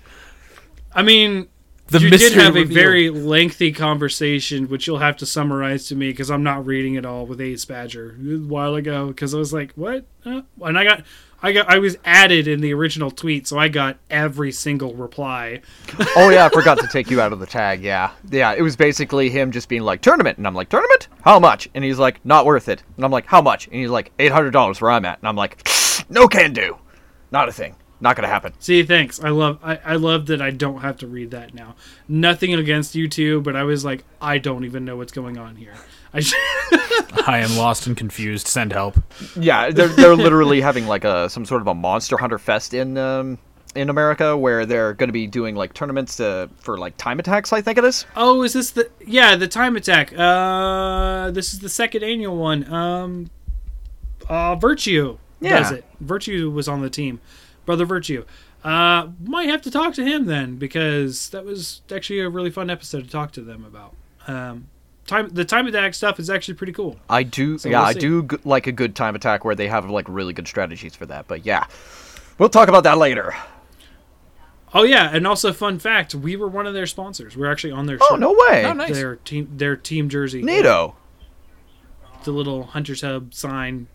I 0.93 1.03
mean, 1.03 1.47
The 1.87 1.99
you 1.99 2.09
did 2.09 2.19
mystery 2.19 2.41
have 2.41 2.55
a 2.55 2.63
very 2.63 3.11
lengthy 3.11 3.71
conversation, 3.71 4.69
which 4.69 4.87
you'll 4.87 4.97
have 4.97 5.17
to 5.17 5.25
summarize 5.27 5.87
to 5.89 5.95
me 5.95 6.09
because 6.09 6.31
I'm 6.31 6.41
not 6.43 6.65
reading 6.65 6.95
it 6.95 7.05
all 7.05 7.27
with 7.27 7.39
Ace 7.39 7.63
Badger 7.65 8.17
a 8.19 8.37
while 8.37 8.73
ago. 8.73 9.07
Because 9.09 9.35
I 9.35 9.37
was 9.37 9.53
like, 9.53 9.71
"What?" 9.73 10.05
Uh, 10.25 10.41
and 10.61 10.79
I 10.79 10.83
got, 10.83 11.03
I 11.45 11.51
got, 11.51 11.69
I 11.69 11.77
was 11.77 11.95
added 12.03 12.47
in 12.47 12.59
the 12.59 12.73
original 12.73 13.11
tweet, 13.11 13.45
so 13.45 13.59
I 13.59 13.67
got 13.67 13.99
every 14.09 14.51
single 14.51 14.95
reply. 14.95 15.61
Oh, 16.17 16.29
yeah, 16.29 16.45
I 16.45 16.49
forgot 16.49 16.79
to 16.79 16.87
take 16.87 17.11
you 17.11 17.21
out 17.21 17.33
of 17.33 17.39
the 17.39 17.45
tag. 17.45 17.83
Yeah. 17.83 18.11
Yeah, 18.31 18.53
it 18.53 18.61
was 18.61 18.75
basically 18.75 19.29
him 19.29 19.51
just 19.51 19.69
being 19.69 19.83
like, 19.83 20.01
tournament. 20.01 20.37
And 20.37 20.47
I'm 20.47 20.55
like, 20.55 20.69
tournament? 20.69 21.07
How 21.21 21.39
much? 21.39 21.69
And 21.75 21.83
he's 21.83 21.99
like, 21.99 22.25
not 22.25 22.45
worth 22.45 22.67
it. 22.67 22.81
And 22.95 23.05
I'm 23.05 23.11
like, 23.11 23.27
how 23.27 23.41
much? 23.41 23.67
And 23.67 23.75
he's 23.75 23.89
like, 23.89 24.15
$800 24.17 24.81
where 24.81 24.91
I'm 24.91 25.05
at. 25.05 25.19
And 25.19 25.27
I'm 25.27 25.35
like, 25.35 25.67
no 26.09 26.27
can 26.27 26.53
do. 26.53 26.77
Not 27.31 27.49
a 27.49 27.51
thing. 27.51 27.75
Not 27.99 28.15
going 28.15 28.23
to 28.23 28.33
happen. 28.33 28.53
See, 28.59 28.81
thanks. 28.83 29.21
I 29.21 29.29
love, 29.29 29.59
I, 29.61 29.77
I 29.85 29.95
love 29.97 30.25
that 30.27 30.41
I 30.41 30.51
don't 30.51 30.81
have 30.81 30.97
to 30.97 31.07
read 31.07 31.31
that 31.31 31.53
now. 31.53 31.75
Nothing 32.07 32.53
against 32.53 32.95
you 32.95 33.07
two, 33.07 33.41
but 33.41 33.55
I 33.55 33.63
was 33.63 33.85
like, 33.85 34.03
I 34.19 34.37
don't 34.37 34.63
even 34.63 34.83
know 34.83 34.97
what's 34.97 35.13
going 35.13 35.37
on 35.37 35.57
here. 35.57 35.75
I. 36.15 36.19
sh- 36.21 36.33
I 37.27 37.39
am 37.39 37.57
lost 37.57 37.87
and 37.87 37.97
confused. 37.97 38.47
Send 38.47 38.71
help. 38.71 38.97
Yeah, 39.35 39.71
they're, 39.71 39.87
they're 39.87 40.15
literally 40.15 40.61
having 40.61 40.87
like 40.87 41.03
a 41.03 41.29
some 41.29 41.45
sort 41.45 41.61
of 41.61 41.67
a 41.67 41.73
monster 41.73 42.17
hunter 42.17 42.37
fest 42.37 42.73
in 42.73 42.97
um, 42.97 43.37
in 43.75 43.89
America 43.89 44.37
where 44.37 44.65
they're 44.65 44.93
going 44.93 45.09
to 45.09 45.13
be 45.13 45.27
doing 45.27 45.55
like 45.55 45.73
tournaments 45.73 46.17
to, 46.17 46.49
for 46.59 46.77
like 46.77 46.95
time 46.97 47.19
attacks. 47.19 47.51
I 47.51 47.61
think 47.61 47.77
it 47.77 47.83
is. 47.83 48.05
Oh, 48.15 48.43
is 48.43 48.53
this 48.53 48.71
the 48.71 48.89
yeah 49.05 49.35
the 49.35 49.47
time 49.47 49.75
attack? 49.75 50.13
Uh, 50.17 51.31
this 51.31 51.53
is 51.53 51.59
the 51.59 51.69
second 51.69 52.03
annual 52.03 52.37
one. 52.37 52.71
Um, 52.71 53.29
uh, 54.29 54.55
Virtue 54.55 55.17
does 55.41 55.71
it. 55.71 55.85
Virtue 55.99 56.49
was 56.49 56.67
on 56.67 56.81
the 56.81 56.89
team, 56.89 57.19
brother 57.65 57.85
Virtue. 57.85 58.25
Uh, 58.63 59.09
might 59.23 59.47
have 59.47 59.61
to 59.61 59.69
talk 59.69 59.93
to 59.93 60.03
him 60.03 60.25
then 60.25 60.55
because 60.55 61.29
that 61.29 61.45
was 61.45 61.81
actually 61.91 62.19
a 62.19 62.29
really 62.29 62.49
fun 62.49 62.69
episode 62.69 63.03
to 63.03 63.09
talk 63.09 63.31
to 63.31 63.41
them 63.41 63.63
about. 63.63 63.95
Um, 64.27 64.69
time 65.07 65.29
the 65.29 65.45
time 65.45 65.67
attack 65.67 65.93
stuff 65.93 66.19
is 66.19 66.29
actually 66.29 66.55
pretty 66.55 66.73
cool. 66.73 66.97
I 67.09 67.23
do. 67.23 67.57
So 67.57 67.69
yeah, 67.69 67.79
we'll 67.79 67.87
I 67.87 67.93
do 67.93 68.23
g- 68.23 68.37
like 68.43 68.67
a 68.67 68.71
good 68.71 68.95
time 68.95 69.15
attack 69.15 69.45
where 69.45 69.55
they 69.55 69.67
have 69.67 69.89
like 69.89 70.05
really 70.09 70.33
good 70.33 70.47
strategies 70.47 70.95
for 70.95 71.05
that. 71.07 71.27
But 71.27 71.45
yeah, 71.45 71.65
we'll 72.37 72.49
talk 72.49 72.67
about 72.69 72.83
that 72.85 72.97
later. 72.97 73.33
Oh 74.73 74.83
yeah, 74.83 75.09
and 75.13 75.25
also 75.25 75.53
fun 75.53 75.79
fact: 75.79 76.13
we 76.15 76.35
were 76.35 76.47
one 76.47 76.67
of 76.67 76.73
their 76.73 76.85
sponsors. 76.87 77.37
We're 77.37 77.49
actually 77.51 77.71
on 77.73 77.85
their 77.85 77.97
Oh 78.01 78.07
shirt. 78.11 78.19
no 78.19 78.31
way! 78.49 78.65
Oh, 78.65 78.73
nice. 78.73 78.93
Their 78.93 79.15
team, 79.17 79.49
their 79.55 79.75
team 79.77 80.09
jersey. 80.09 80.41
NATO. 80.41 80.95
the 82.25 82.31
little 82.31 82.63
Hunter's 82.63 83.01
Hub 83.01 83.33
sign 83.33 83.87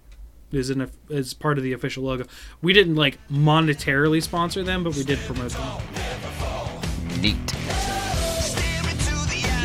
is 0.53 0.71
in 0.71 0.81
a, 0.81 0.89
is 1.11 1.35
part 1.35 1.59
of 1.59 1.65
the 1.65 1.73
official 1.73 2.05
logo. 2.05 2.25
We 2.63 2.73
didn't 2.73 2.97
like 2.97 3.19
monetarily 3.29 4.23
sponsor 4.23 4.63
them, 4.63 4.83
but 4.85 4.97
we 4.97 5.05
did 5.05 5.19
promote 5.21 5.51
them. 5.53 5.83
Neat. 7.21 7.37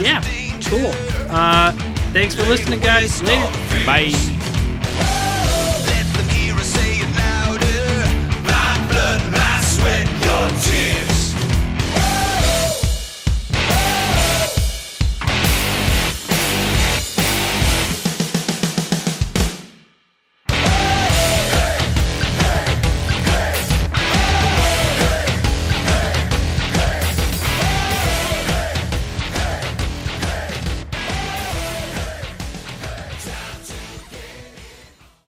Yeah, 0.02 0.22
cool. 0.66 0.92
Uh, 1.30 1.72
thanks 2.12 2.36
for 2.36 2.44
listening, 2.44 2.80
guys. 2.80 3.22
Later. 3.24 3.86
Bye. 3.86 4.42